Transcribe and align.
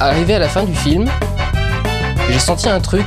Arrivé 0.00 0.34
à 0.34 0.38
la 0.38 0.48
fin 0.48 0.64
du 0.64 0.74
film, 0.74 1.06
j'ai 2.30 2.38
senti 2.38 2.68
un 2.68 2.80
truc 2.80 3.06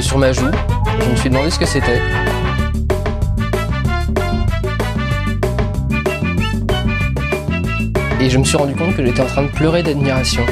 sur 0.00 0.18
ma 0.18 0.32
joue. 0.32 0.50
Je 1.00 1.10
me 1.10 1.16
suis 1.16 1.30
demandé 1.30 1.50
ce 1.50 1.58
que 1.58 1.66
c'était. 1.66 2.00
Et 8.20 8.30
je 8.30 8.38
me 8.38 8.44
suis 8.44 8.56
rendu 8.56 8.74
compte 8.74 8.94
que 8.94 9.04
j'étais 9.04 9.22
en 9.22 9.26
train 9.26 9.42
de 9.42 9.50
pleurer 9.50 9.82
d'admiration 9.82 10.44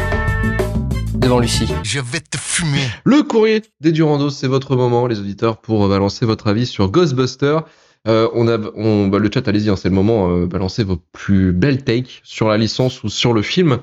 devant 1.15 1.39
Lucie. 1.39 1.69
Je 1.83 2.01
vais 2.01 2.21
te 2.21 2.39
fumer. 2.39 2.83
Le 3.05 3.23
courrier 3.23 3.63
des 3.81 3.93
Durandos, 3.93 4.31
c'est 4.31 4.49
votre 4.49 4.77
moment, 4.77 5.07
les 5.07 5.21
auditeurs, 5.21 5.59
pour 5.59 5.87
balancer 5.89 6.27
votre 6.27 6.49
avis 6.49 6.67
sur 6.67 6.91
Ghostbusters. 6.91 7.63
Euh, 8.07 8.29
on 8.33 8.49
a, 8.49 8.59
on, 8.77 9.09
bah, 9.09 9.19
le 9.19 9.31
chat, 9.33 9.46
allez-y, 9.49 9.69
hein, 9.69 9.77
c'est 9.77 9.89
le 9.89 9.95
moment. 9.95 10.31
Euh, 10.31 10.46
balancez 10.46 10.85
vos 10.85 10.96
plus 11.12 11.53
belles 11.53 11.85
takes 11.85 12.21
sur 12.23 12.49
la 12.49 12.57
licence 12.57 13.03
ou 13.03 13.09
sur 13.09 13.32
le 13.32 13.43
film. 13.43 13.79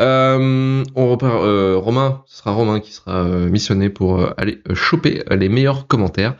Euh, 0.00 0.82
on 0.94 1.10
repart. 1.10 1.42
Euh, 1.42 1.76
Romain, 1.76 2.22
ce 2.26 2.38
sera 2.38 2.52
Romain 2.52 2.80
qui 2.80 2.92
sera 2.92 3.24
euh, 3.24 3.48
missionné 3.48 3.90
pour 3.90 4.20
euh, 4.20 4.30
aller 4.36 4.60
choper 4.74 5.22
les 5.30 5.48
meilleurs 5.48 5.86
commentaires. 5.86 6.36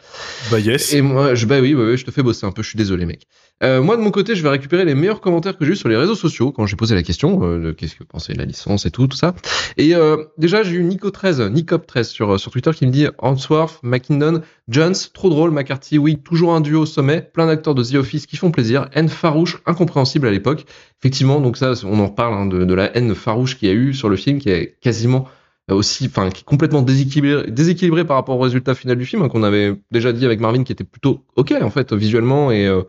Bah 0.50 0.58
yes. 0.58 0.92
Et 0.94 1.02
moi, 1.02 1.34
je, 1.34 1.46
bah 1.46 1.60
oui, 1.60 1.74
ouais, 1.74 1.84
ouais, 1.84 1.96
je 1.96 2.04
te 2.04 2.10
fais 2.10 2.22
bosser 2.22 2.46
un 2.46 2.52
peu. 2.52 2.62
Je 2.62 2.68
suis 2.70 2.78
désolé, 2.78 3.06
mec. 3.06 3.26
Euh, 3.64 3.82
moi, 3.82 3.96
de 3.96 4.02
mon 4.02 4.12
côté, 4.12 4.36
je 4.36 4.42
vais 4.42 4.48
récupérer 4.48 4.84
les 4.84 4.94
meilleurs 4.94 5.20
commentaires 5.20 5.56
que 5.56 5.64
j'ai 5.64 5.72
eu 5.72 5.76
sur 5.76 5.88
les 5.88 5.96
réseaux 5.96 6.14
sociaux 6.14 6.52
quand 6.52 6.66
j'ai 6.66 6.76
posé 6.76 6.94
la 6.94 7.02
question 7.02 7.40
euh, 7.42 7.58
de 7.58 7.72
qu'est-ce 7.72 7.96
que 7.96 8.04
de 8.04 8.38
la 8.38 8.44
licence 8.44 8.86
et 8.86 8.90
tout, 8.90 9.08
tout 9.08 9.16
ça. 9.16 9.34
Et 9.76 9.96
euh, 9.96 10.24
déjà, 10.36 10.62
j'ai 10.62 10.76
eu 10.76 10.84
Nico13, 10.84 11.52
Nicop13 11.52 12.04
sur, 12.04 12.38
sur 12.38 12.52
Twitter 12.52 12.70
qui 12.72 12.86
me 12.86 12.92
dit 12.92 13.06
Hansworth, 13.18 13.80
McKinnon, 13.82 14.42
Jones, 14.68 14.94
trop 15.12 15.28
drôle, 15.28 15.50
McCarthy, 15.50 15.98
oui, 15.98 16.18
toujours 16.22 16.54
un 16.54 16.60
duo 16.60 16.82
au 16.82 16.86
sommet, 16.86 17.20
plein 17.20 17.46
d'acteurs 17.46 17.74
de 17.74 17.82
The 17.82 17.94
Office 17.96 18.26
qui 18.26 18.36
font 18.36 18.52
plaisir, 18.52 18.88
haine 18.92 19.08
farouche, 19.08 19.58
incompréhensible 19.66 20.28
à 20.28 20.30
l'époque. 20.30 20.64
Effectivement, 21.00 21.40
donc 21.40 21.56
ça, 21.56 21.72
on 21.84 21.98
en 21.98 22.06
reparle 22.06 22.34
hein, 22.34 22.46
de, 22.46 22.74
la 22.74 22.96
haine 22.96 23.14
farouche 23.14 23.58
qu'il 23.58 23.68
y 23.68 23.72
a 23.72 23.74
eu 23.74 23.92
sur 23.92 24.08
le 24.08 24.16
film 24.16 24.38
qui 24.38 24.50
est 24.50 24.76
quasiment 24.80 25.26
aussi, 25.68 26.06
enfin, 26.06 26.30
qui 26.30 26.42
est 26.42 26.44
complètement 26.44 26.82
déséquilibré, 26.82 27.50
déséquilibré 27.50 28.04
par 28.04 28.16
rapport 28.16 28.36
au 28.36 28.40
résultat 28.40 28.74
final 28.74 28.96
du 28.96 29.04
film, 29.04 29.22
hein, 29.22 29.28
qu'on 29.28 29.42
avait 29.42 29.74
déjà 29.90 30.12
dit 30.12 30.24
avec 30.24 30.40
Marvin, 30.40 30.62
qui 30.62 30.72
était 30.72 30.84
plutôt 30.84 31.24
ok 31.36 31.54
en 31.60 31.70
fait 31.70 31.92
visuellement 31.92 32.50
et 32.50 32.66
euh, 32.66 32.82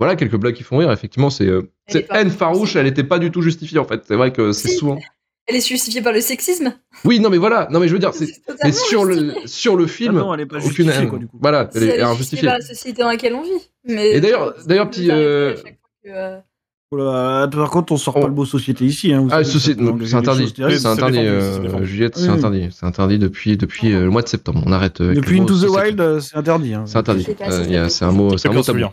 voilà 0.00 0.16
quelques 0.16 0.36
blagues 0.36 0.54
qui 0.54 0.62
font 0.62 0.78
rire. 0.78 0.90
Effectivement, 0.92 1.30
c'est 1.30 1.46
euh, 1.46 1.70
pas 2.08 2.20
haine 2.20 2.30
farouche, 2.30 2.76
elle 2.76 2.84
n'était 2.86 3.04
pas 3.04 3.18
du 3.18 3.30
tout 3.30 3.42
justifiée 3.42 3.78
en 3.78 3.84
fait. 3.84 4.02
C'est 4.06 4.16
vrai 4.16 4.32
que 4.32 4.52
c'est 4.52 4.68
Si. 4.68 4.76
souvent. 4.76 4.98
Elle 5.46 5.56
est 5.56 5.66
justifiée 5.68 6.00
par 6.00 6.14
le 6.14 6.22
sexisme? 6.22 6.72
Oui, 7.04 7.20
non 7.20 7.28
mais 7.28 7.36
voilà, 7.36 7.68
non 7.70 7.78
mais 7.78 7.86
je 7.86 7.92
veux 7.92 7.98
dire, 7.98 8.14
c'est 8.14 8.24
C'est 8.26 8.64
mais 8.64 8.72
sur 8.72 9.04
le 9.04 9.34
sur 9.44 9.76
le 9.76 9.86
film, 9.86 10.16
Ah 10.16 10.20
non, 10.20 10.34
elle 10.34 10.40
est 10.40 10.46
pas 10.46 10.64
aucune 10.64 10.88
haine. 10.88 11.08
quoi, 11.08 11.18
du 11.18 11.26
coup. 11.26 11.38
Voilà, 11.42 11.68
elle 11.74 11.82
est 11.82 11.86
elle 11.88 12.00
est 12.00 12.02
injustifiée. 12.02 12.48
justifiée 12.48 12.48
par 12.48 12.58
la 12.58 12.64
société 12.64 13.02
dans 13.02 13.08
laquelle 13.08 13.34
on 13.34 13.42
vit. 13.42 13.50
Mais 13.86 14.12
Et 14.12 14.20
d'ailleurs- 14.20 14.54
d'ailleurs, 14.66 14.88
petit, 14.88 15.10
euh, 15.10 15.54
euh, 16.06 16.38
Oh 16.92 16.96
par 16.96 17.70
contre, 17.70 17.92
on 17.92 17.96
sort 17.96 18.16
Oh. 18.16 18.20
pas 18.20 18.28
le 18.28 18.34
mot 18.34 18.44
société 18.44 18.84
ici. 18.84 19.12
Hein, 19.12 19.26
Ah, 19.32 19.42
société, 19.42 19.82
c'est 20.06 20.14
interdit. 20.14 20.52
C'est 20.56 20.78
c'est 20.78 20.86
interdit, 20.86 21.18
euh. 21.18 21.84
Juliette, 21.84 22.16
c'est 22.16 22.22
Oui. 22.28 22.28
interdit. 22.28 22.68
C'est 22.70 22.86
interdit 22.86 23.18
depuis, 23.18 23.56
depuis 23.56 23.92
euh, 23.92 24.04
le 24.04 24.10
mois 24.10 24.22
de 24.22 24.28
septembre. 24.28 24.62
On 24.64 24.70
arrête. 24.72 25.02
Depuis 25.02 25.40
Into 25.40 25.58
the. 25.58 25.68
Wild, 25.68 26.00
euh, 26.00 26.20
c'est 26.20 26.36
interdit. 26.36 26.72
hein. 26.74 26.84
C'est 26.86 26.96
interdit. 26.98 27.24
C'est 27.26 27.42
Euh, 28.04 28.08
un 28.08 28.12
mot, 28.12 28.38
c'est 28.38 28.48
un 28.48 28.52
mot 28.52 28.62
tabou. 28.62 28.84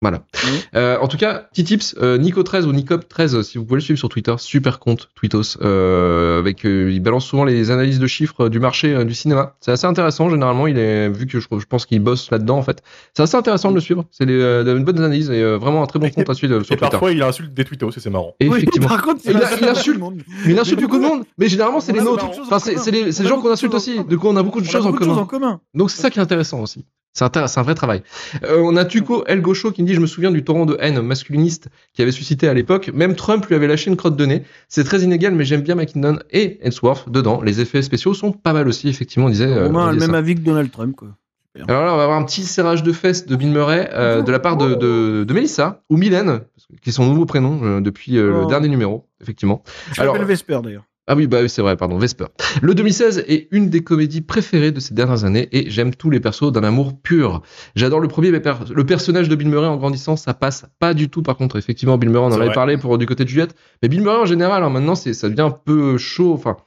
Voilà. 0.00 0.22
Oui. 0.44 0.60
Euh, 0.76 0.96
en 1.00 1.08
tout 1.08 1.16
cas, 1.16 1.48
petit 1.52 1.64
tips, 1.64 1.96
euh, 2.00 2.18
Nico13 2.18 2.64
ou 2.66 2.72
Nicop13, 2.72 3.42
si 3.42 3.58
vous 3.58 3.64
pouvez 3.64 3.78
le 3.78 3.82
suivre 3.82 3.98
sur 3.98 4.08
Twitter, 4.08 4.32
super 4.38 4.78
compte 4.78 5.08
Tweetos, 5.16 5.58
euh, 5.60 6.38
avec 6.38 6.64
euh, 6.64 6.92
il 6.92 7.00
balance 7.00 7.26
souvent 7.26 7.42
les 7.44 7.72
analyses 7.72 7.98
de 7.98 8.06
chiffres 8.06 8.44
euh, 8.44 8.48
du 8.48 8.60
marché 8.60 8.94
euh, 8.94 9.04
du 9.04 9.14
cinéma. 9.14 9.56
C'est 9.60 9.72
assez 9.72 9.86
intéressant 9.88 10.30
généralement. 10.30 10.68
Il 10.68 10.78
est 10.78 11.08
vu 11.08 11.26
que 11.26 11.40
je, 11.40 11.46
je 11.50 11.66
pense 11.66 11.84
qu'il 11.84 11.98
bosse 12.00 12.30
là-dedans 12.30 12.58
en 12.58 12.62
fait. 12.62 12.80
C'est 13.12 13.24
assez 13.24 13.36
intéressant 13.36 13.70
de 13.70 13.74
le 13.74 13.80
suivre. 13.80 14.04
C'est 14.12 14.28
euh, 14.28 14.76
une 14.76 14.84
bonne 14.84 14.98
analyse 14.98 15.30
et 15.30 15.42
euh, 15.42 15.58
vraiment 15.58 15.82
un 15.82 15.86
très 15.86 15.98
bon 15.98 16.06
Et- 16.06 16.10
compte 16.12 16.30
à 16.30 16.34
suivre 16.34 16.54
euh, 16.54 16.62
sur 16.62 16.74
Et 16.74 16.76
Twitter. 16.78 16.90
parfois, 16.92 17.10
il 17.10 17.20
insulte 17.20 17.52
des 17.52 17.64
tweetos 17.64 17.90
et 17.90 17.98
c'est 18.00 18.10
marrant. 18.10 18.34
Et 18.38 18.48
Oui, 18.48 18.58
effectivement. 18.58 18.88
par 18.88 19.02
contre, 19.02 19.20
Et 19.26 19.32
il 19.32 19.36
a- 19.36 19.50
il 19.60 19.64
insulte- 19.66 20.00
il 20.46 20.56
insulte 20.58 20.80
beaucoup 20.80 20.98
de 20.98 21.02
monde. 21.02 21.24
Mais 21.38 21.48
généralement, 21.48 21.80
c'est 21.80 21.92
les 21.92 22.02
nôtres. 22.02 22.24
Enfin, 22.42 22.60
c'est 22.60 22.90
les, 22.92 23.10
gens 23.10 23.40
qu'on 23.40 23.50
insulte 23.50 23.74
aussi. 23.74 24.04
Du 24.04 24.16
coup, 24.16 24.28
on 24.28 24.36
a 24.36 24.44
beaucoup 24.44 24.60
de 24.60 24.66
choses 24.66 24.86
en 24.86 24.92
commun. 25.26 25.60
Donc 25.74 25.90
c'est 25.90 26.00
ça 26.00 26.10
qui 26.10 26.20
est 26.20 26.22
intéressant 26.22 26.60
aussi. 26.60 26.84
C'est 27.18 27.58
un 27.58 27.62
vrai 27.62 27.74
travail. 27.74 28.02
Euh, 28.44 28.58
on 28.62 28.76
a 28.76 28.84
Tuco 28.84 29.24
El 29.26 29.40
Gaucho 29.42 29.72
qui 29.72 29.82
me 29.82 29.86
dit 29.88 29.94
Je 29.94 30.00
me 30.00 30.06
souviens 30.06 30.30
du 30.30 30.44
torrent 30.44 30.66
de 30.66 30.76
haine 30.80 31.00
masculiniste 31.00 31.68
qui 31.92 32.02
avait 32.02 32.12
suscité 32.12 32.48
à 32.48 32.54
l'époque. 32.54 32.90
Même 32.94 33.14
Trump 33.16 33.44
lui 33.46 33.54
avait 33.54 33.66
lâché 33.66 33.90
une 33.90 33.96
crotte 33.96 34.16
de 34.16 34.24
nez. 34.26 34.42
C'est 34.68 34.84
très 34.84 35.00
inégal, 35.00 35.34
mais 35.34 35.44
j'aime 35.44 35.62
bien 35.62 35.74
McKinnon 35.74 36.18
et 36.30 36.58
Hemsworth 36.62 37.10
dedans. 37.10 37.40
Les 37.42 37.60
effets 37.60 37.82
spéciaux 37.82 38.14
sont 38.14 38.32
pas 38.32 38.52
mal 38.52 38.68
aussi, 38.68 38.88
effectivement, 38.88 39.26
on 39.26 39.30
disait. 39.30 39.46
euh, 39.46 39.66
Romain 39.66 39.84
on 39.84 39.88
a 39.88 39.92
le 39.92 39.98
même 39.98 40.10
ça. 40.12 40.16
avis 40.18 40.34
que 40.34 40.40
Donald 40.40 40.70
Trump. 40.70 40.94
Quoi. 40.96 41.08
Alors 41.66 41.84
là, 41.84 41.92
on 41.92 41.96
va 41.96 42.04
avoir 42.04 42.18
un 42.18 42.24
petit 42.24 42.42
serrage 42.44 42.84
de 42.84 42.92
fesses 42.92 43.26
de 43.26 43.34
Bill 43.34 43.50
Murray 43.50 43.90
euh, 43.92 44.22
de 44.22 44.30
la 44.30 44.38
part 44.38 44.56
de, 44.56 44.74
de, 44.76 45.24
de 45.24 45.34
Melissa 45.34 45.82
ou 45.90 45.96
Mylène, 45.96 46.42
qui 46.82 46.90
est 46.90 46.92
son 46.92 47.04
nouveau 47.06 47.24
prénom 47.26 47.80
depuis 47.80 48.12
le 48.12 48.42
Oh. 48.44 48.46
dernier 48.46 48.68
numéro, 48.68 49.08
effectivement. 49.20 49.64
Je 49.92 50.00
Alors- 50.02 50.16
Vesper 50.18 50.60
d'ailleurs. 50.62 50.84
Ah 51.10 51.16
oui, 51.16 51.26
bah 51.26 51.38
oui, 51.42 51.48
c'est 51.48 51.62
vrai, 51.62 51.74
pardon, 51.76 51.96
Vesper. 51.98 52.26
Le 52.60 52.74
2016 52.74 53.24
est 53.26 53.48
une 53.50 53.70
des 53.70 53.80
comédies 53.82 54.20
préférées 54.20 54.72
de 54.72 54.78
ces 54.78 54.92
dernières 54.92 55.24
années 55.24 55.48
et 55.52 55.70
j'aime 55.70 55.94
tous 55.94 56.10
les 56.10 56.20
persos 56.20 56.52
d'un 56.52 56.62
amour 56.64 57.00
pur. 57.00 57.40
J'adore 57.74 58.00
le 58.00 58.08
premier, 58.08 58.30
mais 58.30 58.40
per- 58.40 58.56
le 58.74 58.84
personnage 58.84 59.28
de 59.30 59.34
Bill 59.34 59.48
Murray 59.48 59.66
en 59.68 59.76
grandissant, 59.78 60.16
ça 60.16 60.34
passe 60.34 60.66
pas 60.78 60.92
du 60.92 61.08
tout 61.08 61.22
par 61.22 61.36
contre. 61.36 61.56
Effectivement, 61.56 61.96
Bill 61.96 62.10
Murray, 62.10 62.24
on 62.26 62.28
en 62.28 62.32
avait 62.36 62.44
vrai. 62.46 62.54
parlé 62.54 62.76
pour 62.76 62.98
du 62.98 63.06
côté 63.06 63.24
de 63.24 63.28
Juliette, 63.30 63.54
mais 63.82 63.88
Bill 63.88 64.02
Murray 64.02 64.18
en 64.18 64.26
général, 64.26 64.62
hein, 64.62 64.68
maintenant, 64.70 64.94
c'est, 64.94 65.14
ça 65.14 65.28
devient 65.30 65.40
un 65.40 65.50
peu 65.50 65.96
chaud. 65.96 66.34
Enfin, 66.34 66.58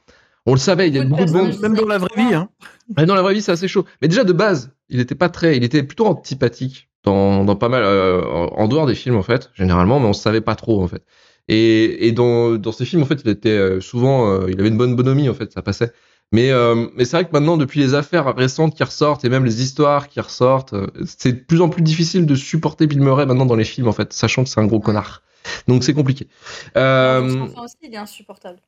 on 0.44 0.54
le 0.54 0.58
savait, 0.58 0.88
il 0.88 0.96
y 0.96 0.98
a 0.98 1.04
Beaucoup 1.04 1.24
de 1.24 1.30
beaucoup 1.30 1.38
de 1.46 1.50
monde. 1.52 1.60
Même 1.60 1.74
dans 1.76 1.86
la 1.86 1.98
vraie 1.98 2.16
vie. 2.16 2.34
Hein. 2.34 2.48
Mais 2.96 3.06
dans 3.06 3.14
la 3.14 3.22
vraie 3.22 3.34
vie, 3.34 3.42
c'est 3.42 3.52
assez 3.52 3.68
chaud. 3.68 3.84
Mais 4.02 4.08
déjà 4.08 4.24
de 4.24 4.32
base, 4.32 4.72
il 4.88 4.98
était 4.98 5.14
pas 5.14 5.28
très, 5.28 5.56
il 5.56 5.62
était 5.62 5.84
plutôt 5.84 6.06
antipathique 6.06 6.88
dans, 7.04 7.44
dans 7.44 7.54
pas 7.54 7.68
mal, 7.68 7.82
euh, 7.84 8.22
en 8.24 8.46
en 8.62 8.68
dehors 8.68 8.86
des 8.86 8.94
films 8.96 9.16
en 9.16 9.22
fait, 9.22 9.50
généralement, 9.54 10.00
mais 10.00 10.06
on 10.06 10.12
savait 10.12 10.40
pas 10.40 10.56
trop 10.56 10.82
en 10.82 10.88
fait. 10.88 11.04
Et, 11.48 12.06
et 12.08 12.12
dans, 12.12 12.54
dans 12.56 12.72
ces 12.72 12.84
films 12.84 13.02
en 13.02 13.06
fait, 13.06 13.20
il 13.24 13.30
était 13.30 13.48
euh, 13.50 13.80
souvent, 13.80 14.30
euh, 14.30 14.46
il 14.50 14.58
avait 14.60 14.68
une 14.68 14.76
bonne 14.78 14.94
bonhomie 14.96 15.28
en 15.28 15.34
fait, 15.34 15.52
ça 15.52 15.62
passait. 15.62 15.92
Mais, 16.34 16.50
euh, 16.50 16.86
mais 16.96 17.04
c'est 17.04 17.16
vrai 17.18 17.24
que 17.26 17.32
maintenant, 17.32 17.56
depuis 17.58 17.80
les 17.80 17.92
affaires 17.94 18.34
récentes 18.34 18.74
qui 18.74 18.82
ressortent 18.82 19.24
et 19.24 19.28
même 19.28 19.44
les 19.44 19.62
histoires 19.62 20.08
qui 20.08 20.18
ressortent, 20.20 20.72
euh, 20.72 20.86
c'est 21.04 21.32
de 21.32 21.38
plus 21.40 21.60
en 21.60 21.68
plus 21.68 21.82
difficile 21.82 22.24
de 22.24 22.34
supporter 22.34 22.86
Bill 22.86 23.00
Murray 23.02 23.26
maintenant 23.26 23.44
dans 23.44 23.56
les 23.56 23.64
films 23.64 23.88
en 23.88 23.92
fait, 23.92 24.12
sachant 24.14 24.44
que 24.44 24.48
c'est 24.48 24.60
un 24.60 24.66
gros 24.66 24.80
connard. 24.80 25.22
Donc 25.68 25.84
c'est 25.84 25.92
compliqué. 25.92 26.28
Euh, 26.76 27.20
Dans 27.20 27.28
son 27.28 27.40
enfant 27.52 27.64
aussi, 27.64 27.74
il 27.82 27.92
est 27.92 27.96
insupportable. 27.98 28.60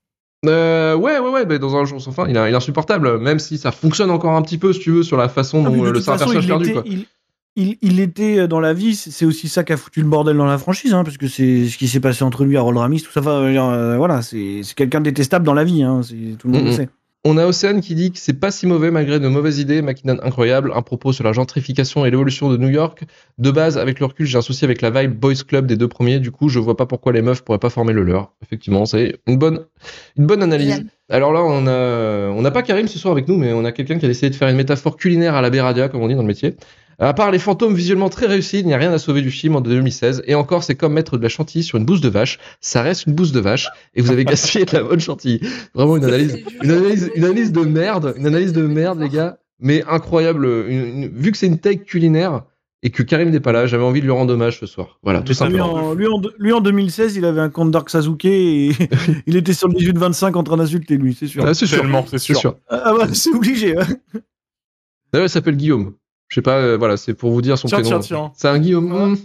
euh, 0.44 0.94
ouais, 0.94 1.18
ouais, 1.20 1.30
ouais, 1.30 1.46
bah, 1.46 1.56
dans 1.58 1.74
un 1.76 1.84
jour 1.86 2.02
sans 2.02 2.12
fin, 2.12 2.28
il 2.28 2.36
est, 2.36 2.50
il 2.50 2.52
est 2.52 2.56
insupportable, 2.56 3.18
même 3.18 3.38
si 3.38 3.56
ça 3.56 3.72
fonctionne 3.72 4.10
encore 4.10 4.32
un 4.32 4.42
petit 4.42 4.58
peu, 4.58 4.72
si 4.74 4.80
tu 4.80 4.90
veux, 4.90 5.02
sur 5.02 5.16
la 5.16 5.28
façon 5.30 5.62
Ah, 5.64 5.70
dont 5.70 5.76
mais 5.76 5.88
euh, 5.88 5.92
le 5.92 6.00
façon, 6.00 6.18
personnage 6.26 6.44
il 6.44 6.48
perdu. 6.48 6.64
était- 6.64 6.72
Quoi. 6.74 6.82
il- 6.84 7.06
il, 7.56 7.76
il 7.82 8.00
était 8.00 8.40
euh, 8.40 8.46
dans 8.46 8.60
la 8.60 8.72
vie, 8.72 8.94
c'est 8.94 9.24
aussi 9.24 9.48
ça 9.48 9.64
qui 9.64 9.72
a 9.72 9.76
foutu 9.76 10.00
le 10.00 10.08
bordel 10.08 10.36
dans 10.36 10.44
la 10.44 10.58
franchise, 10.58 10.94
hein, 10.94 11.04
parce 11.04 11.16
que 11.16 11.28
c'est 11.28 11.66
ce 11.66 11.78
qui 11.78 11.88
s'est 11.88 12.00
passé 12.00 12.24
entre 12.24 12.44
lui 12.44 12.54
et 12.54 12.58
Harold 12.58 12.78
Ramis, 12.78 13.02
tout 13.02 13.12
ça. 13.12 13.20
Enfin, 13.20 13.42
euh, 13.42 13.96
voilà, 13.96 14.22
c'est 14.22 14.62
quelqu'un 14.76 15.00
de 15.00 15.04
détestable 15.04 15.44
dans 15.44 15.54
la 15.54 15.64
vie, 15.64 15.82
hein, 15.82 16.00
tout 16.38 16.48
le 16.48 16.54
monde 16.54 16.66
le 16.66 16.72
sait. 16.72 16.88
On 17.26 17.38
a 17.38 17.46
Océane 17.46 17.80
qui 17.80 17.94
dit 17.94 18.12
que 18.12 18.18
c'est 18.18 18.38
pas 18.38 18.50
si 18.50 18.66
mauvais 18.66 18.90
malgré 18.90 19.18
de 19.18 19.28
mauvaises 19.28 19.58
idées. 19.58 19.80
McKinnon 19.80 20.18
incroyable, 20.22 20.72
un 20.74 20.82
propos 20.82 21.14
sur 21.14 21.24
la 21.24 21.32
gentrification 21.32 22.04
et 22.04 22.10
l'évolution 22.10 22.50
de 22.50 22.58
New 22.58 22.68
York. 22.68 23.04
De 23.38 23.50
base, 23.50 23.78
avec 23.78 23.98
le 23.98 24.04
recul, 24.04 24.26
j'ai 24.26 24.36
un 24.36 24.42
souci 24.42 24.62
avec 24.66 24.82
la 24.82 24.90
vibe 24.90 25.18
Boys 25.18 25.36
Club 25.48 25.64
des 25.66 25.78
deux 25.78 25.88
premiers. 25.88 26.18
Du 26.20 26.30
coup, 26.30 26.50
je 26.50 26.58
vois 26.58 26.76
pas 26.76 26.84
pourquoi 26.84 27.12
les 27.12 27.22
meufs 27.22 27.40
pourraient 27.40 27.58
pas 27.58 27.70
former 27.70 27.94
le 27.94 28.02
leur. 28.02 28.34
Effectivement, 28.42 28.84
c'est 28.84 29.20
une 29.26 29.38
bonne, 29.38 29.60
une 30.18 30.26
bonne 30.26 30.42
analyse. 30.42 30.84
Alors 31.08 31.32
là, 31.32 31.42
on 31.42 31.66
a, 31.66 32.28
on 32.28 32.42
n'a 32.42 32.50
pas 32.50 32.62
Karim 32.62 32.88
ce 32.88 32.98
soir 32.98 33.12
avec 33.12 33.26
nous, 33.26 33.38
mais 33.38 33.54
on 33.54 33.64
a 33.64 33.72
quelqu'un 33.72 33.98
qui 33.98 34.04
a 34.04 34.08
décidé 34.08 34.28
de 34.28 34.34
faire 34.34 34.48
une 34.48 34.56
métaphore 34.56 34.98
culinaire 34.98 35.34
à 35.34 35.40
la 35.40 35.48
Beradia, 35.48 35.88
comme 35.88 36.02
on 36.02 36.08
dit 36.08 36.14
dans 36.16 36.20
le 36.20 36.26
métier. 36.26 36.56
À 36.98 37.12
part 37.14 37.30
les 37.30 37.38
fantômes 37.38 37.74
visuellement 37.74 38.08
très 38.08 38.26
réussis, 38.26 38.60
il 38.60 38.66
n'y 38.66 38.74
a 38.74 38.78
rien 38.78 38.92
à 38.92 38.98
sauver 38.98 39.22
du 39.22 39.30
film 39.30 39.56
en 39.56 39.60
2016. 39.60 40.22
Et 40.26 40.34
encore, 40.34 40.62
c'est 40.64 40.74
comme 40.74 40.92
mettre 40.92 41.16
de 41.18 41.22
la 41.22 41.28
chantilly 41.28 41.64
sur 41.64 41.78
une 41.78 41.84
bouse 41.84 42.00
de 42.00 42.08
vache. 42.08 42.38
Ça 42.60 42.82
reste 42.82 43.06
une 43.06 43.14
bouse 43.14 43.32
de 43.32 43.40
vache 43.40 43.68
et 43.94 44.02
vous 44.02 44.10
avez 44.12 44.24
gaspillé 44.24 44.64
de 44.64 44.72
la 44.76 44.82
bonne 44.84 45.00
chantilly. 45.00 45.40
Vraiment 45.74 45.96
une 45.96 46.04
analyse, 46.04 46.38
une 46.62 46.70
analyse, 46.70 47.10
une 47.14 47.24
analyse 47.24 47.52
de 47.52 47.60
merde, 47.62 48.14
une 48.16 48.26
analyse 48.26 48.52
de 48.52 48.62
merde, 48.66 49.00
les 49.00 49.08
gars. 49.08 49.38
Mais 49.60 49.82
incroyable. 49.88 50.46
Une- 50.68 51.02
une- 51.04 51.08
vu 51.08 51.32
que 51.32 51.38
c'est 51.38 51.46
une 51.46 51.58
take 51.58 51.84
culinaire 51.84 52.42
et 52.82 52.90
que 52.90 53.02
Karim 53.02 53.30
n'est 53.30 53.40
pas 53.40 53.52
là, 53.52 53.66
j'avais 53.66 53.82
envie 53.84 54.00
de 54.00 54.04
lui 54.04 54.12
rendre 54.12 54.34
hommage 54.34 54.60
ce 54.60 54.66
soir. 54.66 54.98
Voilà, 55.02 55.20
tout 55.20 55.28
Mais 55.30 55.34
ça 55.34 55.48
Lui 55.48 55.56
simplement. 55.58 55.88
en, 55.88 55.94
lui, 55.94 56.06
en, 56.06 56.20
lui, 56.38 56.52
en 56.52 56.60
2016, 56.60 57.16
il 57.16 57.24
avait 57.24 57.40
un 57.40 57.48
compte 57.48 57.70
Dark 57.70 57.88
Sasuke 57.88 58.26
et 58.26 58.70
il 59.26 59.36
était 59.36 59.54
sur 59.54 59.68
le 59.68 59.74
18-25 59.74 60.34
en 60.36 60.42
train 60.42 60.58
d'insulter, 60.58 60.96
lui, 60.98 61.14
c'est 61.18 61.26
sûr. 61.26 61.44
Ah, 61.46 61.54
c'est 61.54 61.66
sûr. 61.66 61.82
C'est 62.10 62.18
C'est 62.18 62.18
sûr. 62.18 62.36
sûr. 62.38 62.56
Ah 62.68 62.92
bah, 62.98 63.06
c'est 63.14 63.30
obligé. 63.34 63.74
hein. 63.78 63.86
D'ailleurs, 65.12 65.26
il 65.28 65.30
s'appelle 65.30 65.56
Guillaume. 65.56 65.94
Je 66.28 66.36
sais 66.36 66.42
pas, 66.42 66.56
euh, 66.58 66.76
voilà, 66.76 66.96
c'est 66.96 67.14
pour 67.14 67.30
vous 67.32 67.42
dire 67.42 67.58
son 67.58 67.68
Tiens, 67.68 67.80
prénom. 67.80 67.98
tiens, 68.00 68.16
tiens. 68.18 68.32
C'est 68.36 68.48
un 68.48 68.58
Guillaume. 68.58 69.16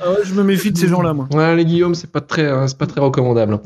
Ah 0.00 0.10
ouais, 0.10 0.16
je 0.24 0.34
me 0.34 0.42
méfie 0.42 0.70
de 0.72 0.76
ces 0.78 0.88
gens-là, 0.88 1.14
moi. 1.14 1.28
Ouais, 1.32 1.56
les 1.56 1.64
Guillaume, 1.64 1.94
c'est 1.94 2.10
pas 2.10 2.20
très, 2.20 2.46
hein, 2.48 2.66
c'est 2.68 2.76
pas 2.76 2.86
très 2.86 3.00
recommandable. 3.00 3.60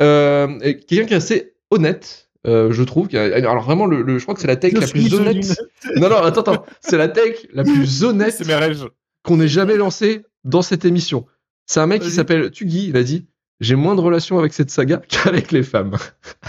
Euh, 0.00 0.48
et 0.62 0.78
Quelqu'un 0.78 1.06
qui 1.06 1.12
est 1.14 1.16
assez 1.18 1.54
honnête, 1.70 2.28
euh, 2.46 2.70
je 2.72 2.82
trouve. 2.82 3.08
qui 3.08 3.18
a- 3.18 3.24
Alors 3.34 3.62
vraiment, 3.64 3.86
le, 3.86 4.02
le- 4.02 4.18
je 4.18 4.22
crois 4.24 4.34
que 4.34 4.40
c'est 4.40 4.46
la 4.46 4.54
Je 4.62 4.78
la 4.80 4.86
plus 4.86 5.12
honnête. 5.14 5.60
Non, 5.96 6.08
non, 6.08 6.16
attends, 6.22 6.40
attends. 6.42 6.64
C'est 6.80 6.96
la 6.96 7.08
take 7.08 7.48
la 7.52 7.64
plus 7.64 8.04
honnête 8.04 8.34
C'est 8.38 8.46
mes 8.46 8.54
rêves. 8.54 8.86
qu'on 9.24 9.40
ait 9.40 9.48
jamais 9.48 9.76
lancée 9.76 10.22
dans 10.44 10.62
cette 10.62 10.84
émission. 10.84 11.26
C'est 11.66 11.80
un 11.80 11.86
mec 11.86 12.00
qui 12.02 12.10
s'appelle 12.10 12.50
Tugui. 12.52 12.86
Il 12.88 12.96
a 12.96 13.02
dit 13.02 13.26
J'ai 13.60 13.74
moins 13.74 13.96
de 13.96 14.00
relations 14.00 14.38
avec 14.38 14.52
cette 14.52 14.70
saga 14.70 15.02
qu'avec 15.08 15.50
les 15.52 15.64
femmes. 15.64 15.96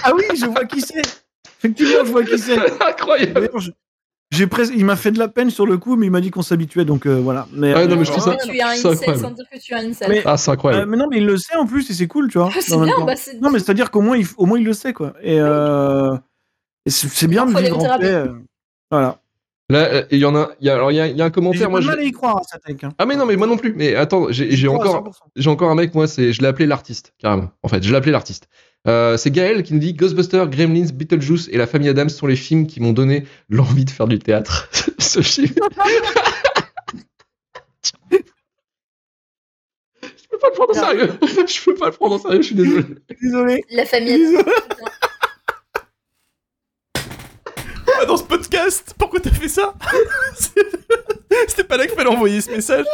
Ah 0.03 0.11
oui, 0.15 0.23
je 0.39 0.45
vois 0.45 0.65
qui 0.65 0.79
c'est. 0.81 1.01
Effectivement, 1.59 2.05
je 2.05 2.11
vois 2.11 2.23
qui 2.23 2.37
c'est. 2.37 2.57
Incroyable. 2.87 3.49
J'ai 4.31 4.45
il 4.75 4.83
m'a 4.83 4.97
fait 4.97 5.11
de 5.11 5.19
la 5.19 5.29
peine 5.29 5.49
sur 5.49 5.65
le 5.65 5.77
coup, 5.77 5.95
mais 5.95 6.07
il 6.07 6.11
m'a 6.11 6.19
dit 6.19 6.31
qu'on 6.31 6.41
s'habituait, 6.41 6.83
donc 6.83 7.05
euh, 7.05 7.15
voilà. 7.15 7.47
Mais, 7.53 7.73
Ouais, 7.73 7.87
non, 7.87 7.93
euh, 7.93 7.97
mais 7.99 8.05
je 8.05 8.11
trouve 8.11 8.23
ça- 8.25 8.35
Tu 8.35 8.57
es 8.57 8.61
un 8.61 8.75
c'est 8.75 8.87
incel 8.89 9.17
sans 9.17 9.31
dire 9.31 9.45
que 9.49 9.57
tu 9.57 9.71
es 9.73 9.75
un 9.77 9.89
incel. 9.89 10.09
Mais- 10.09 10.21
Ah, 10.25 10.35
c'est 10.35 10.49
euh, 10.51 10.53
incroyable. 10.55 10.91
mais 10.91 10.97
non, 10.97 11.07
mais 11.09 11.17
il 11.17 11.25
le 11.25 11.37
sait 11.37 11.55
en 11.55 11.65
plus, 11.65 11.89
et 11.89 11.93
c'est 11.93 12.07
cool, 12.07 12.29
tu 12.29 12.37
vois. 12.37 12.49
c'est 12.59 12.73
en 12.73 12.79
même 12.79 12.93
bien, 12.93 13.05
bah 13.05 13.15
c'est. 13.15 13.39
Non, 13.39 13.49
mais 13.49 13.59
c'est-à-dire 13.59 13.89
qu'au 13.89 14.01
moins, 14.01 14.17
il, 14.17 14.25
au 14.35 14.45
moins, 14.45 14.59
il 14.59 14.65
le 14.65 14.73
sait, 14.73 14.91
quoi. 14.91 15.13
Et, 15.21 15.39
euh, 15.39 16.13
et 16.85 16.89
c'est 16.89 17.07
c'est 17.07 17.27
bien 17.27 17.45
de 17.45 17.57
vivre 17.57 17.77
en 17.79 17.97
paix. 17.99 18.05
euh, 18.05 18.33
Voilà. 18.91 19.17
Là, 19.69 19.79
euh, 19.93 20.03
il 20.11 20.19
y 20.19 20.25
en 20.25 20.35
a, 20.35 20.49
il 20.61 20.67
y 20.67 20.69
a, 20.69 20.75
alors 20.75 20.91
il 20.91 20.95
y 20.95 20.99
a, 21.01 21.07
il 21.07 21.17
y 21.17 21.21
a 21.21 21.25
un 21.25 21.27
J'ai 21.27 21.31
commentaire. 21.31 21.61
pas 21.63 21.69
Moi, 21.69 21.81
mal 21.81 21.99
à 21.99 22.03
y 22.03 22.11
croire 22.13 22.37
à 22.37 22.43
ça, 22.43 22.57
tech. 22.57 22.77
Hein. 22.83 22.89
ah 22.97 23.05
mais 23.05 23.15
non, 23.17 23.25
mais 23.25 23.35
moi 23.37 23.47
non 23.47 23.57
plus. 23.57 23.73
Mais 23.75 23.95
attends, 23.95 24.27
j'ai 24.29 24.51
j'ai 24.55 24.67
encore, 24.69 25.03
100%. 25.05 25.11
j'ai 25.35 25.49
encore 25.49 25.69
un 25.71 25.75
mec. 25.75 25.93
Moi, 25.93 26.07
c'est, 26.07 26.31
je 26.33 26.41
l'ai 26.41 26.47
appelé 26.47 26.65
l'artiste 26.67 27.13
carrément. 27.17 27.49
En 27.63 27.67
fait, 27.67 27.83
je 27.83 27.89
l'ai 27.91 27.97
appelé 27.97 28.11
l'artiste. 28.13 28.47
Euh, 28.87 29.17
c'est 29.17 29.31
Gaël 29.31 29.63
qui 29.63 29.73
nous 29.73 29.79
dit 29.79 29.93
Ghostbusters, 29.93 30.47
Gremlins, 30.49 30.87
Beetlejuice 30.93 31.49
et 31.51 31.57
La 31.57 31.67
Famille 31.67 31.89
Adams 31.89 32.09
sont 32.09 32.27
les 32.27 32.35
films 32.37 32.67
qui 32.67 32.79
m'ont 32.79 32.93
donné 32.93 33.25
l'envie 33.49 33.83
de 33.85 33.89
faire 33.89 34.07
du 34.07 34.19
théâtre. 34.19 34.69
Ce 34.99 35.21
film. 35.21 35.53
je 37.83 37.91
peux 40.29 40.37
pas 40.39 40.47
le 40.49 40.53
prendre 40.53 40.69
au 40.71 40.73
sérieux. 40.73 41.13
Je 41.47 41.63
peux 41.65 41.75
pas 41.75 41.85
le 41.87 41.91
prendre 41.91 42.15
au 42.15 42.19
sérieux. 42.19 42.41
Je 42.41 42.45
suis 42.47 42.55
désolé. 42.55 42.85
Désolé. 43.21 43.65
La 43.71 43.85
famille. 43.85 44.17
Désolé. 44.17 44.43
Ah, 47.99 48.05
dans 48.05 48.17
ce 48.17 48.23
podcast 48.23 48.93
Pourquoi 48.97 49.19
t'as 49.19 49.31
fait 49.31 49.47
ça? 49.49 49.73
C'est- 50.35 50.51
C'était 51.47 51.63
pas 51.63 51.77
là 51.77 51.87
qu'il 51.87 51.95
fallait 51.95 52.09
envoyer 52.09 52.41
ce 52.41 52.51
message 52.51 52.85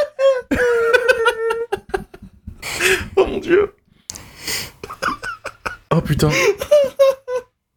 Oh 3.18 3.26
mon 3.26 3.40
dieu 3.40 3.74
Oh 5.96 6.02
putain 6.02 6.32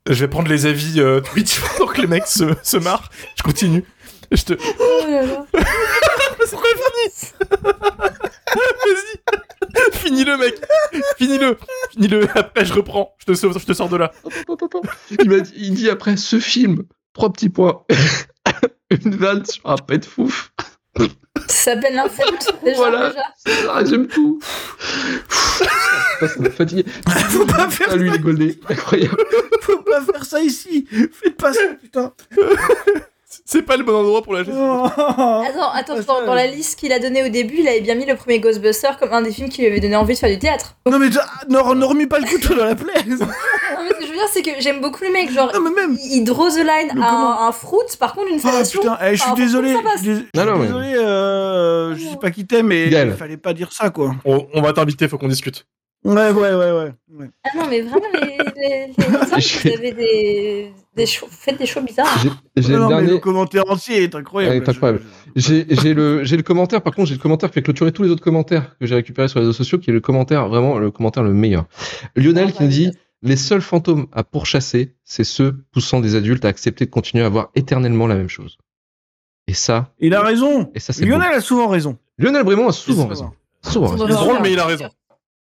Je 0.08 0.14
vais 0.14 0.28
prendre 0.28 0.48
les 0.48 0.64
avis 0.64 1.00
euh, 1.00 1.20
Twitch 1.32 1.60
pendant 1.60 1.92
que 1.92 2.00
les 2.00 2.06
mecs 2.06 2.26
se, 2.26 2.44
se 2.62 2.78
marrent. 2.78 3.10
Je 3.36 3.42
continue. 3.42 3.84
Je 4.32 4.42
te... 4.42 4.54
Oh 4.54 5.04
là 5.06 5.22
là. 5.22 5.46
C'est 6.46 6.56
pas 6.56 6.62
fini 6.62 7.74
Vas-y 8.86 9.92
Finis-le 9.92 10.38
mec 10.38 10.54
Finis-le 11.18 11.58
Finis-le 11.90 12.26
Après 12.38 12.64
je 12.64 12.72
reprends. 12.72 13.14
Je 13.18 13.26
te, 13.26 13.34
sauve, 13.34 13.58
je 13.58 13.66
te 13.66 13.74
sors 13.74 13.90
de 13.90 13.96
là. 13.98 14.12
Il, 15.10 15.28
m'a 15.28 15.40
dit, 15.40 15.52
il 15.56 15.74
dit 15.74 15.90
après 15.90 16.16
ce 16.16 16.40
film, 16.40 16.84
trois 17.12 17.30
petits 17.32 17.50
points. 17.50 17.82
Une 18.90 19.16
vanne 19.16 19.44
sur 19.44 19.68
un 19.68 19.76
pet 19.76 20.04
fouf. 20.06 20.52
Ça 21.48 21.74
s'appelle 21.74 21.94
l'incelte. 21.94 22.52
Déjà, 22.64 22.76
Voilà. 22.76 23.08
déjà. 23.10 23.64
Ça 23.66 23.72
résume 23.74 24.06
tout. 24.08 24.40
Ça, 26.20 26.28
ça 26.28 26.40
m'a 26.40 26.50
fatigué. 26.50 26.84
Faut 27.28 27.46
pas 27.46 27.68
faire 27.70 27.88
Ah, 27.90 27.96
lui, 27.96 28.08
il 28.08 28.14
est 28.14 28.18
goldé. 28.18 28.58
Incroyable. 28.68 29.16
Faut 29.60 29.78
pas 29.82 30.00
faire 30.00 30.24
ça 30.24 30.40
ici. 30.40 30.86
Faites 31.12 31.36
pas 31.36 31.52
ça, 31.52 31.60
putain. 31.80 32.12
C'est 33.44 33.62
pas 33.62 33.76
le 33.76 33.84
bon 33.84 33.94
endroit 33.94 34.22
pour 34.22 34.34
la 34.34 34.42
gestion. 34.44 34.84
Oh. 34.84 34.86
Attends, 34.86 35.70
attends, 35.72 36.00
dans, 36.06 36.26
dans 36.26 36.34
la 36.34 36.46
liste 36.46 36.78
qu'il 36.78 36.92
a 36.92 36.98
donnée 36.98 37.24
au 37.24 37.28
début, 37.28 37.56
il 37.58 37.68
avait 37.68 37.80
bien 37.80 37.94
mis 37.94 38.06
le 38.06 38.16
premier 38.16 38.40
Ghostbuster 38.40 38.90
comme 38.98 39.12
un 39.12 39.22
des 39.22 39.30
films 39.32 39.48
qui 39.48 39.60
lui 39.62 39.68
avait 39.68 39.80
donné 39.80 39.96
envie 39.96 40.14
de 40.14 40.18
faire 40.18 40.30
du 40.30 40.38
théâtre. 40.38 40.76
Non 40.90 40.98
mais 40.98 41.08
ah, 41.20 41.26
ne, 41.48 41.74
ne 41.74 41.84
remets 41.84 42.06
pas 42.06 42.18
le 42.18 42.26
couteau 42.26 42.54
dans 42.54 42.64
la 42.64 42.74
plaie. 42.74 42.92
Non, 43.76 43.82
mais 43.82 43.90
ce 43.90 43.94
que 43.98 44.02
je 44.06 44.08
veux 44.10 44.14
dire, 44.14 44.28
c'est 44.32 44.42
que 44.42 44.50
j'aime 44.60 44.80
beaucoup 44.80 45.02
le 45.04 45.12
mec. 45.12 45.30
Genre, 45.30 45.50
Non 45.52 45.60
mais 45.60 45.70
même. 45.70 45.98
il, 46.02 46.18
il 46.18 46.24
draw 46.24 46.48
the 46.48 46.58
line 46.58 47.02
à 47.02 47.10
un, 47.10 47.48
un 47.48 47.52
fruit, 47.52 47.78
par 47.98 48.14
contre, 48.14 48.28
une 48.30 48.40
Ah 48.42 48.48
fellation. 48.50 48.80
putain, 48.80 48.96
eh, 49.04 49.16
je 49.16 49.20
suis 49.22 49.30
Ah, 49.32 49.36
désolé. 49.36 49.74
euh, 50.96 51.94
je 51.96 52.00
sais 52.10 52.16
pas 52.16 52.30
qui 52.30 52.46
t'es, 52.46 52.62
mais 52.62 52.86
il 52.86 53.12
fallait 53.12 53.36
pas 53.36 53.52
dire 53.52 53.72
ça 53.72 53.90
quoi. 53.90 54.14
On, 54.24 54.46
on 54.54 54.62
va 54.62 54.72
t'inviter, 54.72 55.08
faut 55.08 55.18
qu'on 55.18 55.28
discute. 55.28 55.66
Ouais, 56.06 56.30
ouais, 56.30 56.54
ouais, 56.54 56.72
ouais. 56.72 56.92
ouais. 57.18 57.30
Ah 57.44 57.48
non, 57.56 57.66
mais 57.68 57.80
vraiment, 57.82 58.06
les, 58.14 58.20
les, 58.56 58.86
les 58.96 59.04
hommes, 59.06 59.20
vous 59.28 59.68
avez 59.78 59.92
des, 59.92 60.72
des 60.94 61.06
choix, 61.06 61.28
vous 61.28 61.36
faites 61.36 61.58
des 61.58 61.66
choix 61.66 61.82
bizarres. 61.82 62.06
J'ai 62.22 62.30
j'ai 62.62 62.72
Non, 62.72 62.78
le 62.78 62.82
non, 62.82 62.88
mais 62.88 62.94
dernier. 62.96 63.10
le 63.12 63.18
commentaire 63.18 63.64
entier 63.68 64.04
est 64.04 64.14
incroyable. 64.14 64.56
Ouais, 64.56 64.62
est 64.64 64.68
incroyable. 64.68 65.02
J'ai 65.34 65.66
j'ai 65.68 65.94
le, 65.94 66.22
j'ai 66.24 66.36
le 66.36 66.42
commentaire, 66.42 66.80
par 66.82 66.94
contre, 66.94 67.08
j'ai 67.08 67.14
le 67.16 67.20
commentaire 67.20 67.50
qui 67.50 67.54
fait 67.54 67.62
clôturer 67.62 67.92
tous 67.92 68.02
les 68.04 68.10
autres 68.10 68.22
commentaires 68.22 68.76
que 68.78 68.86
j'ai 68.86 68.94
récupérés 68.94 69.28
sur 69.28 69.40
les 69.40 69.46
réseaux 69.46 69.56
sociaux, 69.56 69.78
qui 69.78 69.90
est 69.90 69.92
le 69.92 70.00
commentaire, 70.00 70.48
vraiment, 70.48 70.78
le 70.78 70.90
commentaire 70.90 71.22
le 71.24 71.32
meilleur. 71.32 71.64
Lionel 72.14 72.46
Ah, 72.48 72.52
qui 72.52 72.62
nous 72.62 72.68
bah, 72.68 72.74
dit, 72.74 72.86
oui. 72.92 72.98
les 73.22 73.36
seuls 73.36 73.60
fantômes 73.62 74.06
à 74.12 74.22
pourchasser, 74.22 74.94
c'est 75.04 75.24
ceux 75.24 75.56
poussant 75.72 76.00
des 76.00 76.14
adultes 76.14 76.44
à 76.44 76.48
accepter 76.48 76.86
de 76.86 76.90
continuer 76.90 77.24
à 77.24 77.28
voir 77.28 77.50
éternellement 77.54 78.06
la 78.06 78.14
même 78.14 78.28
chose. 78.28 78.58
Et 79.48 79.54
ça, 79.54 79.92
Il 80.00 80.14
a 80.14 80.22
raison. 80.22 80.70
et 80.74 80.80
ça, 80.80 80.92
c'est 80.92 81.04
Lionel 81.04 81.32
a 81.32 81.40
souvent 81.40 81.68
raison. 81.68 81.98
Lionel 82.18 82.44
Brémond 82.44 82.68
a 82.68 82.72
souvent 82.72 83.06
raison. 83.06 83.30
Souvent 83.62 83.88
C'est 83.96 84.06
drôle, 84.12 84.38
mais 84.42 84.52
il 84.52 84.58
a 84.60 84.66
bien 84.66 84.76
raison. 84.76 84.88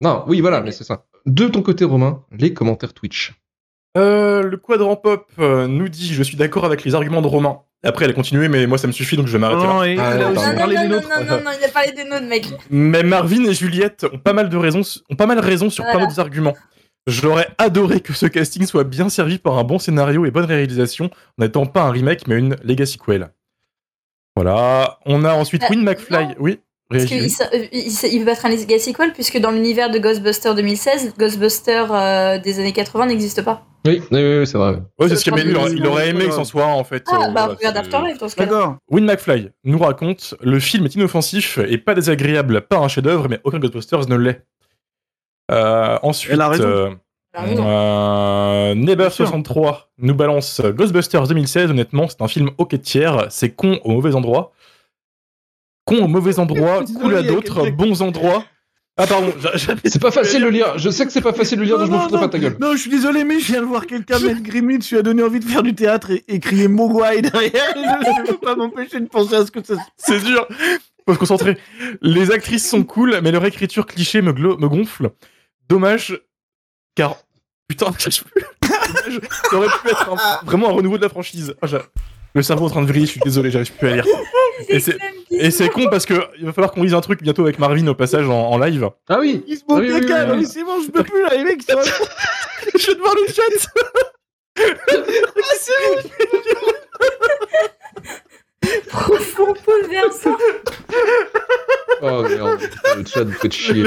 Non, 0.04 0.24
oui, 0.28 0.42
voilà, 0.42 0.62
mais 0.62 0.72
c'est 0.72 0.84
ça. 0.84 1.06
De 1.26 1.48
ton 1.48 1.62
côté, 1.62 1.86
Romain, 1.86 2.24
les 2.32 2.54
commentaires 2.54 2.94
Twitch. 2.94 3.34
Euh, 3.98 4.42
le 4.44 4.58
quadrant 4.58 4.96
pop 4.96 5.32
euh, 5.40 5.68
nous 5.68 5.88
dit 5.88 6.14
Je 6.14 6.24
suis 6.24 6.36
d'accord 6.36 6.66
avec 6.66 6.84
les 6.84 6.94
arguments 6.96 7.22
de 7.22 7.28
Romain. 7.28 7.60
Après, 7.86 8.06
elle 8.06 8.12
a 8.12 8.14
continué, 8.14 8.48
mais 8.48 8.66
moi 8.66 8.78
ça 8.78 8.88
me 8.88 8.92
suffit 8.94 9.18
donc 9.18 9.28
je 9.28 9.34
vais 9.34 9.40
m'arrêter. 9.40 9.68
Non, 9.68 9.84
et 9.84 9.98
Ah, 10.00 10.16
non, 10.16 10.34
Non, 10.34 10.42
non, 10.42 10.56
parlé 10.58 10.76
non, 10.76 10.82
des 10.84 10.88
non, 10.90 10.96
nôtres. 10.96 11.10
non, 11.10 11.26
non, 11.26 11.44
non, 11.44 11.52
il 11.60 11.66
a 11.66 11.68
parlé 11.70 11.92
des 11.92 12.04
nôtres, 12.06 12.26
mec. 12.28 12.48
Mais 12.70 13.04
Marvin 13.04 13.44
et 13.46 13.54
Juliette 13.54 14.06
ont 14.12 14.18
pas 14.20 14.34
mal 14.34 14.50
de 14.50 14.58
raisons, 14.58 14.82
ont 15.10 15.16
pas 15.16 15.26
mal 15.26 15.40
raison 15.40 15.70
sur 15.70 15.84
plein 15.84 15.94
Voilà. 15.94 16.08
d'autres 16.08 16.20
arguments. 16.20 16.56
J'aurais 17.08 17.50
adoré 17.58 18.00
que 18.00 18.14
ce 18.14 18.26
casting 18.26 18.66
soit 18.66 18.86
bien 18.86 19.10
servi 19.10 19.38
par 19.38 19.58
un 19.58 19.64
bon 19.66 19.78
scénario 19.80 20.26
et 20.26 20.32
bonne 20.32 20.46
réalisation, 20.46 21.06
en 21.38 21.44
n'étant 21.44 21.66
pas 21.66 21.84
un 21.84 21.92
remake 21.92 22.26
mais 22.28 22.40
une 22.40 22.56
legacy 22.64 22.94
sequel. 22.94 23.30
Voilà. 24.36 25.00
On 25.06 25.24
a 25.26 25.34
ensuite 25.34 25.64
Euh, 25.64 25.68
Win 25.70 25.84
McFly. 25.84 26.28
non. 26.30 26.36
Oui. 26.40 26.60
Parce 26.90 27.06
qu'il 27.06 27.24
il, 27.24 28.24
veut 28.24 28.32
être 28.32 28.46
un 28.46 28.50
legacy 28.50 28.92
sequel, 28.92 29.14
puisque 29.14 29.40
dans 29.40 29.52
l'univers 29.52 29.90
de 29.90 29.98
Ghostbusters 29.98 30.54
2016, 30.54 31.16
Ghostbusters 31.18 31.92
euh, 31.92 32.38
des 32.40 32.60
années 32.60 32.74
80 32.74 33.08
n'existe 33.08 33.42
pas. 33.42 33.66
Oui, 33.86 34.02
oui, 34.12 34.20
oui, 34.20 34.38
oui, 34.40 34.48
c'est 34.48 34.58
vrai. 34.58 34.82
Ouais, 35.00 35.10
c'est 35.10 35.16
ce 35.16 35.24
qu'il 35.24 35.34
il, 35.34 35.42
aurait, 35.42 35.54
troisième 35.54 35.78
il 35.78 35.88
aurait 35.88 36.10
aimé 36.10 36.26
que 36.26 36.32
c'en 36.32 36.46
soit 36.46 36.68
en 36.68 36.84
fait. 36.84 37.04
Ah, 37.08 37.16
euh, 37.16 37.20
bah 37.20 37.32
voilà, 37.32 37.54
regarde 37.56 37.78
Afterlife 37.78 38.18
dans 38.18 38.30
ce 38.30 38.36
cas-là. 38.36 38.52
D'accord. 38.52 38.78
Win 38.90 39.06
McFly 39.06 39.50
nous 39.64 39.80
raconte 39.80 40.36
Le 40.42 40.60
film 40.60 40.86
est 40.86 40.96
inoffensif 40.96 41.58
et 41.68 41.78
pas 41.78 41.96
désagréable, 41.96 42.62
pas 42.62 42.78
un 42.78 42.88
chef-d'œuvre, 42.88 43.28
mais 43.30 43.40
aucun 43.44 43.60
Ghostbusters 43.60 44.08
ne 44.08 44.16
l'est. 44.16 44.44
Euh, 45.52 45.98
ensuite, 46.02 46.34
Elle 46.34 46.42
a 46.42 46.50
raison. 46.50 46.64
euh, 46.64 46.90
euh, 47.36 48.74
sûr. 49.10 49.26
Neber63 49.26 49.78
nous 49.98 50.16
balance 50.16 50.62
Ghostbusters 50.62 51.28
2016. 51.28 51.72
Honnêtement, 51.72 52.08
c'est 52.08 52.22
un 52.22 52.28
film 52.28 52.52
hockey 52.58 52.78
de 52.78 52.84
tiers. 52.84 53.28
C'est 53.30 53.50
con 53.50 53.80
au 53.84 53.92
mauvais 53.92 54.16
endroit. 54.16 54.54
Con 55.86 55.98
au 56.04 56.08
mauvais 56.08 56.40
endroit, 56.40 56.82
Désolé, 56.82 57.00
cool 57.00 57.16
à 57.16 57.24
d'autres, 57.24 57.70
bons 57.72 58.02
endroits. 58.02 58.46
Ah, 58.96 59.08
pardon, 59.08 59.34
C'est 59.86 60.02
pas 60.02 60.12
facile 60.12 60.44
de 60.44 60.48
lire. 60.50 60.78
Je 60.78 60.90
sais 60.90 61.06
que 61.06 61.12
c'est 61.12 61.20
pas 61.22 61.34
facile 61.42 61.58
de 61.60 61.64
lire, 61.64 61.78
donc 61.80 61.88
je 61.88 61.92
me 61.92 61.98
Non, 61.98 62.04
foutrais 62.04 62.18
non, 62.18 62.24
pas 62.24 62.30
ta 62.30 62.40
gueule. 62.40 62.58
Non, 62.60 62.74
je 62.74 62.78
suis 62.78 62.90
désolé, 62.92 63.24
mais 63.24 63.40
je 63.40 63.48
viens 63.52 63.62
de 63.62 63.66
voir 63.66 63.86
quelqu'un 63.88 64.20
mettre 64.20 64.42
Gremlins, 64.44 64.78
tu 64.80 64.94
lui 64.94 65.00
as 65.00 65.04
donné 65.04 65.24
envie 65.24 65.40
de 65.40 65.46
faire 65.46 65.64
du 65.64 65.74
théâtre 65.74 66.12
et, 66.12 66.24
et 66.28 66.40
crier 66.40 66.68
Mogwai 66.68 67.22
derrière. 67.24 67.52
Je 67.76 68.22
ne 68.22 68.28
peux 68.28 68.38
pas 68.38 68.56
m'empêcher 68.56 69.00
de 69.00 69.08
penser 69.08 69.36
à 69.36 69.46
ce 69.46 69.52
que 69.52 69.64
ça 69.64 69.74
C'est 69.98 70.24
dur. 70.24 70.48
Faut 71.08 71.14
se 71.16 71.20
concentrer. 71.20 71.58
Les 72.02 72.32
actrices 72.32 72.70
sont 72.70 72.84
cool, 72.84 73.20
mais 73.24 73.32
leur 73.32 73.44
écriture 73.46 73.86
cliché 73.88 74.22
me, 74.22 74.32
glo- 74.32 74.58
me 74.60 74.70
gonfle. 74.70 75.10
Dommage, 75.68 76.22
car 76.96 77.18
putain, 77.68 77.88
j'arrive 77.98 78.24
plus. 78.26 78.44
Dommage, 78.62 79.22
ça 79.50 79.58
aurait 79.58 79.68
pu 79.82 79.90
être 79.90 80.10
un- 80.12 80.46
vraiment 80.46 80.70
un 80.70 80.74
renouveau 80.74 80.98
de 80.98 81.04
la 81.04 81.10
franchise. 81.10 81.56
Ah, 81.64 81.68
le 82.36 82.42
cerveau 82.44 82.66
en 82.68 82.70
train 82.70 82.82
de 82.82 82.88
vriller, 82.88 83.06
je 83.08 83.12
suis 83.12 83.20
désolé, 83.22 83.50
j'arrive 83.52 83.72
plus 83.74 83.88
à 83.90 83.96
lire. 83.96 84.06
Et 84.70 84.80
c'est 84.80 84.98
et 85.32 85.50
c'est 85.52 85.68
con 85.70 85.88
parce 85.90 86.06
que 86.06 86.14
il 86.40 86.46
va 86.46 86.54
falloir 86.54 86.72
qu'on 86.72 86.84
lise 86.84 86.94
un 86.94 87.02
truc 87.02 87.22
bientôt 87.24 87.42
avec 87.44 87.58
Marvin 87.60 87.88
au 87.88 87.96
passage 87.96 88.30
en, 88.30 88.50
en 88.52 88.58
live. 88.60 88.88
Ah 89.10 89.18
oui. 89.20 89.44
Il 89.48 89.58
se 89.58 89.64
moque 89.68 89.80
Oui, 89.80 89.92
oui, 89.92 90.02
caca, 90.02 90.22
oui, 90.24 90.28
non, 90.28 90.34
oui. 90.36 90.40
mais 90.42 90.46
c'est 90.46 90.64
bon, 90.64 90.80
je 90.86 90.92
peux 90.92 91.04
plus 91.04 91.22
là, 91.24 91.30
les 91.36 91.44
mecs, 91.44 91.62
je 91.68 91.74
vais 92.88 92.96
devoir 92.96 93.16
le 93.16 93.26
chat. 93.34 93.42
Profond 98.90 99.54
bouleversant. 99.66 100.38
Oh 102.02 102.22
merde. 102.24 102.60
Le 102.98 103.06
chat, 103.06 103.24
vous 103.24 103.32
faites 103.34 103.54
chier. 103.54 103.84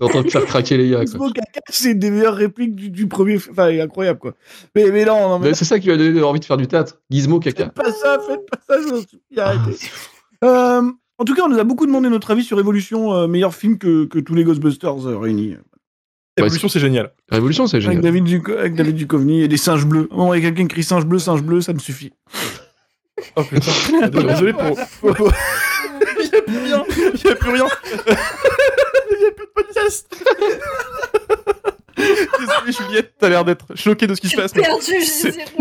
Train 0.00 0.22
de 0.22 0.30
faire 0.30 0.44
craquer 0.44 0.76
les 0.76 0.90
gars. 0.90 1.04
Quoi. 1.04 1.28
c'est 1.70 1.92
une 1.92 1.98
des 1.98 2.10
meilleures 2.10 2.34
répliques 2.36 2.74
du, 2.74 2.90
du 2.90 3.06
premier. 3.08 3.36
Enfin, 3.36 3.68
incroyable 3.80 4.18
quoi. 4.18 4.34
Mais, 4.74 4.90
mais 4.90 5.04
non, 5.04 5.28
non, 5.28 5.38
mais 5.38 5.48
Mais 5.48 5.54
C'est 5.54 5.64
ça 5.64 5.78
qui 5.78 5.86
lui 5.86 5.94
a 5.94 5.96
donné 5.96 6.22
envie 6.22 6.40
de 6.40 6.44
faire 6.44 6.56
du 6.56 6.66
théâtre. 6.66 6.98
Gizmo 7.10 7.40
caca. 7.40 7.64
faites 7.64 7.74
pas 7.74 7.92
ça, 7.92 8.18
faites 8.26 8.48
pas 8.50 8.58
ça, 8.68 8.80
je 8.82 8.88
vous 8.94 9.00
supplie, 9.00 9.38
arrêtez. 9.40 9.76
Euh, 10.44 10.82
en 11.18 11.24
tout 11.24 11.34
cas, 11.34 11.42
on 11.44 11.48
nous 11.48 11.58
a 11.58 11.64
beaucoup 11.64 11.86
demandé 11.86 12.08
notre 12.08 12.30
avis 12.30 12.44
sur 12.44 12.58
Evolution, 12.60 13.14
euh, 13.14 13.26
meilleur 13.26 13.54
film 13.54 13.78
que, 13.78 14.04
que 14.04 14.18
tous 14.18 14.34
les 14.34 14.44
Ghostbusters 14.44 15.06
euh, 15.08 15.18
réunis. 15.18 15.56
Évolution, 16.36 16.68
c'est 16.68 16.80
génial. 16.80 17.12
Révolution, 17.30 17.66
c'est 17.66 17.78
Avec 17.78 17.86
génial. 17.88 18.02
David, 18.02 18.24
Duco- 18.24 18.52
avec 18.52 18.74
David 18.74 18.94
Duchovny 18.96 19.40
et 19.42 19.48
des 19.48 19.56
singes 19.56 19.86
bleus. 19.86 20.08
Bon, 20.10 20.34
il 20.34 20.42
y 20.42 20.46
a 20.46 20.48
quelqu'un 20.50 20.64
qui 20.64 20.74
crie 20.74 20.84
singe 20.84 21.06
bleu, 21.06 21.18
singe 21.18 21.42
bleu, 21.42 21.62
ça 21.62 21.72
me 21.72 21.78
suffit. 21.78 22.12
Oh 23.36 23.42
putain, 23.42 24.08
désolé 24.26 24.52
pour. 24.52 24.78
Plus 26.46 26.58
rien. 26.58 26.84
Il 27.14 27.20
y 27.24 27.28
a 27.28 27.34
plus 27.36 27.50
rien. 27.50 27.66
Il 28.06 29.22
y 29.22 29.26
a 29.26 29.30
plus 29.32 29.46
de 29.46 29.50
podcast. 29.54 30.16
Désolé 31.96 32.72
Juliette, 32.72 33.14
t'as 33.18 33.28
l'air 33.30 33.44
d'être 33.44 33.74
choquée 33.74 34.06
de 34.06 34.14
ce 34.14 34.20
qui 34.20 34.28
se 34.28 34.36
passe. 34.36 34.52
Perdu. 34.52 35.02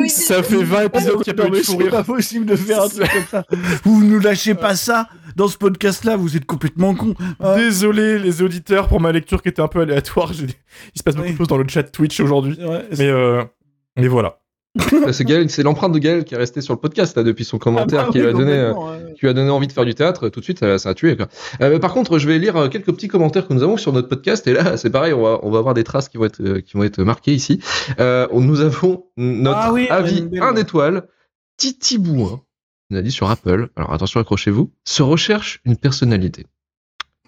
Ça 0.09 0.43
fait 0.43 0.61
20 0.63 0.83
épisodes 0.83 1.23
qu'il 1.23 1.33
n'y 1.33 1.39
a 1.39 1.43
pas 1.43 1.47
eu 1.47 1.51
de 1.59 1.63
c'est 1.63 1.89
pas 1.89 2.03
possible 2.03 2.45
de 2.45 2.55
faire 2.55 2.83
un 2.83 2.89
truc 2.89 3.09
comme 3.11 3.25
ça. 3.31 3.45
Vous 3.83 4.03
ne 4.03 4.19
lâchez 4.19 4.53
pas 4.53 4.75
ça 4.75 5.07
dans 5.35 5.47
ce 5.47 5.57
podcast-là, 5.57 6.17
vous 6.17 6.35
êtes 6.35 6.45
complètement 6.45 6.93
con. 6.93 7.13
Hein 7.39 7.55
Désolé 7.55 8.19
les 8.19 8.41
auditeurs 8.41 8.87
pour 8.89 8.99
ma 8.99 9.11
lecture 9.11 9.41
qui 9.41 9.49
était 9.49 9.61
un 9.61 9.67
peu 9.69 9.81
aléatoire. 9.81 10.31
Il 10.33 10.49
se 10.97 11.03
passe 11.03 11.15
beaucoup 11.15 11.27
Oui. 11.27 11.33
de 11.33 11.37
choses 11.37 11.47
dans 11.47 11.57
le 11.57 11.67
chat 11.67 11.83
Twitch 11.83 12.19
aujourd'hui. 12.19 12.57
Ouais, 12.63 12.85
Mais, 12.97 13.07
euh, 13.09 13.43
mais 13.97 14.07
voilà. 14.07 14.39
C'est 15.11 15.63
l'empreinte 15.63 15.93
de 15.93 15.99
Gaël 15.99 16.23
qui 16.25 16.33
est 16.33 16.37
restée 16.37 16.61
sur 16.61 16.73
le 16.73 16.79
podcast 16.79 17.15
là 17.15 17.23
depuis 17.23 17.45
son 17.45 17.57
commentaire 17.57 18.01
Ah 18.01 18.05
bah 18.07 18.11
qui 18.11 18.17
lui 18.19 18.25
oui, 18.25 18.29
a 18.29 18.33
donné. 18.33 18.51
euh, 18.53 18.73
ouais. 18.73 19.13
qui 19.13 19.21
lui 19.21 19.29
a 19.29 19.33
donné 19.33 19.49
envie 19.49 19.67
de 19.67 19.71
faire 19.71 19.85
du 19.85 19.95
théâtre, 19.95 20.29
tout 20.29 20.39
de 20.39 20.43
suite, 20.45 20.59
ça, 20.59 20.77
ça 20.77 20.89
a 20.89 20.93
tué. 20.93 21.15
Quoi. 21.15 21.27
Euh, 21.61 21.69
mais 21.71 21.79
par 21.79 21.93
contre, 21.93 22.17
je 22.19 22.27
vais 22.27 22.37
lire 22.39 22.55
euh, 22.57 22.67
quelques 22.67 22.91
petits 22.91 23.07
commentaires 23.07 23.47
que 23.47 23.53
nous 23.53 23.63
avons 23.63 23.77
sur 23.77 23.93
notre 23.93 24.09
podcast. 24.09 24.45
Et 24.47 24.53
là, 24.53 24.77
c'est 24.77 24.89
pareil, 24.89 25.13
on 25.13 25.21
va, 25.23 25.39
on 25.43 25.51
va 25.51 25.59
avoir 25.59 25.73
des 25.73 25.83
traces 25.83 26.09
qui 26.09 26.17
vont 26.17 26.25
être, 26.25 26.59
qui 26.59 26.73
vont 26.77 26.83
être 26.83 27.01
marquées 27.03 27.33
ici. 27.33 27.59
Euh, 27.99 28.27
nous 28.33 28.61
avons 28.61 29.05
notre 29.17 29.57
Ah 29.57 29.73
oui, 29.73 29.87
avis 29.89 30.19
une 30.19 30.27
belle, 30.29 30.43
1 30.43 30.53
ouais. 30.55 30.61
étoile. 30.61 31.07
Titi 31.57 31.97
Bouin, 31.97 32.41
on 32.91 32.95
a 32.97 33.01
dit 33.01 33.11
sur 33.11 33.29
Apple. 33.29 33.69
Alors 33.77 33.93
attention, 33.93 34.19
accrochez-vous. 34.19 34.71
Se 34.83 35.01
recherche 35.03 35.61
une 35.63 35.77
personnalité. 35.77 36.45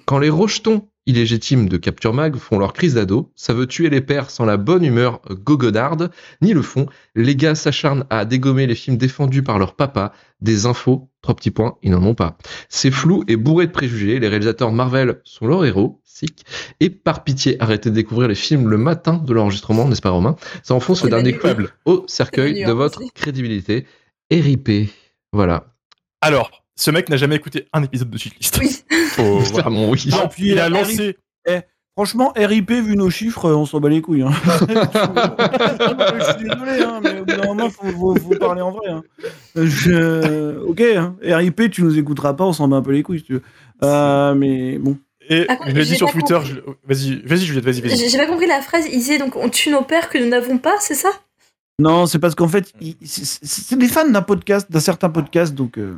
Quand 0.06 0.20
les 0.20 0.30
rejetons 0.30 0.90
illégitimes 1.08 1.68
de 1.68 1.78
Capture 1.78 2.14
Mag 2.14 2.36
font 2.36 2.60
leur 2.60 2.74
crise 2.74 2.94
d'ado, 2.94 3.32
ça 3.36 3.54
veut 3.54 3.66
tuer 3.66 3.90
les 3.90 4.02
pères 4.02 4.30
sans 4.30 4.46
la 4.46 4.58
bonne 4.58 4.84
humeur 4.84 5.22
gogonarde, 5.30 6.12
ni 6.42 6.54
le 6.54 6.62
fond. 6.62 6.86
Les 7.16 7.36
gars 7.36 7.56
s'acharnent 7.56 8.06
à 8.10 8.26
dégommer 8.26 8.68
les 8.68 8.76
films 8.76 8.98
défendus 8.98 9.42
par 9.42 9.58
leur 9.58 9.76
papa. 9.76 10.14
Des 10.42 10.68
infos, 10.68 11.10
trois 11.22 11.36
petits 11.36 11.50
points, 11.50 11.78
ils 11.82 11.90
n'en 11.90 12.04
ont 12.04 12.14
pas. 12.14 12.38
C'est 12.70 12.92
flou 12.92 13.24
et 13.28 13.38
bourré 13.38 13.66
de 13.66 13.72
préjugés. 13.72 14.20
Les 14.20 14.28
réalisateurs 14.28 14.72
Marvel 14.72 15.20
sont 15.24 15.48
leurs 15.48 15.66
héros, 15.66 16.00
sick. 16.04 16.46
Et 16.80 16.90
par 16.90 17.24
pitié, 17.24 17.56
arrêtez 17.60 17.90
de 17.90 17.96
découvrir 17.96 18.28
les 18.28 18.36
films 18.36 18.70
le 18.70 18.78
matin 18.78 19.14
de 19.14 19.34
l'enregistrement, 19.34 19.88
n'est-ce 19.88 20.02
pas 20.02 20.12
Romain? 20.12 20.36
Ça 20.62 20.76
enfonce 20.76 21.04
le 21.04 21.10
dernier 21.10 21.38
câble 21.38 21.72
au 21.86 22.04
cercueil 22.08 22.64
de 22.64 22.72
votre 22.72 23.02
aussi. 23.02 23.12
crédibilité. 23.12 23.88
RIP. 24.32 24.90
Voilà. 25.32 25.74
Alors, 26.22 26.64
ce 26.76 26.92
mec 26.92 27.10
n'a 27.10 27.18
jamais 27.18 27.36
écouté 27.36 27.68
un 27.74 27.82
épisode 27.82 28.10
de 28.10 28.18
Shitlist. 28.18 28.60
Oui. 28.60 28.84
Faut- 29.18 29.40
voilà. 29.52 29.70
Oui. 29.70 30.10
Ah, 30.14 30.18
Non, 30.24 30.28
puis, 30.30 30.50
il 30.50 30.60
a 30.60 30.70
lancé. 30.70 31.18
Franchement, 31.96 32.32
RIP, 32.36 32.70
vu 32.72 32.96
nos 32.96 33.10
chiffres, 33.10 33.50
on 33.52 33.66
s'en 33.66 33.80
bat 33.80 33.90
les 33.90 34.02
couilles. 34.04 34.22
Hein. 34.22 34.30
je 34.38 36.24
suis 36.38 36.44
désolé, 36.48 36.84
hein, 36.84 37.00
mais 37.04 37.20
au 37.22 37.26
bout 37.26 37.36
d'un 37.36 37.46
moment, 37.48 37.70
faut, 37.72 37.88
faut, 37.90 38.16
faut 38.16 38.36
parler 38.36 38.62
en 38.62 38.70
vrai. 38.72 38.92
Hein. 38.92 39.04
Je- 39.56 40.58
Ok, 40.60 40.82
hein, 40.82 41.16
RIP, 41.24 41.72
tu 41.72 41.82
nous 41.84 41.98
écouteras 41.98 42.34
pas, 42.36 42.44
on 42.46 42.54
s'en 42.54 42.68
bat 42.68 42.78
un 42.78 42.82
peu 42.84 42.92
les 42.92 43.02
couilles, 43.04 43.20
si 43.20 43.26
tu 43.26 43.34
veux. 43.34 43.42
Euh, 43.84 44.36
mais 44.36 44.78
bon. 44.78 44.98
Et 45.30 45.46
contre, 45.48 45.70
je 45.70 45.76
l'ai 45.76 45.84
dit 45.86 45.96
sur 45.96 46.06
pas 46.08 46.14
Twitter. 46.14 46.38
je- 46.46 46.60
Vas-y, 46.88 47.22
vas-y, 47.26 47.46
Juliette, 47.46 47.66
vas-y, 47.66 47.82
vas-y. 47.82 48.10
J'ai 48.10 48.18
pas 48.18 48.28
compris 48.28 48.46
la 48.48 48.62
phrase. 48.62 48.86
Il 48.86 49.00
disait 49.00 49.18
donc 49.18 49.36
on 49.36 49.50
tue 49.50 49.72
nos 49.72 49.82
pères 49.82 50.10
que 50.10 50.18
nous 50.18 50.30
n'avons 50.30 50.58
pas, 50.58 50.76
c'est 50.80 50.94
ça? 50.94 51.10
Non, 51.80 52.06
c'est 52.06 52.20
parce 52.20 52.34
qu'en 52.36 52.48
fait, 52.48 52.72
il- 52.80 52.96
c'est- 53.04 53.76
des 53.76 53.88
fans 53.88 54.08
d'un 54.08 54.22
podcast, 54.22 54.72
d'un 54.72 54.80
certain 54.80 55.10
podcast, 55.10 55.54
donc 55.56 55.78
euh. 55.78 55.98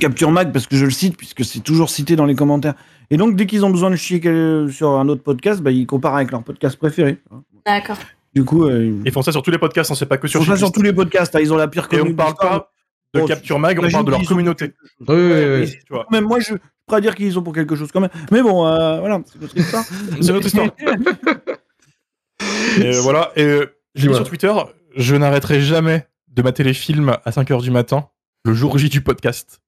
Capture 0.00 0.30
Mag, 0.30 0.52
parce 0.52 0.66
que 0.66 0.76
je 0.76 0.84
le 0.84 0.90
cite, 0.90 1.16
puisque 1.16 1.44
c'est 1.44 1.60
toujours 1.60 1.90
cité 1.90 2.16
dans 2.16 2.26
les 2.26 2.34
commentaires. 2.34 2.74
Et 3.10 3.16
donc, 3.16 3.36
dès 3.36 3.46
qu'ils 3.46 3.64
ont 3.64 3.70
besoin 3.70 3.90
de 3.90 3.96
chier 3.96 4.20
sur 4.70 4.90
un 4.90 5.08
autre 5.08 5.22
podcast, 5.22 5.60
bah, 5.60 5.70
ils 5.70 5.86
comparent 5.86 6.16
avec 6.16 6.30
leur 6.30 6.42
podcast 6.42 6.76
préféré. 6.76 7.18
D'accord. 7.66 7.98
Du 8.34 8.44
coup, 8.44 8.64
euh, 8.64 8.84
ils 8.86 9.02
Ils 9.06 9.12
font 9.12 9.22
ça 9.22 9.30
sur 9.32 9.42
tous 9.42 9.50
les 9.50 9.58
podcasts, 9.58 9.90
on 9.90 9.94
sait 9.94 10.06
pas 10.06 10.16
que 10.18 10.26
sur 10.26 10.40
font 10.44 10.50
ça 10.50 10.56
sur 10.56 10.72
tous 10.72 10.82
les 10.82 10.92
podcasts. 10.92 11.34
hein, 11.36 11.40
ils 11.40 11.52
ont 11.52 11.56
la 11.56 11.68
pire 11.68 11.86
Et 11.92 11.96
on 11.96 11.98
communauté 12.00 12.16
parle 12.16 12.34
pas 12.34 12.70
de 13.14 13.20
Bon, 13.20 13.26
Capture 13.26 13.58
Mag, 13.60 13.78
on 13.80 13.88
parle 13.90 14.04
de 14.06 14.10
leur 14.10 14.24
communauté. 14.24 14.72
Oui, 15.00 15.06
oui, 15.08 15.14
Ouais, 15.16 15.44
oui. 15.44 15.60
mais 15.60 15.66
Tu 15.66 15.78
vois. 15.90 16.06
Même 16.10 16.24
moi, 16.24 16.40
je, 16.40 16.54
je 16.54 16.58
pourrais 16.86 17.00
dire 17.00 17.14
qu'ils 17.14 17.32
sont 17.32 17.42
pour 17.42 17.52
quelque 17.54 17.76
chose 17.76 17.92
quand 17.92 18.00
même. 18.00 18.10
Mais 18.32 18.42
bon, 18.42 18.66
euh, 18.66 18.98
voilà, 18.98 19.20
c'est 19.32 19.40
notre 19.40 19.56
histoire. 19.56 19.84
C'est 20.20 20.32
notre 20.32 20.46
histoire. 20.46 20.66
Et 22.82 22.90
voilà. 23.00 23.30
Et 23.36 23.60
j'ai 23.94 24.02
Dis-moi. 24.02 24.16
sur 24.16 24.28
Twitter, 24.28 24.52
je 24.96 25.14
n'arrêterai 25.14 25.60
jamais 25.60 26.06
de 26.28 26.42
mater 26.42 26.64
les 26.64 26.74
films 26.74 27.16
à 27.24 27.30
5h 27.30 27.62
du 27.62 27.70
matin, 27.70 28.08
le 28.44 28.52
jour 28.54 28.76
J 28.78 28.88
du 28.88 29.00
podcast. 29.00 29.60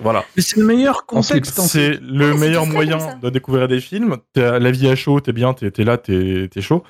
Voilà. 0.00 0.24
C'est 0.36 0.56
le 0.56 0.64
meilleur 0.66 1.06
contexte. 1.06 1.58
en 1.58 1.62
fait. 1.62 1.68
C'est 1.68 2.00
le 2.02 2.32
Ouais, 2.32 2.38
meilleur 2.38 2.66
moyen 2.66 2.98
de 3.22 3.30
découvrir 3.30 3.68
des 3.68 3.80
films. 3.80 4.16
La 4.36 4.70
vie 4.70 4.88
à 4.88 4.94
chaud, 4.96 5.20
t'es 5.20 5.32
bien, 5.32 5.54
t'es 5.54 5.84
là, 5.84 5.96
t'es 5.98 6.48
chaud. 6.60 6.82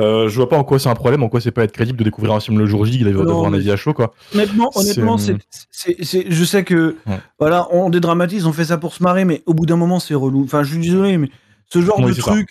Euh, 0.00 0.28
je 0.28 0.36
vois 0.36 0.48
pas 0.48 0.56
en 0.56 0.62
quoi 0.62 0.78
c'est 0.78 0.88
un 0.88 0.94
problème, 0.94 1.24
en 1.24 1.28
quoi 1.28 1.40
c'est 1.40 1.50
pas 1.50 1.64
être 1.64 1.72
crédible 1.72 1.98
de 1.98 2.04
découvrir 2.04 2.32
un 2.32 2.38
film 2.38 2.56
le 2.56 2.66
jour 2.66 2.84
J, 2.84 3.02
d'avoir 3.02 3.44
un 3.46 3.52
avis 3.52 3.72
à 3.72 3.76
chaud, 3.76 3.94
quoi. 3.94 4.14
Honnêtement, 4.32 4.70
honnêtement, 4.76 5.16
je 5.18 6.44
sais 6.44 6.64
que, 6.64 6.96
Ouais. 7.06 7.18
voilà, 7.38 7.66
on 7.72 7.90
dédramatise, 7.90 8.46
on 8.46 8.52
fait 8.52 8.66
ça 8.66 8.78
pour 8.78 8.94
se 8.94 9.02
marrer, 9.02 9.24
mais 9.24 9.42
au 9.46 9.54
bout 9.54 9.66
d'un 9.66 9.76
moment, 9.76 9.98
c'est 9.98 10.14
relou. 10.14 10.44
Enfin, 10.44 10.62
je 10.62 10.70
suis 10.72 10.78
désolé, 10.80 11.18
mais 11.18 11.30
ce 11.72 11.80
genre 11.82 11.98
Oui, 12.00 12.12
de 12.12 12.16
truc, 12.20 12.50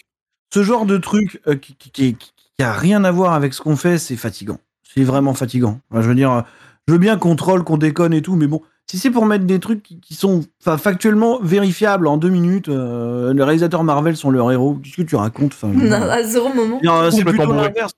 ce 0.54 0.62
genre 0.64 0.86
de 0.86 0.98
truc 0.98 1.40
euh, 1.48 1.56
qui, 1.56 1.76
qui, 1.76 1.92
qui, 1.92 2.16
qui 2.16 2.64
a 2.64 2.74
rien 2.74 3.04
à 3.06 3.12
voir 3.12 3.34
avec 3.34 3.54
ce 3.54 3.62
qu'on 3.62 3.76
fait, 3.78 3.98
c'est 3.98 4.18
fatigant. 4.18 4.60
C'est 4.84 5.04
vraiment 5.04 5.34
fatigant. 5.34 5.80
Enfin, 5.92 6.02
je 6.02 6.10
veux 6.10 6.16
dire, 6.16 6.44
je 6.88 6.94
veux 6.94 7.00
bien 7.00 7.18
qu'on 7.18 7.36
troll, 7.36 7.64
qu'on 7.64 7.78
déconne 7.78 8.14
et 8.14 8.22
tout, 8.22 8.36
mais 8.36 8.48
bon, 8.48 8.62
si 8.90 8.98
c'est 8.98 9.12
pour 9.12 9.26
mettre 9.26 9.46
des 9.46 9.60
trucs 9.60 9.84
qui, 9.84 10.16
sont, 10.16 10.46
enfin, 10.62 10.78
factuellement 10.78 11.40
vérifiables 11.42 12.08
en 12.08 12.18
deux 12.18 12.30
minutes, 12.30 12.70
euh, 12.70 13.34
les 13.34 13.44
réalisateurs 13.44 13.84
Marvel 13.84 14.16
sont 14.16 14.32
leurs 14.32 14.52
héros. 14.52 14.76
Qu'est-ce 14.82 14.96
que 14.98 15.02
tu 15.02 15.16
racontes 15.18 15.52
enfin, 15.54 15.68
Non, 15.68 15.92
à 16.10 16.24
zéro 16.24 16.54
moment. 16.54 16.80
non, 16.84 17.12
c'est 17.12 17.24
plutôt 17.26 17.52
l'inverse. 17.52 17.92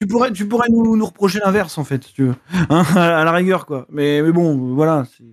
Tu 0.00 0.06
pourrais, 0.06 0.30
tu 0.32 0.46
pourrais 0.46 0.68
nous, 0.70 0.96
nous 0.96 1.06
reprocher 1.06 1.40
l'inverse, 1.44 1.76
en 1.76 1.82
fait, 1.82 2.04
si 2.04 2.12
tu 2.14 2.24
veux. 2.26 2.34
Hein, 2.70 2.84
à 2.96 3.24
la 3.24 3.32
rigueur, 3.32 3.66
quoi. 3.66 3.86
Mais, 3.90 4.22
mais 4.22 4.30
bon, 4.30 4.74
voilà. 4.74 5.04
c'est- 5.16 5.24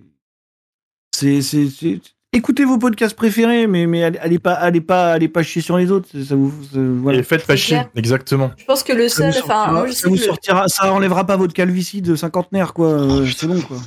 C'est. 1.14 1.40
c'est- 1.42 1.70
c'est- 1.70 2.00
Écoutez 2.32 2.66
vos 2.66 2.76
podcasts 2.76 3.16
préférés, 3.16 3.66
mais, 3.66 3.86
mais 3.86 4.04
allez, 4.04 4.18
allez 4.18 4.38
pas, 4.38 4.52
allez, 4.52 4.82
pas, 4.82 5.12
allez 5.12 5.28
pas 5.28 5.42
chier 5.42 5.62
sur 5.62 5.78
les 5.78 5.90
autres. 5.90 6.08
Ça 6.22 6.34
vous, 6.34 6.52
ça- 6.64 6.78
voilà. 6.78 7.18
Et 7.20 7.22
faites 7.22 7.46
pas 7.46 7.56
chier, 7.56 7.76
clair. 7.76 7.88
exactement. 7.96 8.50
Je 8.58 8.64
pense 8.66 8.82
que 8.82 8.92
le 8.92 9.08
Ça 9.08 9.26
vous 9.26 9.32
seul. 9.32 9.42
Enfin, 9.42 9.54
sortira- 9.54 9.72
moi 9.72 9.86
je 9.86 9.92
ça 9.92 10.08
vous 10.08 10.16
sortira, 10.18 10.68
ça 10.68 10.92
enlèvera 10.92 11.24
pas 11.24 11.36
votre 11.38 11.54
calvitie 11.54 12.02
de 12.02 12.14
cinquantenaire, 12.14 12.74
quoi. 12.74 12.88
Euh, 12.88 13.26
c'est 13.34 13.46
bon, 13.46 13.58
quoi. 13.62 13.78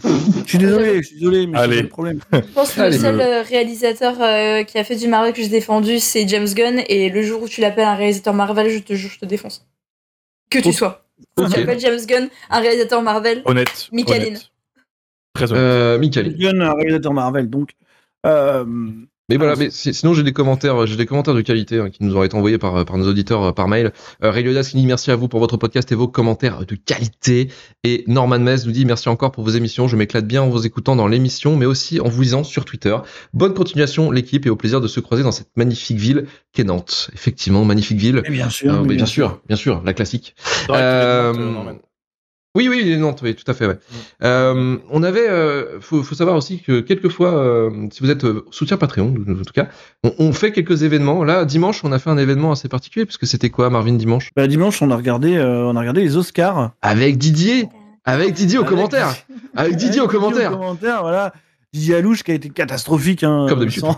Je 0.45 0.49
suis 0.49 0.57
désolé, 0.57 1.03
je 1.03 1.07
suis 1.07 1.15
désolé, 1.19 1.45
mais 1.45 1.59
c'est 1.59 1.81
le 1.83 1.87
problème. 1.89 2.19
Je 2.33 2.39
pense 2.55 2.71
que 2.73 2.81
Allez, 2.81 2.97
le 2.97 3.01
seul 3.03 3.21
euh, 3.21 3.43
réalisateur 3.43 4.15
euh, 4.19 4.63
qui 4.63 4.79
a 4.79 4.83
fait 4.83 4.95
du 4.95 5.07
Marvel 5.07 5.33
que 5.33 5.43
j'ai 5.43 5.49
défendu, 5.49 5.99
c'est 5.99 6.27
James 6.27 6.47
Gunn. 6.47 6.81
Et 6.87 7.09
le 7.09 7.21
jour 7.21 7.43
où 7.43 7.47
tu 7.47 7.61
l'appelles 7.61 7.85
un 7.85 7.95
réalisateur 7.95 8.33
Marvel, 8.33 8.69
je 8.71 8.79
te 8.79 8.93
jure, 8.93 9.11
je 9.11 9.19
te 9.19 9.25
défonce. 9.25 9.67
Que 10.49 10.57
tu 10.57 10.73
sois. 10.73 11.05
Ok. 11.37 11.49
Si 11.49 11.53
tu 11.53 11.59
appelles 11.61 11.79
James 11.81 11.99
Gunn 12.07 12.29
un 12.49 12.59
réalisateur 12.61 13.03
Marvel, 13.03 13.43
Honnête. 13.45 13.89
Michaeline. 13.91 14.27
honnête. 14.29 14.49
Très 15.35 15.51
honnête. 15.51 15.61
Euh, 15.63 15.99
Michael. 15.99 16.35
Gunn, 16.35 16.61
un 16.63 16.73
réalisateur 16.73 17.13
Marvel, 17.13 17.47
donc. 17.47 17.69
Euh, 18.25 18.65
Mais 19.31 19.37
voilà, 19.37 19.53
Ah, 19.53 19.59
mais 19.59 19.69
si- 19.69 19.93
sinon 19.93 20.15
j'ai 20.15 20.23
des 20.23 20.33
commentaires, 20.33 20.87
j'ai 20.87 20.95
des 20.95 21.05
commentaires 21.05 21.35
de 21.35 21.41
qualité 21.41 21.77
hein, 21.79 21.91
qui 21.91 22.03
nous 22.03 22.15
ont 22.17 22.23
été 22.23 22.35
envoyés 22.35 22.57
par, 22.57 22.83
par 22.83 22.97
nos 22.97 23.07
auditeurs 23.07 23.43
euh, 23.43 23.51
par 23.51 23.67
mail. 23.67 23.91
Euh, 24.23 24.31
Ray 24.31 24.43
Liodas 24.43 24.63
qui 24.71 24.77
dit 24.77 24.85
merci 24.87 25.11
à 25.11 25.15
vous 25.15 25.27
pour 25.27 25.39
votre 25.39 25.55
podcast 25.55 25.91
et 25.91 25.95
vos 25.95 26.07
commentaires 26.07 26.65
de 26.65 26.73
qualité. 26.75 27.49
Et 27.83 28.03
Norman 28.07 28.39
Mez 28.39 28.55
nous 28.65 28.71
dit 28.71 28.85
merci 28.85 29.07
encore 29.07 29.31
pour 29.31 29.43
vos 29.43 29.51
émissions. 29.51 29.87
Je 29.87 29.95
m'éclate 29.97 30.25
bien 30.25 30.41
en 30.41 30.49
vous 30.49 30.65
écoutant 30.65 30.95
dans 30.95 31.07
l'émission, 31.07 31.55
mais 31.57 31.67
aussi 31.67 31.99
en 31.99 32.09
vous 32.09 32.21
lisant 32.23 32.43
sur 32.43 32.65
Twitter. 32.65 32.97
Bonne 33.33 33.53
continuation 33.53 34.09
l'équipe 34.09 34.47
et 34.47 34.49
au 34.49 34.55
plaisir 34.55 34.81
de 34.81 34.87
se 34.87 34.99
croiser 34.99 35.21
dans 35.21 35.31
cette 35.31 35.55
magnifique 35.55 35.97
ville 35.97 36.25
qu'est 36.51 36.63
Nantes. 36.63 37.11
Effectivement, 37.13 37.63
magnifique 37.65 37.99
ville. 37.99 38.21
mais 38.23 38.31
bien 38.31 38.49
sûr. 38.49 38.73
Euh, 38.73 38.83
mais 38.83 38.95
bien 38.95 39.05
sûr, 39.05 39.39
bien 39.47 39.57
sûr, 39.57 39.81
la 39.85 39.93
classique. 39.93 40.35
Euh, 40.71 41.33
oui, 42.55 42.67
oui, 42.67 42.79
il 42.81 42.91
est 42.91 42.95
de 42.95 43.01
Nantes, 43.01 43.19
oui, 43.23 43.35
tout 43.35 43.49
à 43.49 43.53
fait. 43.53 43.67
Ouais. 43.67 43.77
Euh, 44.23 44.77
on 44.89 45.03
avait, 45.03 45.29
euh, 45.29 45.79
faut, 45.81 46.01
faut 46.03 46.15
savoir 46.15 46.35
aussi 46.35 46.61
que 46.61 46.79
quelquefois, 46.81 47.33
euh, 47.35 47.69
si 47.91 48.01
vous 48.01 48.09
êtes 48.09 48.23
euh, 48.25 48.43
soutien 48.51 48.77
Patreon, 48.77 49.13
en 49.29 49.33
tout 49.43 49.53
cas, 49.53 49.67
on, 50.03 50.13
on 50.17 50.33
fait 50.33 50.51
quelques 50.51 50.83
événements. 50.83 51.23
Là, 51.23 51.45
dimanche, 51.45 51.83
on 51.83 51.91
a 51.91 51.99
fait 51.99 52.09
un 52.09 52.17
événement 52.17 52.51
assez 52.51 52.67
particulier, 52.67 53.05
puisque 53.05 53.27
c'était 53.27 53.49
quoi, 53.49 53.69
Marvin, 53.69 53.93
dimanche? 53.93 54.29
Bah, 54.35 54.47
dimanche, 54.47 54.81
on 54.81 54.89
a 54.91 54.95
regardé, 54.95 55.35
euh, 55.37 55.65
on 55.65 55.75
a 55.75 55.79
regardé 55.79 56.01
les 56.01 56.17
Oscars. 56.17 56.71
Avec 56.81 57.17
Didier, 57.19 57.69
avec 58.03 58.33
Didier 58.33 58.57
au 58.57 58.61
Avec- 58.61 58.69
commentaire, 58.75 59.13
avec 59.55 59.75
Didier 59.75 60.01
au 60.01 60.07
commentaire. 60.07 60.51
commentaire, 60.51 61.01
voilà. 61.01 61.33
Didier 61.71 61.97
Alouche 61.97 62.23
qui 62.23 62.31
a 62.31 62.33
été 62.33 62.49
catastrophique, 62.49 63.23
hein, 63.23 63.45
Comme 63.47 63.59
d'habitude. 63.59 63.83
sans, 63.83 63.95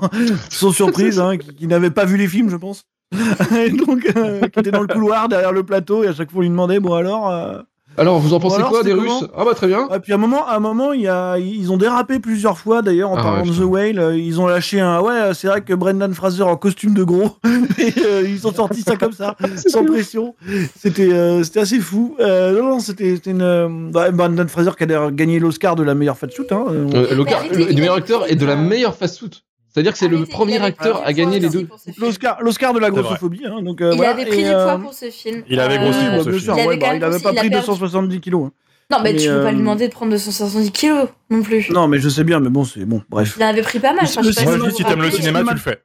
sans 0.50 0.72
surprise, 0.74 1.22
hein, 1.22 1.38
qui, 1.38 1.56
qui 1.56 1.68
n'avait 1.68 1.90
pas 1.90 2.04
vu 2.04 2.18
les 2.18 2.28
films, 2.28 2.50
je 2.50 2.58
pense. 2.58 2.84
et 3.58 3.70
donc, 3.70 4.06
euh, 4.18 4.42
qui 4.50 4.60
était 4.60 4.72
dans 4.72 4.82
le 4.82 4.88
couloir 4.88 5.30
derrière 5.30 5.54
le 5.54 5.64
plateau, 5.64 6.04
et 6.04 6.08
à 6.08 6.14
chaque 6.14 6.32
fois 6.32 6.40
on 6.40 6.42
lui 6.42 6.50
demandait, 6.50 6.80
bon 6.82 6.94
alors. 6.96 7.64
Euh, 7.98 8.02
Alors, 8.02 8.20
vous 8.20 8.34
en 8.34 8.40
pensez 8.40 8.56
alors, 8.58 8.70
quoi 8.70 8.84
des 8.84 8.94
Russes? 8.94 9.26
Ah 9.36 9.44
bah 9.46 9.54
très 9.54 9.68
bien. 9.68 9.88
Et 9.94 10.00
puis 10.00 10.12
à 10.12 10.16
un 10.16 10.18
moment, 10.20 10.48
à 10.48 10.56
un 10.56 10.60
moment, 10.60 10.94
il 10.94 11.02
y 11.02 11.08
a, 11.08 11.38
ils 11.38 11.72
ont 11.72 11.78
dérapé 11.78 12.20
plusieurs 12.20 12.58
fois 12.58 12.82
d'ailleurs 12.82 13.12
en 13.12 13.18
Ah 13.18 13.24
parlant 13.24 13.44
ouais, 13.44 13.50
de. 13.50 13.54
The 13.56 13.64
Whale. 13.66 14.00
euh, 14.00 14.18
Ils 14.18 14.40
ont 14.42 14.48
lâché 14.48 14.80
un, 14.80 15.00
ouais, 15.02 15.34
c'est 15.34 15.48
vrai 15.48 15.62
que 15.62 15.74
Brendan 15.74 16.14
Fraser 16.14 16.44
en 16.44 16.56
costume 16.58 16.94
de 16.94 17.04
gros, 17.04 17.38
et 17.78 17.94
euh, 18.06 18.24
ils 18.26 18.48
ont 18.48 18.54
sorti 18.54 18.82
ça 18.82 18.96
comme 18.96 19.12
ça, 19.14 19.36
sans 19.68 19.84
pression. 19.86 20.36
C'était, 20.78 21.12
euh, 21.12 21.44
c'était 21.44 21.60
assez 21.62 21.80
fou. 21.80 22.16
Euh, 22.20 22.58
non, 22.62 22.70
non, 22.70 22.80
c'était, 22.80 23.16
c'était 23.16 23.32
une, 23.32 23.42
euh, 23.42 23.68
bah, 23.92 24.12
Brendan 24.12 24.48
Fraser 24.48 24.72
qui 24.78 24.84
a 24.84 24.86
d'ailleurs 24.86 25.12
gagné 25.12 25.40
l'Oscar 25.40 25.76
de 25.76 25.84
la 25.84 25.94
meilleure 25.96 26.18
fatsuit. 26.18 26.46
Hein, 26.52 26.66
euh, 26.70 26.88
Euh, 26.94 27.16
L'Oscar- 27.16 27.44
du 27.50 27.76
meilleur 27.76 27.96
acteur 27.96 28.30
et 28.32 28.36
de 28.36 28.46
la 28.46 28.54
euh, 28.54 28.58
meilleure 28.58 28.96
fast-food. 28.96 29.36
C'est-à-dire 29.74 29.94
que 29.94 29.98
c'est 29.98 30.08
le 30.10 30.18
Arrêtez, 30.18 30.32
premier 30.32 30.62
acteur 30.62 31.02
à 31.06 31.14
gagner 31.14 31.40
les 31.40 31.50
deux. 31.50 31.68
L'Oscar, 31.98 32.42
l'Oscar 32.42 32.74
de 32.74 32.80
la 32.80 32.90
grossophobie. 32.92 33.44
Hein, 33.46 33.62
donc, 33.62 33.80
euh, 33.82 33.92
Il 33.94 33.98
voilà, 33.98 34.12
avait 34.12 34.26
pris 34.26 34.42
et, 34.42 34.44
deux 34.44 34.52
fois 34.52 34.74
euh, 34.74 34.78
pour 34.80 34.94
ce 34.94 35.10
film. 35.10 35.44
Il 35.48 35.60
avait 35.60 35.78
Euh, 35.78 35.84
grossi 35.84 36.00
oui, 36.00 36.06
pour 36.18 36.26
bah, 36.26 36.32
ce 36.34 36.40
film. 36.40 36.56
Il 36.58 36.68
ouais, 36.68 36.78
bah, 36.78 36.88
il 36.88 36.94
même 36.94 37.04
avait 37.04 37.16
aussi- 37.16 37.24
pas 37.24 37.30
pris 37.34 37.50
perdu. 37.50 37.66
270 37.68 38.20
kilos. 38.20 38.48
hein. 38.48 38.52
Non, 38.92 38.98
mais, 39.02 39.14
Mais, 39.14 39.20
tu 39.20 39.28
peux 39.30 39.34
euh, 39.36 39.44
pas 39.44 39.52
lui 39.52 39.60
demander 39.60 39.88
de 39.88 39.94
prendre 39.94 40.12
270 40.12 40.72
kilos 40.74 41.08
non 41.30 41.42
plus. 41.42 41.70
Non, 41.70 41.88
mais 41.88 42.00
je 42.00 42.10
sais 42.10 42.26
bien, 42.26 42.42
mais 42.42 42.50
bon, 42.50 42.66
c'est 42.66 42.84
bon, 42.84 43.02
bref. 43.10 43.36
Il 43.38 43.44
en 43.44 43.48
avait 43.48 43.62
pris 43.62 43.80
pas 43.80 43.94
mal. 43.94 44.04
Le- 44.04 44.10
enfin, 44.10 44.22
je 44.24 44.32
sais 44.32 44.42
le 44.42 44.52
pas 44.52 44.58
Moi, 44.58 44.70
si 44.72 44.84
vous 44.84 44.90
t'aimes 44.90 45.02
le 45.02 45.12
cinéma, 45.12 45.44
tu 45.46 45.54
le 45.54 45.60
fais. 45.60 45.82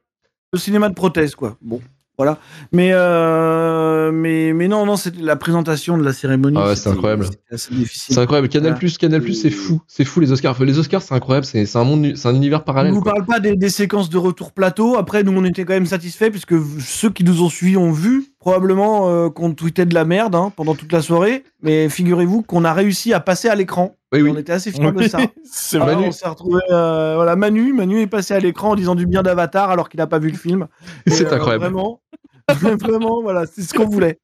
Le 0.51 0.59
cinéma 0.59 0.89
de 0.89 0.93
prothèse, 0.93 1.33
quoi. 1.33 1.55
Bon, 1.61 1.79
voilà. 2.17 2.39
Mais, 2.71 2.89
euh, 2.93 4.11
mais, 4.11 4.53
mais 4.53 4.67
non, 4.67 4.85
non, 4.85 4.95
c'était 4.95 5.21
la 5.21 5.35
présentation 5.35 5.97
de 5.97 6.03
la 6.03 6.13
cérémonie. 6.13 6.57
Ah 6.59 6.69
ouais, 6.69 6.75
c'est 6.75 6.89
incroyable. 6.89 7.27
C'est 7.55 8.17
incroyable. 8.17 8.49
Canal 8.49 8.69
Voilà. 8.69 8.79
Plus, 8.79 8.97
Canal 8.97 9.21
Plus, 9.21 9.35
c'est 9.35 9.51
fou, 9.51 9.81
c'est 9.87 10.03
fou 10.03 10.19
les 10.19 10.31
Oscars. 10.31 10.61
Les 10.63 10.79
Oscars, 10.79 11.01
c'est 11.03 11.13
incroyable. 11.13 11.45
C'est 11.45 11.65
c'est 11.65 11.77
un 11.77 11.83
monde, 11.83 12.13
c'est 12.15 12.27
un 12.27 12.35
univers 12.35 12.63
parallèle. 12.63 12.91
ne 12.91 12.97
vous 12.97 13.03
quoi. 13.03 13.13
parle 13.13 13.25
pas 13.25 13.39
des, 13.39 13.55
des 13.55 13.69
séquences 13.69 14.09
de 14.09 14.17
retour 14.17 14.51
plateau. 14.51 14.97
Après, 14.97 15.23
nous, 15.23 15.31
on 15.31 15.45
était 15.45 15.63
quand 15.63 15.73
même 15.73 15.85
satisfaits 15.85 16.31
puisque 16.31 16.55
ceux 16.79 17.11
qui 17.11 17.23
nous 17.23 17.43
ont 17.43 17.49
suivis 17.49 17.77
ont 17.77 17.91
vu 17.91 18.25
probablement 18.47 19.09
euh, 19.09 19.29
qu'on 19.29 19.53
tweetait 19.53 19.85
de 19.85 19.93
la 19.93 20.05
merde 20.05 20.33
hein, 20.33 20.53
pendant 20.55 20.73
toute 20.73 20.93
la 20.93 21.01
soirée, 21.01 21.43
mais 21.61 21.89
figurez-vous 21.89 22.43
qu'on 22.43 22.63
a 22.63 22.71
réussi 22.71 23.11
à 23.13 23.19
passer 23.19 23.49
à 23.49 23.55
l'écran. 23.55 23.97
Oui, 24.13 24.21
oui. 24.21 24.31
On 24.33 24.37
était 24.37 24.53
assez 24.53 24.71
fiers 24.71 24.93
de 24.93 25.03
ça. 25.05 25.17
C'est 25.43 25.77
vrai. 25.77 25.95
on 25.95 26.13
s'est 26.13 26.29
retrouvé. 26.29 26.61
euh, 26.71 27.15
voilà, 27.15 27.35
Manu, 27.35 27.73
Manu 27.73 27.99
est 27.99 28.07
passé 28.07 28.33
à 28.33 28.39
l'écran 28.39 28.69
en 28.69 28.75
disant 28.75 28.95
du 28.95 29.05
bien 29.05 29.21
d'Avatar 29.21 29.69
alors 29.69 29.89
qu'il 29.89 29.97
n'a 29.97 30.07
pas 30.07 30.19
vu 30.19 30.29
le 30.29 30.37
film. 30.37 30.67
C'est 31.07 31.23
Et, 31.23 31.27
euh, 31.27 31.33
incroyable. 31.33 31.65
Vraiment, 31.65 31.99
vraiment, 32.79 33.21
voilà, 33.21 33.45
c'est 33.47 33.63
ce 33.63 33.73
qu'on 33.73 33.89
voulait. 33.89 34.17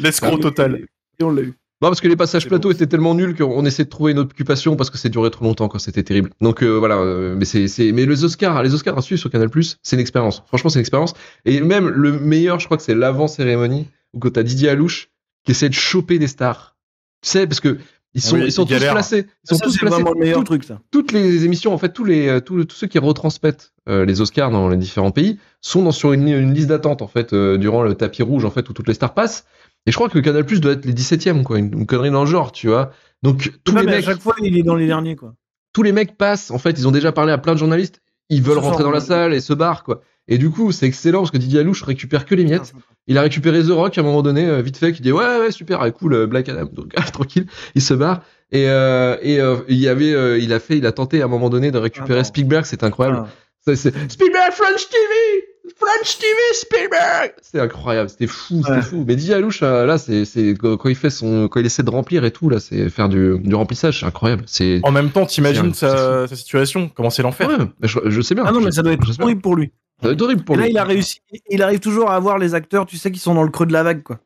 L'escroc 0.00 0.38
total. 0.38 0.80
Et 1.20 1.22
on 1.22 1.30
l'a 1.30 1.42
eu. 1.42 1.54
Non, 1.80 1.88
parce 1.90 2.00
que 2.00 2.08
les 2.08 2.16
passages 2.16 2.42
C'est 2.42 2.48
plateau 2.48 2.68
bon. 2.70 2.74
étaient 2.74 2.88
tellement 2.88 3.14
nuls 3.14 3.36
qu'on 3.36 3.64
essayait 3.64 3.84
de 3.84 3.88
trouver 3.90 4.10
une 4.12 4.18
autre 4.18 4.30
occupation 4.32 4.74
parce 4.74 4.90
que 4.90 4.98
c'est 4.98 5.10
duré 5.10 5.30
trop 5.30 5.44
longtemps, 5.44 5.68
quoi. 5.68 5.78
C'était 5.78 6.02
terrible. 6.02 6.30
Donc 6.40 6.62
euh, 6.64 6.76
voilà. 6.78 6.96
euh, 6.98 7.36
mais 7.38 7.44
c'est, 7.44 7.68
mais 7.92 8.04
les 8.04 8.24
Oscars, 8.24 8.62
les 8.64 8.74
Oscars 8.74 8.98
à 8.98 9.02
suivre 9.02 9.20
sur 9.20 9.30
Canal 9.30 9.48
c'est 9.82 9.94
une 9.96 10.00
expérience. 10.00 10.42
Franchement, 10.48 10.70
c'est 10.70 10.78
une 10.78 10.82
expérience. 10.82 11.14
Et 11.44 11.60
même 11.60 11.88
le 11.88 12.18
meilleur, 12.18 12.58
je 12.58 12.64
crois 12.64 12.76
que 12.76 12.82
c'est 12.82 12.96
l'avant 12.96 13.28
cérémonie 13.28 13.86
où 14.12 14.18
quand 14.18 14.32
t'as 14.32 14.42
Didier 14.42 14.70
Alouche 14.70 15.10
qui 15.44 15.52
essaie 15.52 15.68
de 15.68 15.74
choper 15.74 16.18
des 16.18 16.26
stars. 16.26 16.76
Tu 17.22 17.30
sais, 17.30 17.46
parce 17.46 17.60
que 17.60 17.78
ils 18.14 18.22
sont, 18.22 18.36
Oui, 18.36 18.46
ils 18.46 18.52
sont 18.52 18.64
ils 18.64 18.78
tous 18.78 18.84
placés. 18.86 19.26
Ils 19.44 19.48
sont 19.48 19.56
Ça, 19.56 19.64
tous 19.66 19.70
c'est 19.72 19.78
placés. 19.80 19.94
vraiment 19.94 20.12
le 20.14 20.18
meilleur 20.20 20.38
Tout- 20.40 20.44
truc, 20.46 20.64
ça. 20.64 20.80
toutes 20.90 21.12
les 21.12 21.44
émissions, 21.44 21.72
en 21.74 21.78
fait, 21.78 21.90
tous 21.92 22.04
les 22.04 22.26
euh, 22.26 22.40
tous, 22.40 22.64
tous 22.64 22.74
ceux 22.74 22.86
qui 22.88 22.98
retransmettent 22.98 23.72
euh, 23.88 24.04
les 24.04 24.20
Oscars 24.20 24.50
dans 24.50 24.68
les 24.68 24.76
différents 24.78 25.10
pays 25.12 25.38
sont 25.60 25.82
dans, 25.82 25.92
sur 25.92 26.12
une, 26.12 26.26
une 26.26 26.54
liste 26.54 26.68
d'attente 26.68 27.02
en 27.02 27.06
fait 27.06 27.32
euh, 27.34 27.56
durant 27.58 27.82
le 27.82 27.94
tapis 27.94 28.22
rouge 28.22 28.44
en 28.44 28.50
fait 28.50 28.68
où 28.68 28.72
toutes 28.72 28.88
les 28.88 28.94
stars 28.94 29.14
passent. 29.14 29.44
Et 29.86 29.90
je 29.90 29.96
crois 29.96 30.08
que 30.08 30.18
Canal 30.18 30.44
Plus 30.44 30.60
doit 30.60 30.72
être 30.72 30.84
les 30.84 30.92
17e 30.92 31.42
quoi, 31.42 31.58
une, 31.58 31.72
une 31.72 31.86
connerie 31.86 32.10
dans 32.10 32.24
le 32.24 32.30
genre, 32.30 32.52
tu 32.52 32.68
vois. 32.68 32.90
Donc 33.22 33.52
tous 33.64 33.72
Ouais, 33.74 33.80
les 33.80 33.86
mais 33.86 33.92
à 33.92 33.96
mecs, 33.96 34.04
chaque 34.04 34.20
fois, 34.20 34.34
il 34.42 34.56
est 34.58 34.62
dans 34.62 34.76
les 34.76 34.86
derniers, 34.86 35.16
quoi. 35.16 35.34
tous 35.72 35.82
les 35.82 35.92
mecs 35.92 36.16
passent. 36.18 36.50
En 36.50 36.58
fait, 36.58 36.72
ils 36.78 36.86
ont 36.86 36.92
déjà 36.92 37.12
parlé 37.12 37.32
à 37.32 37.38
plein 37.38 37.54
de 37.54 37.58
journalistes. 37.58 38.00
Ils 38.30 38.42
veulent 38.42 38.58
rentrer 38.58 38.84
dans 38.84 38.90
la 38.90 39.00
salle 39.00 39.32
et 39.32 39.40
se 39.40 39.54
barrent 39.54 39.84
quoi. 39.84 40.00
Et 40.30 40.36
du 40.36 40.50
coup, 40.50 40.72
c'est 40.72 40.84
excellent 40.86 41.20
parce 41.20 41.30
que 41.30 41.38
Didier 41.38 41.60
Alouche 41.60 41.82
récupère 41.82 42.26
que 42.26 42.34
les 42.34 42.44
miettes. 42.44 42.74
Il 43.06 43.16
a 43.16 43.22
récupéré 43.22 43.62
The 43.62 43.70
Rock 43.70 43.96
à 43.96 44.02
un 44.02 44.04
moment 44.04 44.20
donné, 44.20 44.44
euh, 44.46 44.60
vite 44.60 44.76
fait, 44.76 44.92
qui 44.92 45.00
dit 45.00 45.10
ouais 45.10 45.38
ouais 45.38 45.50
super, 45.50 45.90
cool, 45.94 46.12
euh, 46.12 46.26
Black 46.26 46.50
Adam, 46.50 46.68
donc 46.70 46.92
tranquille, 47.12 47.46
il 47.74 47.80
se 47.80 47.94
barre. 47.94 48.20
Et, 48.52 48.68
euh, 48.68 49.16
et 49.22 49.40
euh, 49.40 49.56
il 49.68 49.78
y 49.78 49.88
avait, 49.88 50.12
euh, 50.12 50.38
il 50.38 50.52
a 50.52 50.60
fait, 50.60 50.76
il 50.76 50.84
a 50.84 50.92
tenté 50.92 51.22
à 51.22 51.24
un 51.24 51.28
moment 51.28 51.48
donné 51.48 51.70
de 51.70 51.78
récupérer 51.78 52.20
Ah. 52.20 52.24
Spielberg, 52.24 52.66
c'est 52.66 52.84
incroyable. 52.84 53.22
Ah. 53.24 53.28
Spielberg 53.66 54.52
French 54.52 54.88
TV, 54.88 55.74
French 55.76 56.18
TV 56.18 56.36
Spielberg. 56.54 57.34
C'était 57.42 57.60
incroyable, 57.60 58.08
c'était 58.08 58.26
fou, 58.26 58.62
c'était 58.62 58.76
Ouais. 58.76 58.82
fou. 58.82 59.04
Mais 59.06 59.16
Didier 59.16 59.34
Alouche, 59.34 59.62
euh, 59.62 59.84
là, 59.84 59.98
c'est, 59.98 60.24
c'est 60.24 60.54
quand 60.58 60.88
il 60.88 60.94
fait 60.96 61.10
son, 61.10 61.48
quand 61.48 61.60
il 61.60 61.66
essaie 61.66 61.82
de 61.82 61.90
remplir 61.90 62.24
et 62.24 62.30
tout, 62.30 62.48
là, 62.48 62.60
c'est 62.60 62.88
faire 62.88 63.08
du, 63.08 63.38
du 63.38 63.54
remplissage, 63.54 64.00
c'est 64.00 64.06
incroyable. 64.06 64.44
C'est 64.46 64.80
En 64.84 64.90
même 64.92 65.10
temps, 65.10 65.26
t'imagines 65.26 65.74
sa, 65.74 66.26
sa 66.26 66.36
situation, 66.36 66.88
comment 66.88 67.10
c'est 67.10 67.22
l'enfer. 67.22 67.48
ouais, 67.48 67.66
je, 67.82 67.98
je 68.06 68.20
sais 68.22 68.34
bien. 68.34 68.44
Ah 68.46 68.52
non, 68.52 68.60
mais 68.60 68.72
ça 68.72 68.82
doit 68.82 68.92
être 68.92 69.20
horrible 69.20 69.42
pour 69.42 69.56
lui. 69.56 69.72
Ça 70.00 70.04
doit 70.04 70.12
être 70.12 70.22
horrible 70.22 70.44
pour 70.44 70.54
Et 70.54 70.58
là, 70.58 70.64
lui. 70.64 70.72
il 70.72 70.78
a 70.78 70.84
réussi. 70.84 71.20
Il 71.50 71.62
arrive 71.62 71.80
toujours 71.80 72.10
à 72.10 72.14
avoir 72.16 72.38
les 72.38 72.54
acteurs, 72.54 72.86
tu 72.86 72.96
sais, 72.96 73.10
qui 73.10 73.18
sont 73.18 73.34
dans 73.34 73.42
le 73.42 73.50
creux 73.50 73.66
de 73.66 73.72
la 73.72 73.82
vague, 73.82 74.02
quoi. 74.02 74.20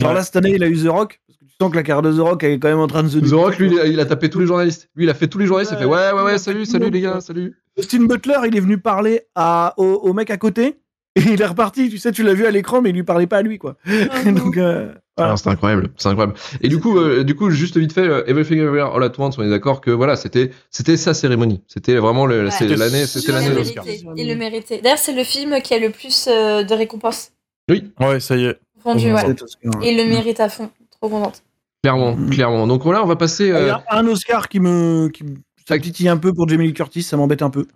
Alors 0.00 0.12
Ouais. 0.12 0.18
là, 0.18 0.24
cette 0.24 0.36
année, 0.36 0.52
il 0.54 0.62
a 0.64 0.68
eu 0.68 0.76
The 0.82 0.88
Rock. 0.88 1.20
Parce 1.28 1.38
sens 1.62 1.70
que 1.70 1.76
la 1.76 1.82
carrière 1.82 2.02
de 2.02 2.16
The 2.16 2.20
Rock, 2.20 2.42
elle 2.44 2.52
est 2.52 2.58
quand 2.58 2.68
même 2.68 2.78
en 2.78 2.86
train 2.86 3.02
de 3.02 3.08
se. 3.08 3.18
The 3.18 3.32
Rock, 3.32 3.58
lui, 3.58 3.70
il 3.72 3.80
a, 3.80 3.86
il 3.86 4.00
a 4.00 4.06
tapé 4.06 4.30
tous 4.30 4.40
les 4.40 4.46
journalistes. 4.46 4.88
Lui, 4.96 5.04
il 5.04 5.10
a 5.10 5.14
fait 5.14 5.28
tous 5.28 5.38
les 5.38 5.46
journalistes. 5.46 5.72
Il 5.72 5.76
a 5.76 5.78
fait 5.78 5.86
ouais, 5.86 6.12
ouais, 6.12 6.22
ouais, 6.22 6.38
salut, 6.38 6.66
salut 6.66 6.90
les 6.90 7.00
gars, 7.00 7.20
salut. 7.20 7.56
Austin 7.78 8.04
Butler, 8.04 8.38
il 8.46 8.56
est 8.56 8.60
venu 8.60 8.78
parler 8.78 9.22
à, 9.34 9.74
au, 9.76 9.84
au 9.84 10.12
mec 10.12 10.30
à 10.30 10.36
côté. 10.36 10.78
Et 11.16 11.20
il 11.20 11.42
est 11.42 11.46
reparti. 11.46 11.90
Tu 11.90 11.98
sais, 11.98 12.10
tu 12.10 12.22
l'as 12.22 12.32
vu 12.32 12.46
à 12.46 12.50
l'écran, 12.50 12.80
mais 12.80 12.90
il 12.90 12.96
lui 12.96 13.02
parlait 13.02 13.26
pas 13.26 13.38
à 13.38 13.42
lui, 13.42 13.58
quoi. 13.58 13.76
Donc, 14.24 14.56
euh, 14.56 14.92
voilà. 15.18 15.32
Ah, 15.32 15.36
c'est 15.36 15.50
incroyable, 15.50 15.90
c'est 15.98 16.08
incroyable. 16.08 16.34
Et 16.62 16.68
du 16.68 16.80
coup, 16.80 16.96
euh, 16.96 17.22
du 17.22 17.34
coup, 17.34 17.50
juste 17.50 17.76
vite 17.76 17.92
fait, 17.92 18.08
euh, 18.08 18.24
Everything 18.26 18.58
Everywhere 18.58 18.94
All 18.94 19.04
at 19.04 19.12
Once, 19.18 19.36
on 19.36 19.42
est 19.42 19.50
d'accord 19.50 19.82
que 19.82 19.90
voilà, 19.90 20.16
c'était, 20.16 20.52
c'était 20.70 20.96
sa 20.96 21.12
cérémonie. 21.12 21.62
C'était 21.66 21.96
vraiment 21.96 22.24
le, 22.24 22.44
Ouais. 22.44 22.50
C'était 22.50 22.76
l'année, 22.76 23.04
c'était 23.04 23.26
il 23.26 23.34
l'année 23.34 23.48
le 23.50 23.56
de. 23.56 24.18
Il 24.18 24.26
le 24.26 24.36
méritait. 24.36 24.80
D'ailleurs, 24.80 24.96
c'est 24.96 25.12
le 25.12 25.24
film 25.24 25.60
qui 25.62 25.74
a 25.74 25.78
le 25.78 25.90
plus 25.90 26.28
euh, 26.28 26.62
de 26.62 26.74
récompenses 26.74 27.32
Oui, 27.68 27.92
Ouais, 28.00 28.20
ça 28.20 28.36
y 28.36 28.46
est. 28.46 28.58
Ouais. 28.86 29.42
Oscar. 29.42 29.82
Et 29.82 29.92
il 29.92 29.98
le 29.98 30.08
mérite 30.08 30.40
à 30.40 30.48
fond. 30.48 30.70
Trop 30.98 31.10
contente. 31.10 31.42
Clairement, 31.82 32.14
Mm. 32.16 32.30
clairement. 32.30 32.66
Donc 32.66 32.84
là, 32.86 33.02
on 33.02 33.06
va 33.06 33.16
passer. 33.16 33.44
Il 33.44 33.50
y 33.50 33.52
euh, 33.52 33.74
a 33.74 33.98
un 33.98 34.06
Oscar 34.06 34.48
qui 34.48 34.60
me, 34.60 35.08
qui 35.08 35.24
ça 35.68 35.78
titille 35.78 36.08
un 36.08 36.16
peu 36.16 36.32
pour 36.32 36.48
Jamie 36.48 36.66
Lee 36.66 36.74
Curtis, 36.74 37.02
ça 37.02 37.16
m'embête 37.16 37.42
un 37.42 37.50
peu. 37.50 37.66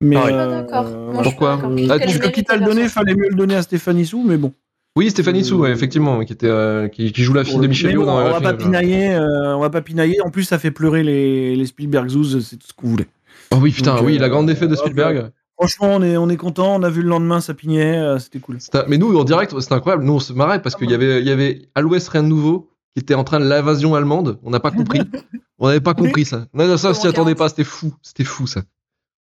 Mais 0.00 0.16
Ah 0.16 0.24
ouais. 0.24 0.30
Pas 0.30 0.38
euh, 0.38 0.66
voilà. 0.66 1.12
Moi, 1.12 1.22
Pourquoi. 1.22 1.58
Ah, 1.62 1.68
mérite 1.68 2.32
quitte 2.32 2.50
à 2.50 2.56
le 2.56 2.64
donner, 2.64 2.88
fallait 2.88 3.14
mieux 3.14 3.28
le 3.28 3.34
donner 3.34 3.56
à 3.56 3.62
Stéphanie 3.62 4.06
Sou, 4.06 4.24
mais 4.26 4.36
bon. 4.36 4.52
Oui, 4.96 5.10
Stéphanie 5.10 5.44
Sou, 5.44 5.58
ouais, 5.58 5.70
effectivement, 5.70 6.24
qui 6.24 6.32
était, 6.32 6.48
euh, 6.48 6.88
qui, 6.88 7.12
qui 7.12 7.22
joue 7.22 7.32
la 7.32 7.44
fille 7.44 7.58
de 7.58 7.66
Michel 7.66 7.96
bon, 7.96 8.04
dans 8.04 8.18
on 8.18 8.30
va 8.30 8.40
pas 8.40 8.54
pinailler, 8.54 9.14
euh, 9.14 9.56
on 9.56 9.60
va 9.60 9.70
pas 9.70 9.80
pinailler. 9.80 10.20
En 10.22 10.30
plus, 10.30 10.44
ça 10.44 10.58
fait 10.58 10.70
pleurer 10.72 11.04
les, 11.04 11.54
les 11.54 11.66
Spielberg 11.66 12.08
Zoos, 12.08 12.40
c'est 12.40 12.56
tout 12.56 12.66
ce 12.66 12.72
qu'on 12.72 12.88
voulait. 12.88 13.06
Oh 13.52 13.58
oui, 13.60 13.70
putain, 13.70 13.94
Donc, 13.96 14.06
oui, 14.06 14.16
euh, 14.16 14.20
la 14.20 14.28
grande 14.28 14.46
défaite 14.46 14.68
de. 14.68 14.74
Spielberg. 14.74 15.30
Franchement, 15.56 15.88
on 15.94 16.02
est, 16.02 16.16
on 16.16 16.28
est 16.28 16.36
content. 16.36 16.76
On 16.76 16.82
a 16.82 16.90
vu 16.90 17.02
le 17.02 17.08
lendemain, 17.08 17.40
ça 17.40 17.54
pignait, 17.54 17.98
euh, 17.98 18.18
c'était 18.18 18.38
cool. 18.38 18.58
Mais 18.88 18.98
nous, 18.98 19.16
en 19.16 19.24
direct, 19.24 19.54
c'était 19.60 19.74
incroyable. 19.74 20.04
Nous, 20.04 20.14
on 20.14 20.20
se 20.20 20.32
marrait 20.32 20.62
parce 20.62 20.76
qu'il 20.76 20.90
y 20.90 20.94
avait, 20.94 21.20
il 21.20 21.26
y 21.26 21.32
avait 21.32 21.62
à 21.74 21.80
l'ouest 21.80 22.08
rien 22.08 22.22
de 22.22 22.28
nouveau 22.28 22.68
qui 22.94 23.00
était 23.02 23.14
en 23.14 23.24
train 23.24 23.40
de 23.40 23.44
l'invasion 23.48 23.94
allemande. 23.94 24.38
On 24.42 24.50
n'a 24.50 24.60
pas 24.60 24.70
compris. 24.70 25.00
on 25.58 25.66
n'avait 25.68 25.80
pas 25.80 25.94
compris 25.94 26.24
ça. 26.24 26.46
Non, 26.54 26.66
non, 26.66 26.76
ça, 26.76 26.90
on 26.90 26.94
s'y 26.94 27.06
attendait 27.06 27.34
pas. 27.34 27.48
C'était 27.48 27.64
fou. 27.64 27.94
C'était 28.02 28.24
fou, 28.24 28.46
ça. 28.46 28.62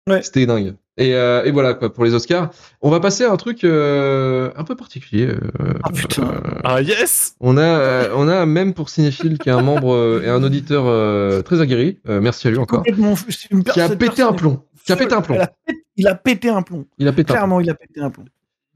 Ouais. 0.07 0.21
C'était 0.23 0.45
dingue. 0.45 0.75
Et, 0.97 1.13
euh, 1.13 1.43
et 1.45 1.51
voilà, 1.51 1.73
quoi, 1.75 1.93
pour 1.93 2.03
les 2.03 2.13
Oscars. 2.13 2.49
On 2.81 2.89
va 2.89 2.99
passer 2.99 3.23
à 3.23 3.31
un 3.31 3.37
truc 3.37 3.63
euh, 3.63 4.51
un 4.57 4.63
peu 4.63 4.75
particulier. 4.75 5.27
euh, 5.27 5.39
Ah, 5.83 5.91
putain. 5.91 6.23
euh, 6.23 6.39
Ah 6.63 6.81
yes 6.81 7.35
on 7.39 7.57
a, 7.57 7.61
euh, 7.61 8.09
on 8.15 8.27
a 8.27 8.45
même 8.45 8.73
pour 8.73 8.89
Cinéphile 8.89 9.37
qui 9.37 9.47
est 9.49 9.51
un 9.53 9.61
membre 9.61 9.93
euh, 9.93 10.21
et 10.25 10.29
un 10.29 10.43
auditeur 10.43 10.85
euh, 10.87 11.41
très 11.41 11.61
aguerri. 11.61 11.99
Euh, 12.09 12.19
merci 12.21 12.47
à 12.47 12.51
lui 12.51 12.57
encore. 12.57 12.83
Qui 12.83 13.79
a 13.81 13.87
pété 13.89 14.21
un 14.21 14.33
plomb. 14.33 14.61
Qui 14.85 14.91
a 14.91 14.95
pété 14.97 15.13
un 15.13 15.21
plomb. 15.21 15.35
Elle 15.35 15.41
a 15.41 15.47
pété- 15.47 15.83
Il 15.97 16.07
a 16.07 16.15
pété 16.15 16.49
un 16.49 16.61
plomb. 16.63 16.85
Il 16.97 17.07
a 17.07 17.13
pété 17.13 17.31
un 17.31 17.33
plomb. 17.33 17.33
Clairement, 17.35 17.59
il 17.61 17.69
a 17.69 17.75
pété 17.75 18.01
un 18.01 18.09
plomb. 18.09 18.25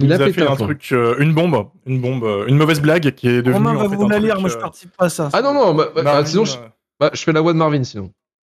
Il 0.04 0.14
a 0.14 0.18
fait 0.32 0.42
un 0.42 0.52
un 0.52 0.56
plomb. 0.56 0.66
truc, 0.66 0.90
euh, 0.92 1.16
une 1.20 1.34
bombe, 1.34 1.68
une 1.86 2.02
bombe, 2.02 2.24
euh, 2.24 2.46
une 2.48 2.58
mauvaise 2.58 2.82
blague 2.82 3.12
qui 3.12 3.28
est 3.28 3.42
devenue. 3.42 3.54
Romain 3.66 3.72
en 3.72 3.84
va 3.84 3.90
fait, 3.90 3.96
vous 3.96 4.10
la 4.10 4.20
lire, 4.20 4.40
moi 4.40 4.50
je 4.50 4.56
euh, 4.58 4.60
participe 4.62 4.96
pas 4.98 5.06
à 5.06 5.10
ça. 5.10 5.30
Ah 5.34 5.42
non, 5.42 5.54
non, 5.54 5.74
bah, 5.74 5.90
bah, 5.96 6.04
Marvin, 6.04 6.26
sinon, 6.26 6.46
je, 6.46 6.58
euh, 6.58 6.62
bah, 7.00 7.10
je 7.14 7.22
fais 7.24 7.32
la 7.32 7.42
voix 7.42 7.54
de 7.54 7.58
Marvin 7.58 7.84
sinon. 7.84 8.12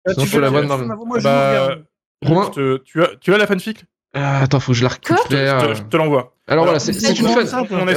Ah, 0.06 0.12
sinon, 0.12 0.24
tu 0.24 0.30
je 0.30 0.34
fais 0.37 0.40
la 0.40 0.50
voix 0.50 0.62
de 0.62 0.66
Marvin. 0.66 0.87
Moi, 0.87 1.18
bah. 1.22 1.76
Romain- 2.24 2.50
euh, 2.58 2.78
tu 2.84 3.02
as, 3.02 3.08
tu 3.20 3.32
as 3.32 3.38
la 3.38 3.46
fanfic? 3.46 3.84
Ah, 4.14 4.42
attends, 4.42 4.58
faut 4.60 4.72
que 4.72 4.78
je 4.78 4.82
la 4.84 4.88
récupère. 4.90 5.18
Je 5.30 5.66
te- 5.68 5.74
je 5.74 5.82
te 5.82 5.96
l'envoie. 5.96 6.32
Alors 6.50 6.64
voilà, 6.64 6.78
Alors, 6.78 6.80
c'est 6.80 6.92
une 6.92 7.10
explique. 7.10 7.28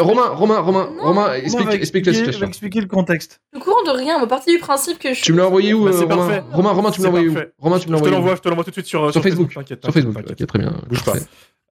Romain, 0.01 0.27
Romain, 0.29 0.59
Romain, 0.59 0.89
Non. 0.97 1.03
Romain, 1.03 1.33
explique, 1.35 1.67
va 1.67 1.73
explique 1.75 2.05
la 2.05 2.11
expliquer- 2.11 2.13
situation. 2.13 2.39
va 2.41 2.47
expliquer 2.47 2.81
le 2.81 2.87
contexte. 2.87 3.39
Je 3.53 3.59
suis 3.59 3.61
au 3.61 3.71
courant 3.71 3.83
de 3.93 3.97
rien. 3.97 4.17
On 4.19 4.25
est 4.25 4.27
parti 4.27 4.51
du 4.51 4.59
principe 4.59 4.99
que 4.99 5.13
je 5.13 5.21
Tu 5.21 5.31
me 5.31 5.37
l'as 5.37 5.47
envoyé 5.47 5.73
où, 5.73 5.85
Bah, 5.85 5.91
euh, 5.91 5.93
c'est 5.93 6.03
Romain 6.03 6.17
parfait. 6.17 6.43
Romain, 6.51 6.71
Romain, 6.71 6.91
tu 6.91 6.99
me 6.99 7.05
l'as 7.05 7.09
envoyé 7.09 7.27
où. 7.29 7.35
Romain, 7.59 7.79
tu 7.79 7.87
me 7.87 7.93
l'as 7.93 7.99
Je 7.99 8.03
te 8.03 8.09
l'envoie, 8.09 8.35
je 8.35 8.41
te 8.41 8.49
l'envoie 8.49 8.63
tout 8.65 8.71
de 8.71 8.75
suite 8.75 8.85
sur, 8.87 9.11
Sur 9.13 9.23
Facebook. 9.23 9.53
t'inquiète, 9.53 9.81
Sur 9.81 9.93
t'inquiète, 9.93 10.03
Facebook. 10.03 10.25
t'inquiète. 10.27 10.41
Ok, 10.41 10.47
très 10.47 10.59
bien. 10.59 10.73
Bouge 10.89 11.03
pas. 11.05 11.13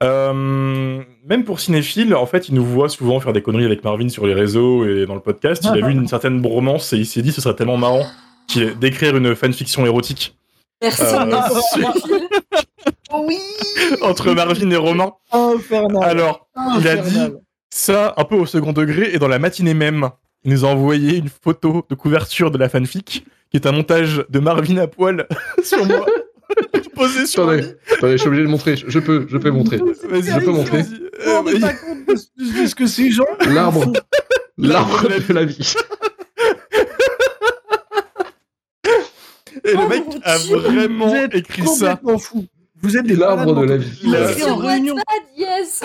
Euh, 0.02 1.02
même 1.26 1.44
pour 1.44 1.60
Cinéphile, 1.60 2.14
en 2.14 2.24
fait, 2.24 2.48
il 2.48 2.54
nous 2.54 2.64
voit 2.64 2.88
souvent 2.88 3.20
faire 3.20 3.34
des 3.34 3.42
conneries 3.42 3.66
avec 3.66 3.84
Marvin 3.84 4.08
sur 4.08 4.26
les 4.26 4.32
réseaux 4.32 4.86
et 4.86 5.04
dans 5.04 5.14
le 5.14 5.20
podcast. 5.20 5.62
Il 5.64 5.82
a 5.82 5.86
vu 5.86 5.92
une 5.92 6.08
certaine 6.08 6.40
bromance 6.40 6.94
et 6.94 6.96
il 6.96 7.04
s'est 7.06 7.20
dit 7.20 7.32
ce 7.32 7.42
serait 7.42 7.54
tellement 7.56 7.76
marrant 7.76 8.06
d'écrire 8.80 9.16
une 9.18 9.36
fanfiction 9.36 9.84
érotique 9.84 10.34
Merci. 10.82 11.02
Euh, 11.02 11.40
Cinéphile. 11.74 12.28
Oui. 13.18 13.38
entre 14.02 14.32
Marvin 14.32 14.70
et 14.70 14.76
Romain. 14.76 15.12
Infernal. 15.32 16.02
Alors, 16.02 16.48
il 16.78 16.88
a 16.88 16.96
dit 16.96 17.18
ça 17.70 18.14
un 18.16 18.24
peu 18.24 18.34
au 18.36 18.46
second 18.46 18.72
degré 18.72 19.10
et 19.14 19.18
dans 19.18 19.28
la 19.28 19.38
matinée 19.38 19.74
même, 19.74 20.10
il 20.44 20.52
nous 20.52 20.64
a 20.64 20.68
envoyé 20.68 21.16
une 21.18 21.28
photo 21.28 21.84
de 21.88 21.94
couverture 21.94 22.50
de 22.50 22.58
la 22.58 22.68
fanfic 22.68 23.24
qui 23.50 23.56
est 23.56 23.66
un 23.66 23.72
montage 23.72 24.24
de 24.28 24.38
Marvin 24.38 24.76
à 24.78 24.86
poil 24.86 25.26
sur 25.62 25.84
moi. 25.86 26.06
Posé 26.94 27.26
sur 27.26 27.48
Attendez, 27.48 27.74
attendez, 27.92 28.12
je 28.12 28.16
suis 28.18 28.26
obligé 28.28 28.42
de 28.44 28.48
montrer. 28.48 28.74
Je 28.76 28.98
peux, 28.98 29.24
je 29.28 29.38
peux 29.38 29.48
le 29.48 29.54
montrer. 29.54 29.76
Vas-y, 29.78 30.32
Je 30.32 30.44
peux 30.44 30.50
montrer. 30.50 30.82
vas-y. 30.82 30.98
Vous 31.24 31.48
Euh, 31.48 31.60
pas 31.60 31.72
compte 31.74 32.06
de 32.08 32.66
ce- 32.66 32.74
que 32.74 32.86
ces 32.86 33.10
gens. 33.12 33.24
L'arbre, 33.48 33.92
l'arbre 34.58 35.06
de 35.08 35.32
la 35.32 35.44
vie. 35.44 35.74
Et 39.64 39.72
le 39.72 39.78
Oh 39.84 39.88
mec 39.88 40.02
a 40.24 40.38
Dieu. 40.38 40.56
vraiment 40.56 41.14
écrit 41.32 41.66
ça. 41.66 42.00
fou. 42.18 42.46
Vous 42.82 42.96
êtes 42.96 43.06
des 43.06 43.16
L'arbre 43.16 43.54
de 43.54 43.64
la 43.66 43.76
vie. 43.76 44.00
Il 44.02 44.14
a 44.16 44.30
écrit 44.30 44.44
en 44.50 44.56
réunion. 44.56 44.94
Yes. 45.36 45.82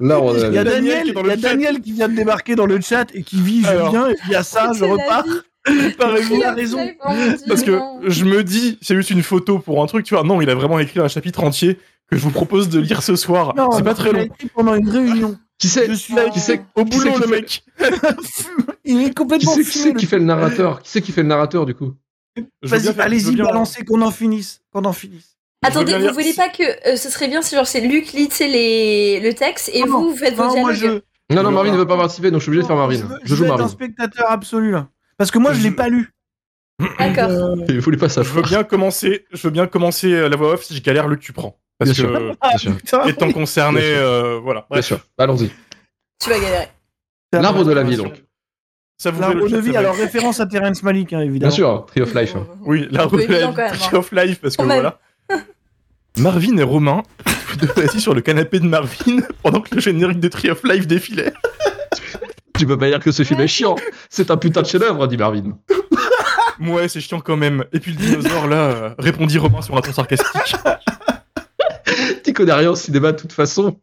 L'arbre 0.00 0.34
de 0.34 0.46
Il 0.48 0.54
y 0.54 0.58
a 0.58 0.64
la 0.64 0.80
vie. 0.80 0.86
Daniel, 0.88 1.06
il 1.06 1.14
y 1.14 1.18
a 1.18 1.22
le 1.22 1.30
chat. 1.30 1.36
Daniel 1.36 1.80
qui 1.80 1.92
vient 1.92 2.08
de 2.08 2.14
débarquer 2.14 2.54
dans 2.54 2.66
le 2.66 2.80
chat 2.80 3.06
et 3.14 3.22
qui 3.22 3.40
vit, 3.40 3.62
je 3.62 3.68
Alors. 3.68 3.90
viens, 3.90 4.08
et 4.08 4.14
puis 4.14 4.34
à 4.34 4.42
ça, 4.42 4.72
je 4.74 4.84
repars. 4.84 5.24
il 5.68 6.42
a 6.44 6.52
raison. 6.52 6.78
Parce 7.46 7.62
que 7.62 7.78
je 8.06 8.24
me 8.24 8.42
dis, 8.42 8.78
c'est 8.82 8.96
juste 8.96 9.10
une 9.10 9.22
photo 9.22 9.58
pour 9.58 9.82
un 9.82 9.86
truc, 9.86 10.04
tu 10.04 10.14
vois. 10.14 10.24
Non, 10.24 10.40
il 10.40 10.50
a 10.50 10.54
vraiment 10.54 10.78
écrit 10.78 11.00
un 11.00 11.08
chapitre 11.08 11.44
entier 11.44 11.78
que 12.10 12.16
je 12.16 12.22
vous 12.22 12.30
propose 12.30 12.68
de 12.68 12.80
lire 12.80 13.02
ce 13.02 13.16
soir. 13.16 13.54
C'est 13.76 13.84
pas 13.84 13.94
très 13.94 14.10
il 14.10 14.16
a 14.16 14.18
long. 14.18 14.24
écrit 14.24 14.48
pendant 14.54 14.74
une 14.74 14.88
réunion. 14.88 15.38
Qui 15.58 15.68
c'est 15.68 15.86
Je 15.86 15.92
suis 15.94 16.14
là, 16.14 16.28
Qui 16.30 16.40
c'est 16.40 16.60
Au 16.74 16.84
boulot, 16.84 17.18
le 17.20 17.26
mec. 17.28 17.62
Il 18.84 19.00
est 19.02 19.16
complètement 19.16 19.54
qui, 19.54 19.62
c'est 19.62 19.94
qui 19.94 20.06
fait 20.06 20.18
le 20.18 20.24
narrateur 20.24 20.82
Qui 20.82 20.90
c'est 20.90 21.00
qui 21.02 21.12
fait 21.12 21.22
le 21.22 21.28
narrateur 21.28 21.66
du 21.66 21.74
coup? 21.74 21.94
Vas-y, 22.62 22.88
allez-y, 22.98 23.36
balancez, 23.36 23.84
qu'on 23.84 24.02
en 24.02 24.10
finisse. 24.10 24.60
Qu'on 24.72 24.84
en 24.84 24.92
finisse. 24.92 25.36
Veux 25.62 25.68
Attendez, 25.70 25.92
vous 25.94 25.98
lire- 26.00 26.12
voulez 26.12 26.32
pas 26.34 26.48
que 26.48 26.62
euh, 26.88 26.96
ce 26.96 27.08
serait 27.10 27.28
bien 27.28 27.42
si 27.42 27.54
genre 27.54 27.66
c'est 27.66 27.80
Luc 27.80 28.12
lit 28.12 28.28
les 28.40 29.20
le 29.20 29.32
texte 29.34 29.70
et 29.72 29.80
Non, 29.82 29.86
vous 30.02 30.10
vous 30.10 30.16
faites 30.16 30.34
vos 30.34 30.44
Non, 30.44 30.60
moi, 30.60 30.72
dialogues. 30.72 31.02
je. 31.30 31.34
Non, 31.34 31.42
non, 31.44 31.50
Marvin 31.52 31.72
ne 31.72 31.78
veut 31.78 31.86
pas 31.86 31.96
participer, 31.96 32.30
donc 32.30 32.40
je 32.40 32.44
suis 32.44 32.50
obligé 32.50 32.62
de 32.62 32.66
faire 32.66 32.76
Marvin. 32.76 32.96
Je, 32.98 33.04
veux- 33.04 33.18
Je 33.22 33.28
je 33.28 33.34
joue 33.34 33.42
vais 33.42 33.48
être 33.48 33.54
un 33.54 33.58
Marvin. 33.58 33.72
spectateur 33.72 34.30
absolu, 34.30 34.70
là. 34.72 34.88
Parce 35.16 35.30
que 35.30 35.38
moi, 35.38 35.52
je 35.52 35.62
l'ai 35.62 35.70
Je- 35.70 35.74
pas 35.74 35.88
lu. 35.88 36.10
D'accord. 36.98 37.30
Euh, 37.30 37.54
Il 37.68 37.80
voulait 37.80 37.96
pas 37.96 38.08
Je 38.08 38.18
veux 38.20 38.24
savoir. 38.24 38.48
bien 38.48 38.64
commencer, 38.64 39.24
je 39.32 39.42
veux 39.42 39.50
bien 39.50 39.66
commencer 39.66 40.12
euh, 40.12 40.28
la 40.28 40.36
voix 40.36 40.52
off 40.54 40.64
si 40.64 40.74
je 40.76 40.82
galère, 40.82 41.06
Luc, 41.08 41.20
tu 41.20 41.32
prends. 41.32 41.56
Parce 41.78 41.92
Bien 41.92 42.04
que, 42.06 42.10
sûr. 42.18 42.36
ah, 42.40 42.48
Bien 42.48 42.58
sûr. 42.58 42.76
putain. 42.76 43.04
étant 43.06 43.32
concerné, 43.32 43.80
Bien 43.80 43.88
sûr. 43.90 43.98
euh, 44.00 44.40
voilà. 44.42 44.60
Bien 44.62 44.66
Bref. 44.70 44.84
sûr. 44.84 44.98
Allons-y. 45.18 45.50
Tu 46.22 46.28
vas 46.30 46.38
galérer. 46.38 46.68
L'arbre 47.32 47.64
de 47.64 47.72
la 47.72 47.82
vie, 47.82 47.96
donc. 47.96 48.22
Ça 48.98 49.10
vous 49.10 49.20
L'arbre 49.20 49.48
de 49.48 49.58
vie, 49.58 49.76
alors 49.76 49.96
référence 49.96 50.38
à 50.40 50.46
Terrence 50.46 50.82
Malick, 50.82 51.12
hein, 51.12 51.20
évidemment. 51.20 51.48
Bien 51.48 51.50
sûr, 51.50 51.86
Tree 51.86 52.02
of 52.02 52.14
Life. 52.14 52.34
Oui, 52.62 52.86
l'arbre 52.90 53.16
peu 53.16 53.22
de 53.26 53.28
la 53.32 53.36
évident, 53.38 53.52
quand 53.54 53.62
même, 53.62 53.72
Tree 53.72 53.88
hein. 53.92 53.98
of 53.98 54.12
Life, 54.12 54.40
parce 54.40 54.56
que 54.56 54.62
Quand 54.62 54.68
même. 54.68 54.76
voilà. 54.80 55.00
Marvin 56.18 56.56
et 56.58 56.62
Romain, 56.62 57.02
assis 57.82 58.00
sur 58.00 58.14
le 58.14 58.20
canapé 58.20 58.60
de 58.60 58.66
Marvin, 58.66 59.18
pendant 59.42 59.60
que 59.60 59.74
le 59.74 59.80
générique 59.80 60.20
de 60.20 60.28
Tree 60.28 60.50
of 60.50 60.62
Life 60.64 60.86
défilait. 60.86 61.32
Tu 62.58 62.66
peux 62.66 62.76
pas 62.78 62.88
dire 62.88 63.00
que 63.00 63.10
ce 63.12 63.22
film 63.24 63.40
est 63.40 63.48
chiant. 63.48 63.76
C'est 64.10 64.30
un 64.30 64.36
putain 64.36 64.62
de 64.62 64.66
chef-d'œuvre, 64.66 65.06
dit 65.08 65.16
Marvin. 65.16 65.58
Ouais, 66.60 66.86
c'est 66.88 67.00
chiant 67.00 67.20
quand 67.20 67.36
même. 67.36 67.64
Et 67.72 67.80
puis 67.80 67.92
le 67.92 67.96
dinosaure, 67.96 68.46
là, 68.46 68.56
euh, 68.56 68.90
répondit 68.98 69.38
Romain 69.38 69.62
sur 69.62 69.76
un 69.76 69.80
ton 69.80 69.92
sarcastique. 69.92 70.26
Tu 72.24 72.32
connais 72.32 72.52
rien 72.52 72.70
au 72.70 72.74
cinéma 72.76 73.12
de 73.12 73.16
toute 73.18 73.32
façon. 73.32 73.78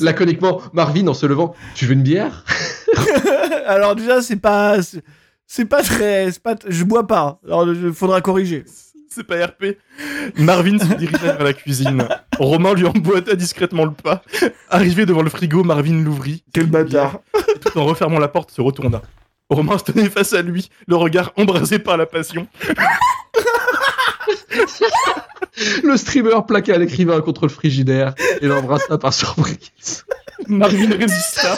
Laconiquement, 0.00 0.60
Marvin 0.72 1.06
en 1.06 1.14
se 1.14 1.26
levant. 1.26 1.54
Tu 1.74 1.86
veux 1.86 1.92
une 1.92 2.02
bière? 2.02 2.44
Alors 3.66 3.94
déjà, 3.94 4.22
c'est 4.22 4.36
pas, 4.36 4.82
c'est- 4.82 5.02
c'est 5.46 5.66
pas 5.66 5.82
très, 5.82 6.32
c'est 6.32 6.42
pas, 6.42 6.56
je 6.66 6.82
bois 6.84 7.06
pas. 7.06 7.38
Alors, 7.46 7.68
il 7.70 7.92
faudra 7.92 8.20
corriger. 8.20 8.64
C'est 9.14 9.22
pas 9.22 9.46
RP. 9.46 9.78
Marvin 10.38 10.76
se 10.76 10.92
dirigea 10.94 11.34
vers 11.34 11.44
la 11.44 11.52
cuisine. 11.52 12.08
Romain 12.36 12.74
lui 12.74 12.84
emboîta 12.84 13.36
discrètement 13.36 13.84
le 13.84 13.92
pas. 13.92 14.22
Arrivé 14.70 15.06
devant 15.06 15.22
le 15.22 15.30
frigo, 15.30 15.62
Marvin 15.62 16.02
l'ouvrit. 16.02 16.42
Quel 16.52 16.66
bâtard. 16.66 17.20
Et 17.54 17.60
tout 17.60 17.78
en 17.78 17.84
refermant 17.84 18.18
la 18.18 18.26
porte, 18.26 18.50
se 18.50 18.60
retourna. 18.60 19.02
Romain 19.50 19.78
se 19.78 19.84
tenait 19.84 20.10
face 20.10 20.32
à 20.32 20.42
lui, 20.42 20.68
le 20.88 20.96
regard 20.96 21.32
embrasé 21.36 21.78
par 21.78 21.96
la 21.96 22.06
passion. 22.06 22.48
Le 25.84 25.96
streamer 25.96 26.40
plaqua 26.48 26.76
l'écrivain 26.78 27.20
contre 27.20 27.42
le 27.42 27.48
frigidaire 27.48 28.14
et 28.40 28.46
l'embrassa 28.46 28.98
par 28.98 29.14
surprise. 29.14 30.04
Marvin 30.48 30.96
résista, 30.96 31.56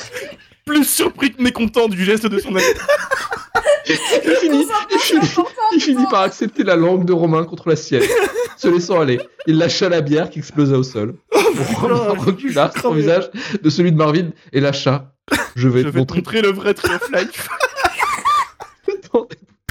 plus 0.66 0.84
surpris 0.84 1.32
que 1.32 1.40
mécontent 1.40 1.88
du 1.88 2.04
geste 2.04 2.26
de 2.26 2.38
son 2.38 2.54
ami. 2.54 2.64
Il 3.88 3.94
finit, 4.40 4.66
il 4.90 4.98
finit, 4.98 5.28
il 5.72 5.80
finit 5.80 6.06
par 6.10 6.22
accepter 6.22 6.64
la 6.64 6.74
langue 6.74 7.04
de 7.04 7.12
Romain 7.12 7.44
contre 7.44 7.68
la 7.68 7.76
sienne. 7.76 8.02
Se 8.56 8.66
laissant 8.66 9.00
aller, 9.00 9.20
il 9.46 9.58
lâcha 9.58 9.88
la 9.88 10.00
bière 10.00 10.28
qui 10.28 10.40
explosa 10.40 10.76
au 10.76 10.82
sol. 10.82 11.14
Romain 11.76 12.14
recula 12.18 12.72
son 12.82 12.92
visage 12.92 13.30
de 13.62 13.70
celui 13.70 13.92
de 13.92 13.96
Marvin 13.96 14.30
et 14.52 14.60
lâcha. 14.60 15.12
Je 15.54 15.68
vais 15.68 15.82
Je 15.82 15.84
te 15.84 15.90
vais 15.90 15.92
te 15.92 15.98
montrer 15.98 16.18
montrer 16.18 16.42
le 16.42 16.50
vrai 16.50 16.74
Tree 16.74 16.96
of 16.96 17.08
Life. 17.12 17.48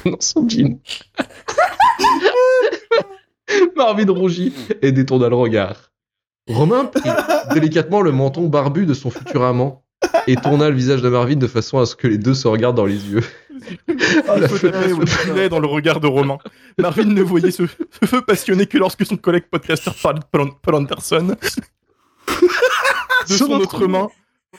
dans 0.05 0.21
son 0.21 0.47
jean. 0.47 0.79
Marvin 3.75 4.09
rougit 4.11 4.53
et 4.81 4.93
détourna 4.93 5.27
le 5.27 5.35
regard. 5.35 5.91
Romain 6.47 6.85
prit 6.85 7.09
délicatement 7.53 8.01
le 8.01 8.13
menton 8.13 8.47
barbu 8.47 8.85
de 8.85 8.93
son 8.93 9.09
futur 9.09 9.43
amant 9.43 9.84
et 10.27 10.35
tourna 10.35 10.69
le 10.69 10.75
visage 10.75 11.01
de 11.01 11.09
Marvin 11.09 11.35
de 11.35 11.47
façon 11.47 11.79
à 11.79 11.85
ce 11.85 11.95
que 11.95 12.07
les 12.07 12.17
deux 12.17 12.33
se 12.33 12.47
regardent 12.47 12.77
dans 12.77 12.85
les 12.85 13.05
yeux. 13.09 13.23
Ah, 14.27 14.37
La 14.37 14.47
Le 14.47 14.47
feu 14.47 15.49
dans 15.49 15.59
le 15.59 15.67
regard 15.67 15.99
de 15.99 16.07
Romain. 16.07 16.37
Marvin 16.77 17.05
ne 17.05 17.21
voyait 17.23 17.51
ce, 17.51 17.63
ce 17.65 18.05
feu 18.05 18.21
passionné 18.21 18.67
que 18.67 18.77
lorsque 18.77 19.05
son 19.05 19.15
collègue 19.17 19.45
podcaster 19.49 19.91
parlait 20.03 20.19
de 20.19 20.25
Paul, 20.61 20.75
Anderson. 20.75 21.35
De 23.27 23.33
son 23.33 23.51
autre 23.53 23.87
main, 23.87 24.09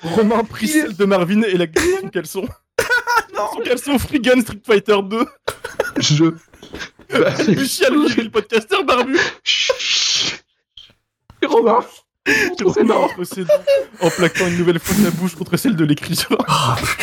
Romain 0.03 0.43
prit 0.45 0.67
celle 0.67 0.97
de 0.97 1.05
Marvin 1.05 1.43
et 1.43 1.57
la 1.57 1.67
glissa 1.67 2.01
son 2.01 2.09
caleçon. 2.09 2.49
Son 3.55 3.61
caleçon 3.61 3.99
Freegun 3.99 4.41
Street 4.41 4.63
Fighter 4.65 4.97
2. 5.03 5.27
Je. 5.99 6.25
Bah, 7.11 7.35
Lucia 7.49 7.91
le 7.91 8.29
podcaster 8.31 8.83
barbu. 8.83 9.19
Chut. 9.45 10.45
Romain, 11.45 11.85
c'est 12.59 12.63
Romain 12.65 12.85
non. 12.85 13.25
ses 13.25 13.45
dents, 13.45 13.55
en 14.01 14.11
plaquant 14.11 14.47
une 14.49 14.59
nouvelle 14.59 14.79
fois 14.81 14.95
sa 14.97 15.11
bouche 15.11 15.35
contre 15.37 15.57
celle 15.57 15.77
de 15.77 15.85
l'écriture. 15.85 16.39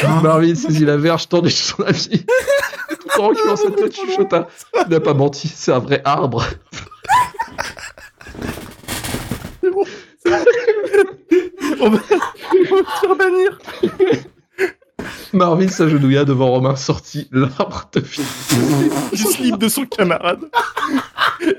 Marvin 0.24 0.56
saisit 0.56 0.86
la 0.86 0.98
verge 0.98 1.30
tendue 1.30 1.50
de 1.50 1.54
son 1.54 1.84
ami. 1.84 2.26
Tout 2.90 3.22
en 3.22 3.28
reculant 3.30 3.56
sa 3.56 3.72
tête, 3.72 3.96
chuchota. 3.96 4.48
Il 4.86 4.90
n'a 4.90 5.00
pas 5.00 5.14
menti, 5.14 5.48
c'est 5.48 5.72
un 5.72 5.80
vrai 5.80 6.02
arbre. 6.04 6.46
On 11.80 11.90
va, 11.90 11.90
on 11.90 11.90
va 11.90 11.98
se 12.00 13.00
faire 13.02 13.16
bannir. 13.16 13.60
Marvin 15.34 15.68
s'agenouilla 15.68 16.26
devant 16.26 16.48
Romain, 16.52 16.76
sortit 16.76 17.28
l'arbre 17.32 17.90
de 17.94 18.00
vie. 18.00 18.22
du 19.14 19.24
slip 19.24 19.58
de 19.58 19.68
son 19.68 19.86
camarade 19.86 20.40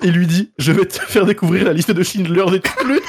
et 0.03 0.11
lui 0.11 0.27
dit 0.27 0.51
Je 0.59 0.73
vais 0.73 0.87
te 0.87 0.99
faire 1.01 1.27
découvrir 1.27 1.65
la 1.65 1.73
liste 1.73 1.91
de 1.91 2.03
Schindler 2.03 2.45
le. 2.85 3.01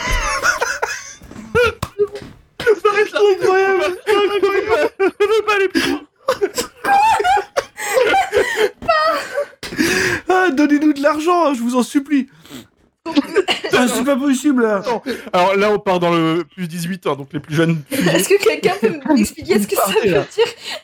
S'arrête 2.83 3.11
là 3.11 3.19
Incroyable 3.39 3.83
Je 4.07 5.27
veux 5.27 5.45
pas 5.45 5.55
aller 5.55 5.67
plus 5.69 5.89
loin 5.89 6.01
Ah, 10.29 10.49
donnez-nous 10.51 10.93
de 10.93 11.01
l'argent, 11.01 11.53
je 11.53 11.61
vous 11.61 11.75
en 11.75 11.83
supplie. 11.83 12.27
Ah, 13.77 13.87
c'est 13.93 14.05
pas 14.05 14.15
possible. 14.15 14.63
là. 14.63 14.81
Alors 15.33 15.57
là, 15.57 15.69
on 15.71 15.79
part 15.79 15.99
dans 15.99 16.11
le 16.13 16.45
plus 16.45 16.65
18, 16.67 17.07
hein, 17.07 17.15
donc 17.17 17.27
les 17.33 17.41
plus 17.41 17.53
jeunes. 17.55 17.81
Est-ce 17.91 18.29
que 18.29 18.41
quelqu'un 18.41 18.73
peut 18.79 18.93
m'expliquer 19.13 19.59
ce 19.59 19.67
que 19.67 19.75
ça 19.75 19.87
veut 19.87 20.09
dire 20.09 20.25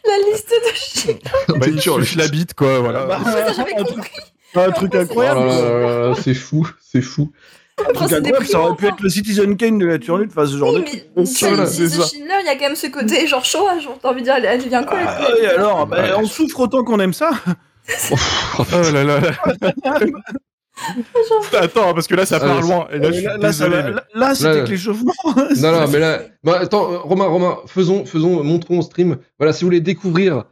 La 0.06 0.30
liste 0.30 0.50
de 0.50 0.76
chiens. 0.76 1.14
Bah, 1.48 1.68
C'est 1.80 2.12
il 2.14 2.18
la 2.18 2.28
bite, 2.28 2.54
quoi, 2.54 2.80
voilà. 2.80 3.06
Bah, 3.06 3.20
J'avais 3.56 3.76
un 3.78 3.84
compris. 3.84 4.12
Un 4.56 4.72
truc 4.72 4.92
Oh 4.94 4.98
incroyable. 4.98 5.40
là, 5.40 6.14
c'est 6.22 6.34
fou, 6.34 6.68
c'est 6.82 7.02
fou. 7.02 7.32
Un 7.80 7.84
Enfin, 7.84 7.94
truc 7.94 8.10
c'est 8.10 8.16
incroyable, 8.18 8.46
ça 8.48 8.60
aurait 8.60 8.76
pu 8.76 8.88
être 8.88 9.00
le 9.02 9.10
Citizen 9.10 9.56
Kane 9.56 9.78
de 9.80 9.86
la 9.86 9.98
Turlute, 9.98 10.32
enfin 10.36 10.46
ce 10.46 10.58
genre 10.58 10.74
Oui, 10.74 10.82
de 10.82 10.86
mais 11.16 11.24
truc. 11.24 11.28
sur 11.38 11.48
Voilà, 11.48 11.64
les 11.64 11.70
c'est 11.70 11.88
ça. 11.90 12.06
Schindler, 12.06 12.34
il 12.42 12.46
y 12.46 12.50
a 12.50 12.56
quand 12.56 12.62
même 12.66 12.76
ce 12.76 12.88
côté 12.88 13.26
genre 13.28 13.46
chômage. 13.46 13.88
T'as 14.02 14.10
envie 14.10 14.20
de 14.20 14.26
dire, 14.26 14.36
elle 14.36 14.62
devient 14.62 14.84
quoi 14.86 14.98
Ah, 15.08 15.28
et 15.42 15.48
alors, 15.48 15.88
bah, 15.88 16.02
Ouais. 16.02 16.12
on 16.18 16.26
souffre 16.26 16.60
autant 16.60 16.84
qu'on 16.84 17.00
aime 17.00 17.14
ça. 17.14 17.32
Oh, 18.12 18.16
Oh 18.60 18.64
là 18.94 19.04
là 19.04 19.20
là. 19.22 19.32
Attends, 21.60 21.94
parce 21.94 22.08
que 22.08 22.16
là, 22.16 22.26
ça 22.26 22.40
part 22.40 22.56
ouais, 22.58 22.62
loin. 22.62 22.88
Et 22.92 22.98
là, 23.00 23.10
mais- 23.10 23.54
c'était 24.34 24.64
que 24.64 24.70
l'échauffement. 24.70 25.14
Non, 25.62 25.72
non, 25.72 25.88
mais 25.92 26.00
là. 26.00 26.22
Bah, 26.44 26.60
attends, 26.62 26.92
euh, 26.92 26.98
Romain, 26.98 27.26
Romain, 27.26 27.58
faisons, 27.68 28.06
faisons, 28.06 28.44
montrons 28.44 28.80
au 28.80 28.82
stream. 28.82 29.18
Voilà, 29.40 29.54
si 29.54 29.64
vous 29.64 29.68
voulez 29.68 29.82
découvrir 29.82 30.46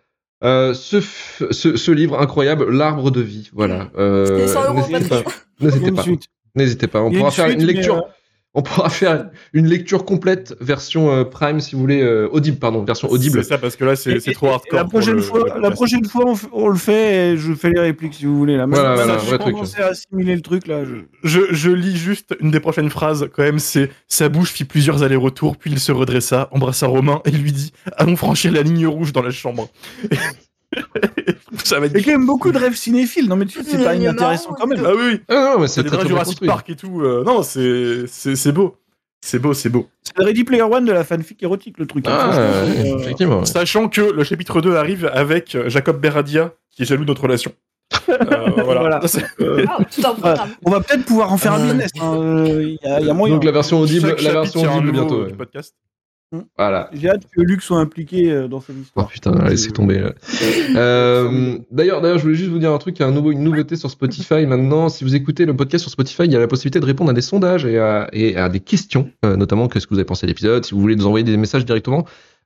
euh, 0.44 0.74
ce, 0.74 0.98
f- 0.98 1.52
ce, 1.52 1.76
ce 1.76 1.92
livre 1.92 2.20
incroyable, 2.20 2.70
L'arbre 2.72 3.12
de 3.12 3.22
vie. 3.22 3.50
Voilà. 3.54 3.90
Euh, 3.98 4.48
C'est 4.48 4.54
100 4.54 4.64
euros, 4.74 4.88
n'hésitez 4.90 5.10
pas. 5.10 5.24
N'hésitez 5.60 6.88
pas. 6.88 7.00
pas. 7.00 7.02
On 7.06 7.12
pourra 7.12 7.26
une 7.30 7.32
faire 7.32 7.46
suite, 7.48 7.60
une 7.62 7.66
mais, 7.68 7.74
lecture. 7.74 8.06
On 8.56 8.64
pourra 8.64 8.90
faire 8.90 9.30
une 9.54 9.68
lecture 9.68 10.06
complète 10.06 10.56
version 10.60 11.12
euh, 11.12 11.24
Prime 11.24 11.60
si 11.60 11.76
vous 11.76 11.82
voulez 11.82 12.02
euh, 12.02 12.28
audible 12.32 12.58
pardon 12.58 12.84
version 12.84 13.08
audible. 13.08 13.44
C'est 13.44 13.50
ça, 13.50 13.58
parce 13.60 13.76
que 13.76 13.86
là, 13.86 13.96
c'est 13.96 14.14
et- 14.14 14.20
c'est 14.20 14.32
trop 14.34 14.48
hardcore. 14.50 14.80
La 14.80 14.86
prochaine 14.86 15.18
le- 15.18 15.22
fois, 15.22 15.44
le 15.56 15.62
la 15.62 15.70
prochaine 15.70 16.04
fois, 16.06 16.24
on, 16.26 16.34
f- 16.34 16.48
on 16.52 16.68
le 16.70 16.76
fait 16.78 17.34
et 17.34 17.38
je 17.38 17.54
fais 17.54 17.70
les 17.70 17.80
répliques 17.80 18.16
si 18.16 18.26
vous 18.26 18.36
voulez. 18.36 18.58
Là. 18.58 18.66
Voilà, 18.66 18.90
Maintenant, 18.96 19.06
voilà, 19.06 19.20
j'ai 19.20 19.28
vrai 19.28 19.38
truc. 19.38 19.54
commencé 19.54 19.82
à 19.82 19.88
assimiler 19.90 20.36
le 20.36 20.42
truc 20.42 20.66
là. 20.66 20.84
je- 20.84 20.96
Je, 21.24 21.54
je 21.54 21.70
lis 21.70 21.96
juste 21.96 22.36
une 22.40 22.50
des 22.50 22.60
prochaines 22.60 22.90
phrases, 22.90 23.30
quand 23.36 23.44
même, 23.44 23.60
c'est 23.60 23.92
«Sa 24.08 24.30
bouche 24.30 24.52
fit 24.52 24.66
plusieurs 24.66 25.04
allers-retours, 25.04 25.56
puis 25.56 25.72
il 25.72 25.80
se 25.80 25.92
redressa, 25.92 26.48
embrassa 26.52 26.88
Romain 26.88 27.22
et 27.26 27.32
lui 27.32 27.52
dit 27.52 27.72
«Allons 27.98 28.16
franchir 28.16 28.52
la 28.52 28.64
ligne 28.64 28.88
rouge 28.88 29.14
dans 29.14 29.22
la 29.22 29.30
chambre.» 29.32 29.70
Ça 31.64 31.80
va 31.80 31.88
Il 31.88 31.92
y 31.94 31.96
a 31.96 32.00
être... 32.00 32.06
quand 32.06 32.12
même 32.12 32.26
beaucoup 32.26 32.52
de 32.52 32.58
rêves 32.58 32.76
cinéphiles. 32.76 33.28
Non 33.28 33.36
mais 33.36 33.46
tu 33.46 33.60
sais, 33.64 33.70
c'est 33.72 33.84
pas 33.84 33.96
inintéressant 33.96 34.54
quand 34.54 34.68
même. 34.68 34.84
Ah 34.86 34.92
oui, 34.96 35.02
oui, 35.14 35.22
Ah 35.30 35.54
non 35.56 35.62
mais 35.62 35.68
c'est 35.68 35.84
très 35.84 35.98
très 35.98 36.08
Jurassic 36.08 36.34
construit. 36.40 36.48
Park 36.48 36.70
et 36.70 36.76
tout. 36.76 37.02
euh, 37.02 37.24
non, 37.24 37.42
c'est 37.44 38.06
c'est 38.08 38.36
c'est 38.36 38.52
beau. 38.52 38.76
C'est 39.22 39.40
beau, 39.40 39.54
c'est 39.54 39.70
beau. 39.70 39.88
C'est 40.04 40.18
le 40.18 40.26
Ready 40.26 40.44
Player 40.46 40.62
One 40.64 40.86
de 40.86 40.94
la 40.94 41.04
fanfic 41.04 41.42
érotique 41.44 41.78
le 41.78 41.86
truc. 41.88 42.08
hein. 42.08 42.12
Ah, 42.18 42.32
euh, 42.40 43.00
effectivement. 43.00 43.40
ouais. 43.40 43.46
Sachant 43.46 43.90
que 43.90 44.00
le 44.02 44.24
chapitre 44.24 44.62
2 44.62 44.76
arrive 44.76 45.10
avec 45.14 45.56
euh, 45.56 45.68
Jacob 45.70 46.00
Beradia, 46.00 46.54
qui 46.72 46.84
est 46.84 46.86
jaloux 46.86 47.04
de 47.04 47.10
notre 47.10 47.24
relation. 47.24 47.52
Euh, 48.08 48.18
voilà. 48.64 48.80
Voilà. 48.82 49.02
Euh, 49.42 49.66
Ah, 50.24 50.48
on 50.64 50.72
va 50.72 50.80
peut-être 50.80 51.04
pouvoir 51.04 51.34
en 51.34 51.38
faire 51.38 51.52
un 51.54 51.66
business. 51.66 51.92
hein, 52.00 52.14
euh, 52.16 52.64
Il 52.64 52.78
y, 53.04 53.06
y 53.08 53.10
a 53.10 53.14
moyen. 53.14 53.34
Donc 53.36 53.44
la 53.44 53.52
version 53.52 53.82
audible, 53.82 54.16
la 54.22 54.32
version 54.32 54.62
audible 54.62 54.92
bientôt. 54.94 55.26
du 55.26 55.32
ouais. 55.32 55.38
podcast. 55.38 55.76
Voilà. 56.58 56.90
J'ai 56.94 57.10
hâte 57.10 57.24
que 57.36 57.42
Luc 57.42 57.62
soit 57.64 57.80
impliqué 57.80 58.32
euh, 58.32 58.48
dans 58.48 58.62
cette 58.62 58.76
Oh 58.78 58.82
histoire. 58.82 59.08
putain, 59.08 59.32
laissez 59.50 59.72
tomber. 59.72 60.08
Euh, 60.76 61.58
D'ailleurs, 61.72 62.02
d'ailleurs, 62.02 62.18
je 62.20 62.24
voulais 62.24 62.36
juste 62.36 62.52
vous 62.52 62.60
dire 62.60 62.72
un 62.72 62.78
truc, 62.78 62.98
il 63.00 63.02
y 63.02 63.06
a 63.06 63.08
un 63.08 63.12
nouveau, 63.12 63.32
une 63.32 63.44
nouveauté 63.44 63.76
sur 63.76 63.90
Spotify 63.90 64.46
maintenant. 64.46 64.90
Si 64.90 65.04
vous 65.04 65.16
écoutez 65.16 65.46
le 65.46 65.56
podcast 65.56 65.82
sur 65.84 65.92
Spotify, 65.92 66.24
il 66.26 66.32
y 66.32 66.36
a 66.36 66.40
la 66.40 66.48
possibilité 66.48 66.80
de 66.80 66.86
répondre 66.86 67.10
à 67.10 67.14
des 67.14 67.22
sondages 67.22 67.66
et 67.66 67.80
à, 67.80 68.08
et 68.14 68.36
à 68.38 68.50
des 68.50 68.60
questions, 68.60 69.10
euh, 69.26 69.36
notamment 69.36 69.68
qu'est-ce 69.68 69.88
que 69.88 69.94
vous 69.94 70.00
avez 70.00 70.06
pensé 70.06 70.28
de 70.28 70.32
l'épisode? 70.32 70.64
Si 70.66 70.74
vous 70.76 70.80
voulez 70.82 70.96
nous 70.96 71.08
envoyer 71.08 71.24
des 71.24 71.36
messages 71.38 71.66
directement, 71.66 72.06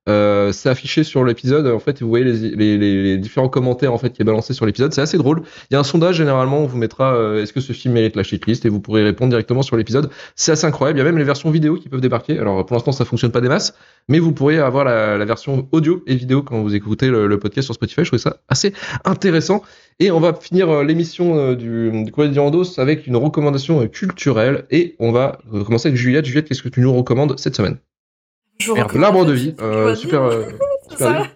euh, 0.09 0.51
c'est 0.51 0.69
affiché 0.69 1.03
sur 1.03 1.23
l'épisode. 1.23 1.67
En 1.67 1.79
fait, 1.79 2.01
vous 2.01 2.09
voyez 2.09 2.25
les, 2.25 2.55
les, 2.55 2.77
les- 2.77 3.17
différents 3.17 3.47
commentaires 3.49 3.93
en 3.93 3.97
fait 3.97 4.09
qui 4.11 4.21
est 4.21 4.25
balancé 4.25 4.53
sur 4.53 4.65
l'épisode. 4.65 4.93
C'est 4.93 5.01
assez 5.01 5.17
drôle. 5.17 5.43
Il 5.69 5.73
y 5.73 5.77
a 5.77 5.79
un 5.79 5.83
sondage 5.83 6.17
généralement, 6.17 6.59
on 6.59 6.65
vous 6.65 6.77
mettra 6.77 7.15
euh, 7.15 7.41
est-ce 7.41 7.53
que 7.53 7.61
ce 7.61 7.71
film 7.73 7.93
mérite 7.93 8.15
la 8.15 8.23
shitlist 8.23 8.65
et 8.65 8.69
vous 8.69 8.79
pourrez 8.81 9.03
répondre 9.03 9.29
directement 9.29 9.61
sur 9.61 9.77
l'épisode. 9.77 10.09
C'est 10.35 10.51
assez 10.51 10.65
incroyable. 10.65 10.99
Il 10.99 11.01
y 11.01 11.03
a 11.03 11.05
même 11.05 11.17
les 11.17 11.23
versions 11.23 11.49
vidéo 11.51 11.75
qui 11.75 11.89
peuvent 11.89 12.01
débarquer. 12.01 12.37
Alors 12.39 12.65
pour 12.65 12.75
l'instant, 12.75 12.91
ça 12.91 13.05
fonctionne 13.05 13.31
pas 13.31 13.41
des 13.41 13.49
masses, 13.49 13.73
mais 14.09 14.19
vous 14.19 14.33
pourrez 14.33 14.59
avoir 14.59 14.83
la, 14.83 15.17
la 15.17 15.25
version 15.25 15.67
audio 15.71 16.03
et 16.07 16.15
vidéo 16.15 16.43
quand 16.43 16.61
vous 16.61 16.75
écoutez 16.75 17.07
le, 17.09 17.39
podcast 17.39 17.65
sur 17.65 17.73
Spotify. 17.75 18.01
Je 18.03 18.09
trouvais 18.09 18.21
ça 18.21 18.37
assez 18.49 18.73
intéressant. 19.05 19.63
Et 19.99 20.11
on 20.11 20.19
va 20.19 20.33
finir 20.33 20.69
euh, 20.69 20.83
l'émission 20.83 21.37
euh, 21.37 21.55
du, 21.55 21.91
du 22.03 22.11
Courrier 22.11 22.29
de 22.29 22.33
Dirandos 22.33 22.79
avec 22.79 23.07
une 23.07 23.15
recommandation 23.15 23.87
culturelle. 23.87 24.65
Et 24.71 24.95
on 24.99 25.11
va 25.11 25.39
euh, 25.53 25.63
commencer 25.63 25.87
avec 25.89 25.99
Juliette. 25.99 26.25
Juliette, 26.25 26.47
qu'est-ce 26.47 26.63
que 26.63 26.69
tu 26.69 26.81
nous 26.81 26.93
recommandes 26.93 27.39
cette 27.39 27.55
semaine 27.55 27.77
Je 27.77 27.77
vous 27.77 27.77
Merde, 27.77 27.77
recommande 27.77 28.42
L'arbre 28.95 29.25
de 29.25 29.33
vie, 29.33 29.55
euh, 29.61 29.95
super, 29.95 30.21
euh, 30.23 30.45
super. 30.89 31.29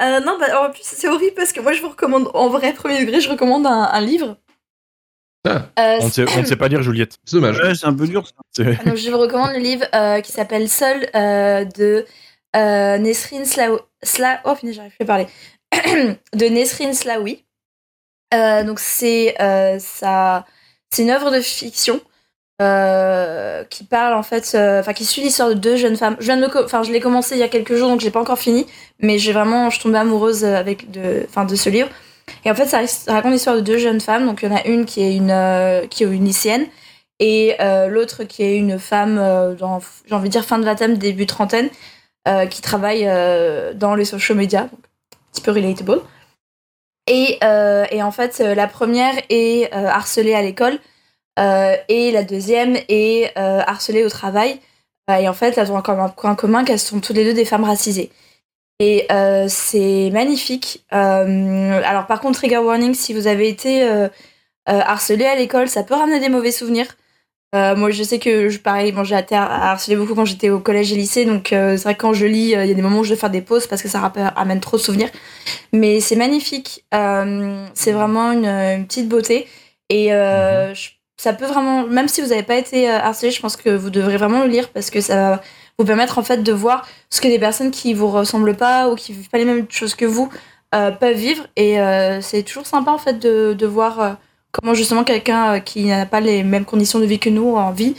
Euh, 0.00 0.20
non, 0.20 0.36
bah, 0.38 0.66
en 0.66 0.70
plus, 0.70 0.82
c'est 0.82 1.08
horrible 1.08 1.34
parce 1.36 1.52
que 1.52 1.60
moi, 1.60 1.72
je 1.72 1.80
vous 1.80 1.88
recommande, 1.90 2.28
en 2.34 2.48
vrai, 2.48 2.72
premier 2.72 2.98
degré, 2.98 3.20
je 3.20 3.30
recommande 3.30 3.66
un, 3.66 3.88
un 3.92 4.00
livre. 4.00 4.36
Ah. 5.46 5.66
Euh, 5.78 5.98
On 6.00 6.06
ne 6.06 6.44
sait, 6.44 6.56
pas 6.56 6.68
lire 6.68 6.82
Juliette. 6.82 7.16
C'est 7.24 7.36
dommage. 7.36 7.58
Ouais, 7.58 7.74
c'est 7.74 7.86
un 7.86 7.94
peu 7.94 8.06
dur 8.06 8.26
ça. 8.26 8.34
C'est- 8.52 8.84
Donc, 8.84 8.96
je 8.96 9.10
vous 9.10 9.18
recommande 9.18 9.52
le 9.52 9.58
livre 9.58 9.84
euh, 9.94 10.20
qui 10.20 10.32
s'appelle 10.32 10.68
Seul 10.68 11.08
euh, 11.14 11.64
de 11.64 12.04
euh, 12.56 12.98
Nesrine 12.98 13.44
Slaoui. 13.44 13.78
Sla... 14.02 14.40
Oh, 14.44 14.54
putain, 14.54 14.72
j'arrive 14.72 14.92
plus 14.96 15.04
à 15.04 15.06
parler. 15.06 15.26
de 15.72 16.46
Nesrine 16.46 16.94
Slaoui. 16.94 17.44
Euh, 18.34 18.62
donc, 18.64 18.78
c'est 18.80 19.40
euh, 19.40 19.78
ça... 19.78 20.46
c'est 20.90 21.02
une 21.02 21.10
œuvre 21.10 21.30
de 21.30 21.40
fiction 21.40 22.00
euh, 22.62 23.64
qui 23.64 23.84
parle 23.84 24.14
en 24.14 24.22
fait, 24.22 24.52
euh, 24.54 24.80
enfin, 24.80 24.92
qui 24.92 25.04
suit 25.04 25.22
l'histoire 25.22 25.48
de 25.48 25.54
deux 25.54 25.76
jeunes 25.76 25.96
femmes. 25.96 26.16
Je 26.20 26.26
viens 26.26 26.36
de, 26.36 26.48
enfin, 26.64 26.82
je 26.82 26.92
l'ai 26.92 27.00
commencé 27.00 27.34
il 27.34 27.38
y 27.38 27.42
a 27.42 27.48
quelques 27.48 27.74
jours, 27.74 27.88
donc 27.88 28.00
je 28.00 28.04
l'ai 28.04 28.10
pas 28.10 28.20
encore 28.20 28.38
fini, 28.38 28.66
mais 29.00 29.18
j'ai 29.18 29.32
vraiment, 29.32 29.70
je 29.70 29.80
tombée 29.80 29.98
amoureuse 29.98 30.44
avec 30.44 30.90
de, 30.90 31.26
enfin, 31.28 31.44
de 31.44 31.54
ce 31.54 31.68
livre. 31.70 31.88
Et 32.44 32.50
en 32.50 32.54
fait, 32.54 32.66
ça, 32.66 32.80
raconte 33.12 33.32
l'histoire 33.32 33.56
de 33.56 33.60
deux 33.60 33.78
jeunes 33.78 34.00
femmes. 34.00 34.26
Donc, 34.26 34.42
il 34.42 34.48
y 34.48 34.52
en 34.52 34.56
a 34.56 34.64
une 34.66 34.84
qui 34.84 35.02
est 35.02 35.14
une, 35.14 35.30
euh, 35.30 35.86
qui 35.86 36.04
est 36.04 36.06
une 36.06 36.24
lycéenne 36.24 36.66
et 37.18 37.54
euh, 37.60 37.86
l'autre 37.86 38.24
qui 38.24 38.42
est 38.42 38.56
une 38.56 38.80
femme 38.80 39.16
euh, 39.16 39.56
j'ai 39.56 40.14
envie 40.14 40.28
de 40.28 40.32
dire, 40.32 40.44
fin 40.44 40.58
de 40.58 40.64
vingtaine, 40.64 40.96
début 40.96 41.26
trentaine, 41.26 41.68
euh, 42.26 42.46
qui 42.46 42.60
travaille 42.62 43.06
euh, 43.06 43.74
dans 43.74 43.94
les 43.94 44.04
social 44.04 44.36
media, 44.36 44.62
un 44.62 44.68
petit 45.32 45.42
peu 45.42 45.52
relatable. 45.52 46.00
Et, 47.06 47.38
euh, 47.44 47.84
et 47.90 48.02
en 48.02 48.10
fait, 48.10 48.40
euh, 48.40 48.54
la 48.54 48.66
première 48.66 49.14
est 49.28 49.72
euh, 49.72 49.86
harcelée 49.86 50.34
à 50.34 50.42
l'école 50.42 50.74
euh, 50.74 50.78
et 51.38 52.10
la 52.12 52.24
deuxième 52.24 52.76
est 52.88 53.32
euh, 53.38 53.60
harcelée 53.66 54.04
au 54.04 54.08
travail. 54.10 54.58
Euh, 55.10 55.16
et 55.16 55.28
en 55.28 55.32
fait, 55.32 55.56
elles 55.58 55.72
ont 55.72 55.76
un 55.76 56.08
point 56.08 56.34
commun 56.34 56.64
qu'elles 56.64 56.78
sont 56.78 57.00
toutes 57.00 57.16
les 57.16 57.24
deux 57.24 57.34
des 57.34 57.44
femmes 57.44 57.64
racisées. 57.64 58.10
Et 58.78 59.06
euh, 59.12 59.46
c'est 59.48 60.10
magnifique. 60.12 60.84
Euh, 60.92 61.80
alors 61.84 62.06
par 62.06 62.20
contre, 62.20 62.38
trigger 62.38 62.58
warning, 62.58 62.94
si 62.94 63.12
vous 63.14 63.26
avez 63.26 63.48
été 63.48 63.82
euh, 63.82 64.08
euh, 64.68 64.80
harcelé 64.80 65.24
à 65.24 65.36
l'école, 65.36 65.68
ça 65.68 65.82
peut 65.82 65.94
ramener 65.94 66.20
des 66.20 66.28
mauvais 66.28 66.52
souvenirs. 66.52 66.86
Euh, 67.54 67.76
moi, 67.76 67.90
je 67.90 68.02
sais 68.02 68.18
que, 68.18 68.48
je, 68.48 68.58
pareil, 68.58 68.92
bon, 68.92 69.04
j'ai 69.04 69.16
été 69.18 69.34
harcelée 69.34 69.96
beaucoup 69.96 70.14
quand 70.14 70.24
j'étais 70.24 70.48
au 70.48 70.58
collège 70.58 70.90
et 70.92 70.96
lycée, 70.96 71.26
donc 71.26 71.52
euh, 71.52 71.76
c'est 71.76 71.82
vrai 71.82 71.94
que 71.94 72.00
quand 72.00 72.14
je 72.14 72.24
lis, 72.24 72.54
euh, 72.56 72.64
il 72.64 72.68
y 72.68 72.72
a 72.72 72.74
des 72.74 72.80
moments 72.80 73.00
où 73.00 73.04
je 73.04 73.10
dois 73.10 73.18
faire 73.18 73.30
des 73.30 73.42
pauses 73.42 73.66
parce 73.66 73.82
que 73.82 73.88
ça 73.88 74.00
ramène 74.00 74.60
trop 74.60 74.78
de 74.78 74.82
souvenirs. 74.82 75.10
Mais 75.72 76.00
c'est 76.00 76.16
magnifique. 76.16 76.84
Euh, 76.94 77.66
c'est 77.74 77.92
vraiment 77.92 78.32
une, 78.32 78.46
une 78.46 78.86
petite 78.86 79.08
beauté. 79.08 79.46
Et 79.90 80.14
euh, 80.14 80.74
je- 80.74 80.90
ça 81.16 81.32
peut 81.32 81.46
vraiment, 81.46 81.86
même 81.86 82.08
si 82.08 82.20
vous 82.20 82.28
n'avez 82.28 82.42
pas 82.42 82.56
été 82.56 82.90
euh, 82.90 82.98
harcelé, 82.98 83.30
je 83.30 83.40
pense 83.40 83.56
que 83.56 83.70
vous 83.70 83.90
devrez 83.90 84.16
vraiment 84.16 84.42
le 84.42 84.48
lire 84.48 84.68
parce 84.70 84.90
que 84.90 85.00
ça 85.00 85.16
va 85.16 85.42
vous 85.78 85.84
permettre 85.84 86.18
en 86.18 86.22
fait 86.22 86.42
de 86.42 86.52
voir 86.52 86.86
ce 87.10 87.20
que 87.20 87.28
des 87.28 87.38
personnes 87.38 87.70
qui 87.70 87.94
vous 87.94 88.08
ressemblent 88.08 88.56
pas 88.56 88.88
ou 88.88 88.94
qui 88.94 89.12
vivent 89.12 89.28
pas 89.28 89.38
les 89.38 89.44
mêmes 89.44 89.66
choses 89.68 89.94
que 89.94 90.04
vous 90.04 90.30
euh, 90.74 90.90
peuvent 90.90 91.16
vivre. 91.16 91.46
Et 91.56 91.80
euh, 91.80 92.20
c'est 92.20 92.42
toujours 92.42 92.66
sympa 92.66 92.90
en 92.90 92.98
fait 92.98 93.18
de, 93.18 93.66
voir 93.66 94.16
comment 94.52 94.74
justement 94.74 95.04
quelqu'un 95.04 95.60
qui 95.60 95.84
n'a 95.84 96.06
pas 96.06 96.20
les 96.20 96.42
mêmes 96.42 96.64
conditions 96.64 96.98
de 96.98 97.06
vie 97.06 97.18
que 97.18 97.30
nous 97.30 97.56
en 97.56 97.72
vie, 97.72 97.94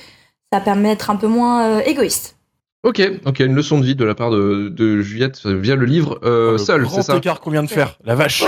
ça 0.52 0.60
permet 0.60 0.90
d'être 0.90 1.10
un 1.10 1.16
peu 1.16 1.28
moins 1.28 1.80
égoïste. 1.80 2.36
Ok, 2.86 3.02
ok, 3.26 3.40
une 3.40 3.56
leçon 3.56 3.80
de 3.80 3.86
vie 3.86 3.96
de 3.96 4.04
la 4.04 4.14
part 4.14 4.30
de, 4.30 4.68
de 4.68 5.00
Juliette 5.00 5.40
euh, 5.46 5.56
via 5.56 5.78
le 5.78 5.86
livre 5.86 6.20
euh, 6.26 6.52
le 6.54 6.58
Seul, 6.58 6.86
c'est 6.90 7.02
ça 7.02 7.16
écart 7.16 7.40
qu'on 7.40 7.50
vient 7.52 7.64
de 7.64 7.70
faire. 7.70 7.98
La 8.04 8.14
vache. 8.14 8.44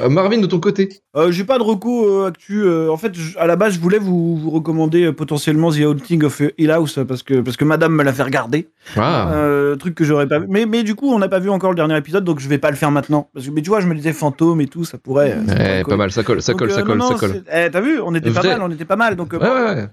Euh, 0.00 0.08
Marvin, 0.08 0.38
de 0.40 0.46
ton 0.46 0.60
côté 0.60 0.88
Euh, 1.16 1.32
J'ai 1.32 1.42
pas 1.42 1.58
de 1.58 1.64
recours 1.64 2.06
euh, 2.08 2.26
actu. 2.28 2.62
euh, 2.62 2.88
en 2.90 2.96
fait, 2.96 3.12
à 3.36 3.46
la 3.48 3.56
base, 3.56 3.74
je 3.74 3.80
voulais 3.80 3.98
vous, 3.98 4.36
vous 4.36 4.50
recommander 4.50 5.06
euh, 5.06 5.12
potentiellement 5.12 5.72
The 5.72 5.80
Haunting 5.86 6.22
of 6.22 6.40
Hill 6.56 6.70
House 6.70 7.00
parce 7.08 7.24
que, 7.24 7.40
parce 7.40 7.56
que 7.56 7.64
madame 7.64 7.92
me 7.94 8.04
l'a 8.04 8.12
fait 8.12 8.22
regarder. 8.22 8.68
Ah, 8.96 9.30
Euh, 9.34 9.74
truc 9.74 9.96
que 9.96 10.04
j'aurais 10.04 10.28
pas 10.28 10.38
vu. 10.38 10.46
Mais, 10.48 10.66
mais 10.66 10.84
du 10.84 10.94
coup, 10.94 11.12
on 11.12 11.18
n'a 11.18 11.28
pas 11.28 11.40
vu 11.40 11.50
encore 11.50 11.70
le 11.70 11.76
dernier 11.76 11.96
épisode, 11.96 12.22
donc 12.22 12.38
je 12.38 12.48
vais 12.48 12.58
pas 12.58 12.70
le 12.70 12.76
faire 12.76 12.92
maintenant. 12.92 13.28
Parce 13.34 13.46
que, 13.46 13.50
mais 13.50 13.62
tu 13.62 13.70
vois, 13.70 13.80
je 13.80 13.88
me 13.88 13.94
disais 13.96 14.12
fantôme 14.12 14.60
et 14.60 14.68
tout, 14.68 14.84
ça 14.84 14.98
pourrait. 14.98 15.30
ça 15.32 15.36
pourrait 15.52 15.58
ouais, 15.78 15.82
coller. 15.82 15.84
pas 15.84 15.96
mal, 15.96 16.12
ça 16.12 16.22
colle, 16.22 16.42
ça 16.42 16.52
Donc, 16.52 16.58
colle, 16.60 16.70
euh, 16.70 16.74
ça 16.74 16.82
colle, 16.82 16.98
non, 16.98 17.16
ça 17.16 17.26
colle. 17.26 17.42
Eh, 17.52 17.70
T'as 17.72 17.80
vu, 17.80 18.00
on 18.00 18.14
était 18.14 18.30
pas 18.30 18.42
mal, 18.44 18.62
on 18.62 18.70
était 18.70 18.84
pas 18.84 18.96
mal. 18.96 19.16
Donc, 19.16 19.32
Ouais, 19.32 19.38
ouais, 19.40 19.48
ouais. 19.74 19.88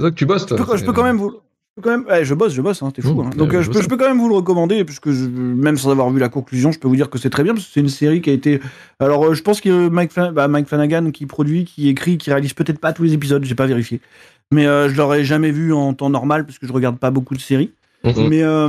Donc 0.00 0.14
tu 0.16 0.26
bosses, 0.26 0.42
je 0.42 0.54
toi. 0.54 0.66
peux, 0.66 0.76
je 0.76 0.84
peux 0.84 0.92
quand 0.92 1.04
même 1.04 1.18
vous. 1.18 1.32
Je 1.74 1.80
peux 1.80 1.88
quand 1.88 1.96
même, 1.96 2.06
ouais, 2.06 2.22
je 2.22 2.34
bosse, 2.34 2.52
je 2.52 2.60
bosse, 2.60 2.82
hein, 2.82 2.90
t'es 2.94 3.00
fou. 3.00 3.14
Mmh, 3.14 3.26
hein. 3.26 3.30
Donc 3.34 3.54
euh, 3.54 3.62
je 3.62 3.70
peux, 3.70 3.80
je 3.80 3.88
peux 3.88 3.96
quand 3.96 4.06
même 4.08 4.18
vous 4.18 4.28
le 4.28 4.34
recommander, 4.34 4.84
puisque 4.84 5.10
je, 5.10 5.24
même 5.24 5.78
sans 5.78 5.90
avoir 5.90 6.10
vu 6.10 6.20
la 6.20 6.28
conclusion, 6.28 6.70
je 6.70 6.78
peux 6.78 6.86
vous 6.86 6.96
dire 6.96 7.08
que 7.08 7.16
c'est 7.18 7.30
très 7.30 7.42
bien, 7.44 7.54
parce 7.54 7.64
que 7.64 7.72
c'est 7.72 7.80
une 7.80 7.88
série 7.88 8.20
qui 8.20 8.28
a 8.28 8.34
été. 8.34 8.60
Alors 9.00 9.24
euh, 9.24 9.32
je 9.32 9.42
pense 9.42 9.62
que 9.62 9.88
Mike, 9.88 10.12
Flan- 10.12 10.32
bah, 10.32 10.48
Mike 10.48 10.68
Flanagan 10.68 11.10
qui 11.12 11.24
produit, 11.24 11.64
qui 11.64 11.88
écrit, 11.88 12.18
qui 12.18 12.30
réalise 12.30 12.52
peut-être 12.52 12.78
pas 12.78 12.92
tous 12.92 13.04
les 13.04 13.14
épisodes, 13.14 13.42
j'ai 13.44 13.54
pas 13.54 13.64
vérifié. 13.64 14.02
Mais 14.50 14.66
euh, 14.66 14.90
je 14.90 14.96
l'aurais 14.98 15.24
jamais 15.24 15.50
vu 15.50 15.72
en 15.72 15.94
temps 15.94 16.10
normal, 16.10 16.44
parce 16.44 16.58
que 16.58 16.66
je 16.66 16.72
regarde 16.74 16.98
pas 16.98 17.10
beaucoup 17.10 17.34
de 17.34 17.40
séries. 17.40 17.70
Mhm. 18.04 18.28
Mais, 18.28 18.42
euh, 18.42 18.68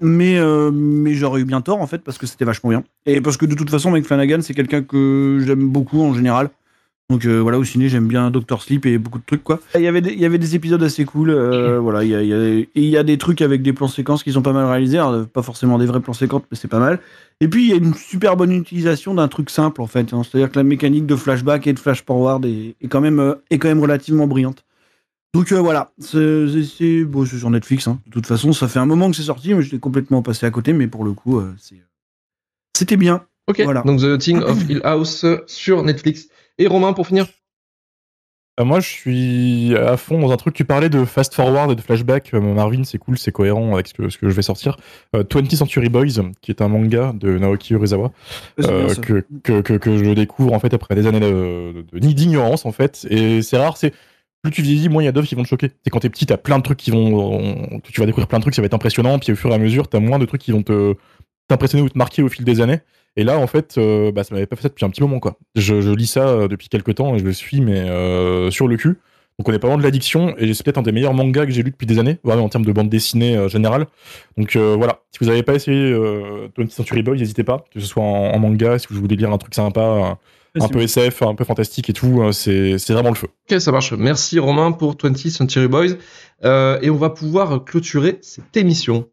mais, 0.00 0.38
mais 0.72 1.14
j'aurais 1.14 1.40
eu 1.40 1.44
bien 1.46 1.62
tort 1.62 1.80
en 1.80 1.86
fait 1.88 1.98
parce 1.98 2.18
que 2.18 2.26
c'était 2.26 2.44
vachement 2.44 2.70
bien. 2.70 2.84
Et 3.06 3.20
parce 3.22 3.38
que 3.38 3.46
de 3.46 3.54
toute 3.56 3.70
façon, 3.70 3.90
Mike 3.90 4.04
Flanagan, 4.06 4.38
c'est 4.42 4.54
quelqu'un 4.54 4.82
que 4.82 5.42
j'aime 5.44 5.66
beaucoup 5.68 6.00
en 6.02 6.14
général. 6.14 6.50
Donc 7.10 7.26
euh, 7.26 7.38
voilà, 7.40 7.58
au 7.58 7.64
ciné, 7.64 7.90
j'aime 7.90 8.08
bien 8.08 8.30
Doctor 8.30 8.62
Sleep 8.62 8.86
et 8.86 8.96
beaucoup 8.96 9.18
de 9.18 9.24
trucs 9.26 9.44
quoi. 9.44 9.60
Il 9.74 9.82
y 9.82 9.86
avait 9.88 10.00
des, 10.00 10.12
il 10.14 10.18
y 10.20 10.24
avait 10.24 10.38
des 10.38 10.54
épisodes 10.54 10.82
assez 10.82 11.04
cool. 11.04 11.28
euh, 11.30 11.78
voilà, 11.78 12.02
il 12.02 12.08
y 12.10 12.14
a, 12.14 12.22
il 12.22 12.28
y 12.28 12.32
a- 12.32 12.38
et 12.58 12.68
il 12.74 12.84
y 12.88 12.96
a 12.96 13.02
des 13.02 13.18
trucs 13.18 13.42
avec 13.42 13.60
des 13.60 13.74
plans 13.74 13.88
séquences 13.88 14.22
qui 14.22 14.32
sont 14.32 14.40
pas 14.42 14.54
mal 14.54 14.64
réalisés. 14.64 14.96
Alors, 14.98 15.26
pas 15.26 15.42
forcément 15.42 15.76
des 15.78 15.84
vrais 15.84 16.00
plans 16.00 16.14
séquences, 16.14 16.42
mais 16.50 16.56
c'est 16.56 16.66
pas 16.68 16.78
mal. 16.78 17.00
Et 17.40 17.48
puis 17.48 17.64
il 17.64 17.70
y 17.70 17.72
a 17.74 17.76
une 17.76 17.92
super 17.94 18.36
bonne 18.36 18.52
utilisation 18.52 19.12
d'un 19.14 19.28
truc 19.28 19.50
simple 19.50 19.82
en 19.82 19.86
fait. 19.86 20.14
hein. 20.14 20.22
C'est-à-dire 20.24 20.50
que 20.50 20.56
la 20.58 20.64
mécanique 20.64 21.04
de 21.06 21.14
flashback 21.14 21.66
et 21.66 21.74
de 21.74 21.78
flash 21.78 22.02
forward 22.04 22.46
est, 22.46 22.74
est 22.80 22.88
quand 22.88 23.02
même 23.02 23.20
euh, 23.20 23.34
est 23.50 23.58
quand 23.58 23.68
même 23.68 23.80
relativement 23.80 24.26
brillante. 24.26 24.64
Donc 25.34 25.52
euh, 25.52 25.60
voilà, 25.60 25.92
c'est 25.98 27.04
bon, 27.04 27.26
c'est 27.26 27.38
sur 27.38 27.50
Netflix. 27.50 27.86
hein. 27.86 28.00
De 28.06 28.12
toute 28.12 28.26
façon, 28.26 28.52
ça 28.54 28.66
fait 28.66 28.78
un 28.78 28.86
moment 28.86 29.10
que 29.10 29.16
c'est 29.16 29.24
sorti, 29.24 29.52
mais 29.52 29.62
j'étais 29.62 29.78
complètement 29.80 30.22
passé 30.22 30.46
à 30.46 30.50
côté. 30.50 30.72
Mais 30.72 30.86
pour 30.86 31.04
le 31.04 31.12
coup, 31.12 31.38
euh, 31.38 31.52
c'était 32.76 32.96
bien. 32.96 33.26
Ok, 33.46 33.60
Voilà. 33.62 33.82
donc 33.82 34.00
The 34.00 34.16
Thing 34.16 34.38
of 34.40 34.64
Hill 34.70 34.80
House 34.84 35.26
sur 35.46 35.82
Netflix. 35.82 36.28
Et 36.58 36.66
Romain, 36.66 36.92
pour 36.92 37.06
finir 37.06 37.26
Euh, 38.60 38.64
moi, 38.64 38.78
je 38.78 38.88
suis 38.88 39.76
à 39.76 39.96
fond 39.96 40.20
dans 40.20 40.30
un 40.30 40.36
truc. 40.36 40.54
Tu 40.54 40.64
parlais 40.64 40.88
de 40.88 41.04
fast 41.04 41.34
forward 41.34 41.72
et 41.72 41.74
de 41.74 41.80
flashback. 41.80 42.32
Euh, 42.34 42.40
Marvin, 42.40 42.84
c'est 42.84 42.98
cool, 42.98 43.18
c'est 43.18 43.32
cohérent 43.32 43.74
avec 43.74 43.88
ce 43.88 43.94
que, 43.94 44.08
ce 44.08 44.16
que 44.18 44.28
je 44.30 44.34
vais 44.34 44.42
sortir. 44.42 44.76
Euh, 45.16 45.24
20th 45.24 45.56
Century 45.56 45.88
Boys, 45.88 46.22
qui 46.40 46.52
est 46.52 46.62
un 46.62 46.68
manga 46.68 47.12
de 47.14 47.36
Naoki 47.38 47.74
bien, 47.74 48.12
euh, 48.60 48.94
que, 48.94 49.24
que, 49.42 49.60
que, 49.60 49.72
que 49.74 50.04
je 50.04 50.10
découvre 50.12 50.52
en 50.52 50.60
fait 50.60 50.72
après 50.72 50.94
des 50.94 51.08
années 51.08 51.18
de- 51.20 51.84
de- 51.92 51.98
d'ignorance 51.98 52.64
en 52.64 52.70
fait. 52.72 53.04
Et 53.10 53.42
c'est 53.42 53.56
rare, 53.58 53.76
c'est 53.76 53.92
plus 54.42 54.52
tu 54.52 54.62
vieillis, 54.62 54.88
moins 54.88 55.02
il 55.02 55.06
y 55.06 55.08
a 55.08 55.12
d'œuvres 55.12 55.26
qui 55.26 55.34
vont 55.34 55.42
te 55.42 55.48
choquer. 55.48 55.72
C'est 55.82 55.90
quand 55.90 55.98
t'es 56.00 56.10
petit, 56.10 56.26
t'as 56.26 56.36
plein 56.36 56.58
de 56.58 56.62
trucs 56.62 56.78
qui 56.78 56.92
vont, 56.92 57.80
tu 57.82 57.98
vas 58.00 58.06
découvrir 58.06 58.28
plein 58.28 58.38
de 58.38 58.42
trucs, 58.44 58.54
ça 58.54 58.62
va 58.62 58.66
être 58.66 58.74
impressionnant. 58.74 59.18
Puis 59.18 59.32
au 59.32 59.36
fur 59.36 59.50
et 59.50 59.54
à 59.54 59.58
mesure, 59.58 59.88
t'as 59.88 59.98
moins 60.00 60.20
de 60.20 60.26
trucs 60.26 60.42
qui 60.42 60.52
vont 60.52 60.62
te 60.62 60.94
t'impressionner 61.48 61.82
ou 61.82 61.88
te 61.88 61.98
marquer 61.98 62.22
au 62.22 62.28
fil 62.28 62.44
des 62.44 62.60
années. 62.60 62.78
Et 63.16 63.24
là, 63.24 63.38
en 63.38 63.46
fait, 63.46 63.76
euh, 63.78 64.10
bah, 64.12 64.24
ça 64.24 64.34
m'avait 64.34 64.46
pas 64.46 64.56
fait 64.56 64.62
ça 64.62 64.68
depuis 64.68 64.84
un 64.84 64.90
petit 64.90 65.02
moment, 65.02 65.20
quoi. 65.20 65.38
Je, 65.54 65.80
je 65.80 65.90
lis 65.90 66.06
ça 66.06 66.28
euh, 66.28 66.48
depuis 66.48 66.68
quelques 66.68 66.96
temps 66.96 67.14
et 67.14 67.18
je 67.18 67.24
le 67.24 67.32
suis, 67.32 67.60
mais 67.60 67.78
euh, 67.78 68.50
sur 68.50 68.66
le 68.68 68.76
cul. 68.76 68.98
Donc 69.38 69.48
on 69.48 69.52
est 69.52 69.58
pas 69.58 69.66
loin 69.66 69.76
de 69.76 69.82
l'addiction 69.82 70.36
et 70.38 70.54
c'est 70.54 70.62
peut-être 70.62 70.78
un 70.78 70.82
des 70.82 70.92
meilleurs 70.92 71.12
mangas 71.12 71.46
que 71.46 71.50
j'ai 71.50 71.64
lu 71.64 71.72
depuis 71.72 71.88
des 71.88 71.98
années, 71.98 72.18
vraiment 72.22 72.44
en 72.44 72.48
termes 72.48 72.64
de 72.64 72.70
bande 72.70 72.88
dessinée 72.88 73.36
euh, 73.36 73.48
générale. 73.48 73.86
Donc 74.36 74.54
euh, 74.54 74.76
voilà, 74.76 75.00
si 75.10 75.18
vous 75.24 75.28
avez 75.28 75.42
pas 75.42 75.54
essayé 75.54 75.90
euh, 75.90 76.46
20th 76.56 76.70
Century 76.70 77.02
Boys, 77.02 77.16
n'hésitez 77.16 77.42
pas, 77.42 77.64
que 77.74 77.80
ce 77.80 77.86
soit 77.86 78.04
en, 78.04 78.32
en 78.32 78.38
manga, 78.38 78.78
si 78.78 78.86
vous 78.90 79.00
voulez 79.00 79.16
lire 79.16 79.32
un 79.32 79.38
truc 79.38 79.52
sympa, 79.52 79.80
un, 79.80 80.18
un 80.60 80.68
peu 80.68 80.82
SF, 80.82 81.22
un 81.22 81.34
peu 81.34 81.42
fantastique 81.42 81.90
et 81.90 81.92
tout, 81.92 82.22
c'est 82.30 82.76
vraiment 82.90 83.08
le 83.08 83.16
feu. 83.16 83.26
Ok, 83.50 83.60
ça 83.60 83.72
marche. 83.72 83.92
Merci 83.92 84.38
Romain 84.38 84.70
pour 84.70 84.94
20th 84.94 85.30
Century 85.30 85.66
Boys. 85.66 85.94
Euh, 86.44 86.78
et 86.80 86.90
on 86.90 86.96
va 86.96 87.10
pouvoir 87.10 87.64
clôturer 87.64 88.18
cette 88.22 88.56
émission. 88.56 89.08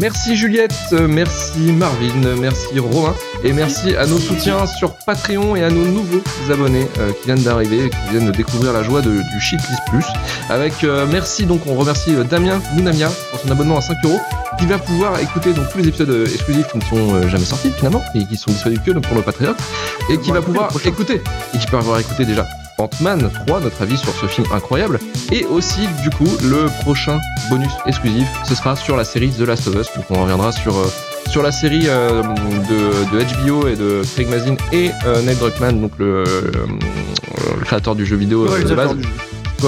Merci 0.00 0.34
Juliette, 0.36 0.72
euh, 0.92 1.06
merci 1.06 1.72
Marvin, 1.72 2.34
merci 2.40 2.78
Romain 2.78 3.14
et 3.44 3.52
merci 3.52 3.94
à 3.96 4.06
nos 4.06 4.18
soutiens 4.18 4.64
sur 4.66 4.94
Patreon 4.94 5.56
et 5.56 5.62
à 5.62 5.68
nos 5.70 5.84
nouveaux 5.84 6.22
abonnés 6.50 6.86
euh, 6.98 7.12
qui 7.12 7.26
viennent 7.26 7.42
d'arriver 7.42 7.84
et 7.86 7.90
qui 7.90 7.96
viennent 8.10 8.26
de 8.26 8.30
découvrir 8.36 8.72
la 8.72 8.82
joie 8.82 9.02
de- 9.02 9.10
du 9.20 9.40
Shitlist 9.40 9.80
Plus. 9.90 10.04
Avec 10.48 10.84
euh, 10.84 11.06
merci 11.10 11.44
donc 11.44 11.66
on 11.66 11.74
remercie 11.74 12.14
euh, 12.14 12.24
Damien 12.24 12.62
Mounamia 12.74 13.10
pour 13.30 13.40
son 13.40 13.50
abonnement 13.50 13.76
à 13.78 13.82
5 13.82 13.96
euros 14.04 14.20
qui 14.58 14.66
va 14.66 14.78
pouvoir 14.78 15.18
écouter 15.20 15.52
donc 15.52 15.68
tous 15.70 15.78
les 15.78 15.88
épisodes 15.88 16.08
euh, 16.10 16.24
exclusifs 16.26 16.68
qui 16.72 16.78
ne 16.78 16.84
sont 16.84 17.14
euh, 17.14 17.28
jamais 17.28 17.44
sortis 17.44 17.70
finalement 17.76 18.02
et 18.14 18.24
qui 18.24 18.36
sont 18.36 18.50
disponibles 18.52 18.82
que 18.82 18.92
pour 18.92 19.16
le 19.16 19.22
Patreon 19.22 19.54
et 20.10 20.18
qui 20.18 20.30
va 20.30 20.40
pouvoir 20.40 20.70
écouter 20.84 21.22
et 21.54 21.58
qui 21.58 21.66
peut 21.66 21.76
avoir 21.76 21.98
écouté 21.98 22.24
déjà 22.24 22.46
Ant-Man 22.80 23.30
3, 23.46 23.60
notre 23.60 23.82
avis 23.82 23.96
sur 23.98 24.12
ce 24.12 24.26
film 24.26 24.46
incroyable, 24.52 24.98
et 25.30 25.44
aussi 25.44 25.86
du 26.02 26.10
coup 26.10 26.28
le 26.42 26.66
prochain 26.82 27.18
bonus 27.50 27.72
exclusif, 27.86 28.26
ce 28.48 28.54
sera 28.54 28.74
sur 28.76 28.96
la 28.96 29.04
série 29.04 29.30
The 29.30 29.40
Last 29.40 29.68
of 29.68 29.74
Us, 29.74 29.88
donc 29.94 30.04
on 30.10 30.22
reviendra 30.22 30.50
sur 30.52 30.76
euh, 30.76 30.86
sur 31.28 31.42
la 31.42 31.52
série 31.52 31.84
euh, 31.86 32.22
de, 32.22 33.16
de 33.16 33.44
HBO 33.46 33.68
et 33.68 33.76
de 33.76 34.02
Craig 34.14 34.28
Mazin 34.28 34.56
et 34.72 34.90
euh, 35.06 35.22
Ned 35.22 35.38
Druckmann, 35.38 35.80
donc 35.80 35.92
le, 35.98 36.24
euh, 36.26 36.52
le 37.58 37.64
créateur 37.64 37.94
du 37.94 38.04
jeu 38.04 38.16
vidéo 38.16 38.46
de 38.46 38.74
base. 38.74 38.96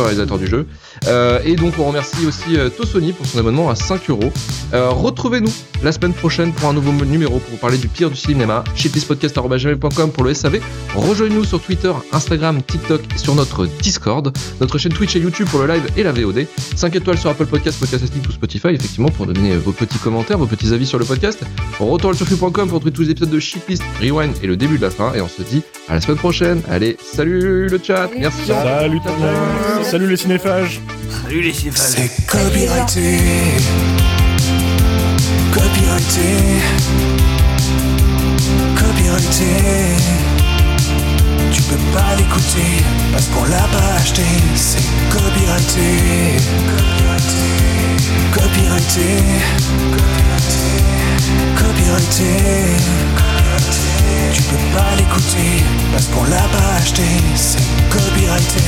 Réalisateur 0.00 0.38
du 0.38 0.46
jeu. 0.46 0.66
co-réalisateur 0.66 1.07
du 1.07 1.09
jeu. 1.09 1.09
Euh, 1.09 1.40
et 1.44 1.57
donc 1.57 1.74
on 1.78 1.85
remercie 1.85 2.26
aussi 2.26 2.57
euh, 2.57 2.68
Tosoni 2.68 3.12
pour 3.12 3.26
son 3.26 3.38
abonnement 3.38 3.70
à 3.70 3.74
5 3.74 4.11
euros. 4.11 4.33
Euh, 4.72 4.90
Retrouvez-nous 4.90 5.52
la 5.83 5.92
semaine 5.92 6.12
prochaine 6.12 6.52
pour 6.52 6.68
un 6.68 6.72
nouveau 6.72 6.92
numéro 7.05 7.38
pour 7.38 7.50
vous 7.50 7.57
parler 7.57 7.78
du 7.78 7.88
pire 7.88 8.11
du 8.11 8.16
cinéma. 8.16 8.62
shitlistpodcast.com 8.74 10.11
pour 10.12 10.24
le 10.24 10.35
SAV. 10.35 10.61
Rejoignez-nous 10.94 11.44
sur 11.44 11.61
Twitter, 11.61 11.92
Instagram, 12.12 12.62
TikTok 12.62 13.00
et 13.14 13.18
sur 13.18 13.35
notre 13.35 13.66
Discord. 13.66 14.33
Notre 14.61 14.78
chaîne 14.78 14.92
Twitch 14.92 15.16
et 15.16 15.20
YouTube 15.20 15.48
pour 15.50 15.61
le 15.61 15.72
live 15.72 15.83
et 15.96 16.02
la 16.02 16.12
VOD. 16.12 16.46
5 16.76 16.94
étoiles 16.96 17.18
sur 17.18 17.31
Apple 17.31 17.46
Podcast, 17.46 17.78
Podcast 17.81 18.05
Addict 18.05 18.28
ou 18.28 18.33
Spotify, 18.33 18.68
effectivement, 18.68 19.09
pour 19.09 19.26
donner 19.26 19.57
vos 19.57 19.72
petits 19.72 19.98
commentaires, 19.98 20.38
vos 20.38 20.46
petits 20.46 20.72
avis 20.72 20.87
sur 20.87 20.98
le 20.98 21.05
podcast. 21.05 21.40
On 21.81 21.87
retourne 21.87 22.14
sur 22.14 22.26
free.com 22.26 22.68
pour 22.68 22.74
retrouver 22.76 22.92
tous 22.92 23.02
les 23.02 23.11
épisodes 23.11 23.31
de 23.31 23.40
Shitlist, 23.40 23.83
Rewind 24.00 24.35
et 24.42 24.46
le 24.46 24.57
début 24.57 24.76
de 24.78 24.83
la 24.83 24.90
fin. 24.90 25.12
Et 25.14 25.20
on 25.20 25.28
se 25.28 25.42
dit 25.42 25.62
à 25.88 25.94
la 25.94 26.00
semaine 26.00 26.18
prochaine. 26.18 26.62
Allez, 26.70 26.96
salut 27.02 27.68
le 27.68 27.81
chat. 27.83 28.09
Merci. 28.18 28.46
Salut 28.46 29.00
tout 29.00 29.09
le 29.09 29.18
monde. 29.18 29.82
Salut 29.83 30.09
les 30.09 30.16
cinéphages. 30.16 30.81
Salut 31.23 31.42
les 31.42 31.53
céphales. 31.53 31.77
C'est 31.77 32.11
copyrighté. 32.27 33.18
Copyrighté. 35.53 36.62
Copyrighté. 38.75 39.45
Tu 41.53 41.61
peux 41.62 41.77
pas 41.92 42.16
l'écouter 42.16 42.83
parce 43.12 43.27
qu'on 43.27 43.45
l'a 43.45 43.59
pas 43.59 43.92
acheté. 44.01 44.25
C'est 44.55 44.83
copyrighté. 45.11 46.38
Copyrighté. 48.33 48.35
Copyrighté. 48.35 49.07
Copyrighté. 51.57 52.31
Tu 54.33 54.42
peux 54.42 54.57
pas 54.77 54.96
l'écouter 54.96 55.64
parce 55.92 56.07
qu'on 56.07 56.25
l'a 56.25 56.37
pas 56.37 56.75
acheté. 56.79 57.03
C'est 57.35 57.59
copyrighté. 57.90 58.62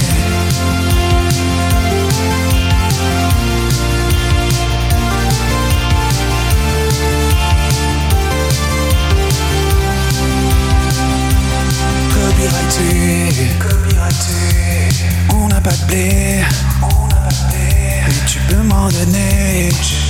Copyrighté, 12.13 13.49
copyrighté. 13.59 15.05
On 15.35 15.49
n'a 15.49 15.61
pas 15.61 15.71
de 15.71 15.85
blé, 15.87 16.45
on 16.83 17.07
n'a 17.09 17.17
pas 17.17 17.29
de 17.29 17.51
blé. 17.51 18.03
Mais 18.07 18.27
tu 18.27 18.39
peux 18.49 18.63
m'en 18.63 18.89
donner. 18.89 19.71